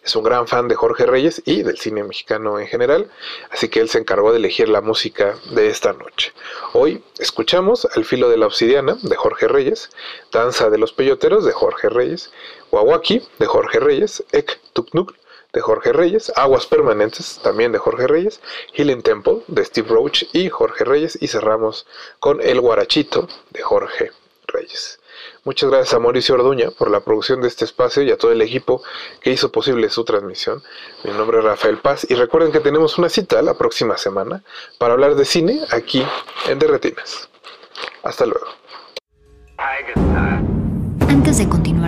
Es 0.02 0.16
un 0.16 0.24
gran 0.24 0.48
fan 0.48 0.66
de 0.66 0.74
Jorge 0.74 1.06
Reyes 1.06 1.42
y 1.44 1.62
del 1.62 1.78
cine 1.78 2.02
mexicano 2.02 2.58
en 2.58 2.66
general, 2.66 3.10
así 3.50 3.68
que 3.68 3.80
él 3.80 3.88
se 3.88 3.98
encargó 3.98 4.32
de 4.32 4.38
elegir 4.38 4.68
la 4.68 4.80
música 4.80 5.36
de 5.50 5.68
esta 5.68 5.92
noche. 5.92 6.32
Hoy 6.72 7.02
escuchamos 7.18 7.86
Al 7.94 8.04
filo 8.04 8.28
de 8.28 8.38
la 8.38 8.46
obsidiana 8.46 8.98
de 9.02 9.16
Jorge 9.16 9.46
Reyes, 9.46 9.90
Danza 10.32 10.68
de 10.68 10.78
los 10.78 10.92
peyoteros 10.92 11.44
de 11.44 11.52
Jorge 11.52 11.88
Reyes, 11.88 12.32
Wawaki 12.70 13.22
de 13.38 13.46
Jorge 13.46 13.80
Reyes, 13.80 14.24
Ek 14.32 14.60
Tuknuk 14.72 15.14
de 15.52 15.60
Jorge 15.60 15.92
Reyes, 15.92 16.32
Aguas 16.36 16.66
Permanentes 16.66 17.40
también 17.42 17.72
de 17.72 17.78
Jorge 17.78 18.06
Reyes, 18.06 18.40
Healing 18.74 19.02
Temple 19.02 19.42
de 19.46 19.64
Steve 19.64 19.88
Roach 19.88 20.24
y 20.32 20.48
Jorge 20.48 20.84
Reyes 20.84 21.18
y 21.20 21.28
cerramos 21.28 21.86
con 22.20 22.40
El 22.42 22.60
Guarachito 22.60 23.28
de 23.50 23.62
Jorge 23.62 24.12
Reyes. 24.46 25.00
Muchas 25.44 25.70
gracias 25.70 25.94
a 25.94 25.98
Mauricio 25.98 26.34
Orduña 26.34 26.70
por 26.70 26.90
la 26.90 27.00
producción 27.00 27.40
de 27.40 27.48
este 27.48 27.64
espacio 27.64 28.02
y 28.02 28.10
a 28.10 28.18
todo 28.18 28.32
el 28.32 28.42
equipo 28.42 28.82
que 29.20 29.30
hizo 29.30 29.50
posible 29.50 29.88
su 29.88 30.04
transmisión. 30.04 30.62
Mi 31.04 31.12
nombre 31.12 31.38
es 31.38 31.44
Rafael 31.44 31.78
Paz 31.78 32.06
y 32.08 32.14
recuerden 32.14 32.52
que 32.52 32.60
tenemos 32.60 32.98
una 32.98 33.08
cita 33.08 33.40
la 33.42 33.54
próxima 33.54 33.96
semana 33.96 34.42
para 34.78 34.92
hablar 34.92 35.14
de 35.14 35.24
cine 35.24 35.60
aquí 35.70 36.04
en 36.46 36.58
Derretinas. 36.58 37.28
Hasta 38.02 38.26
luego. 38.26 38.46
Antes 41.08 41.38
de 41.38 41.48
continuar 41.48 41.87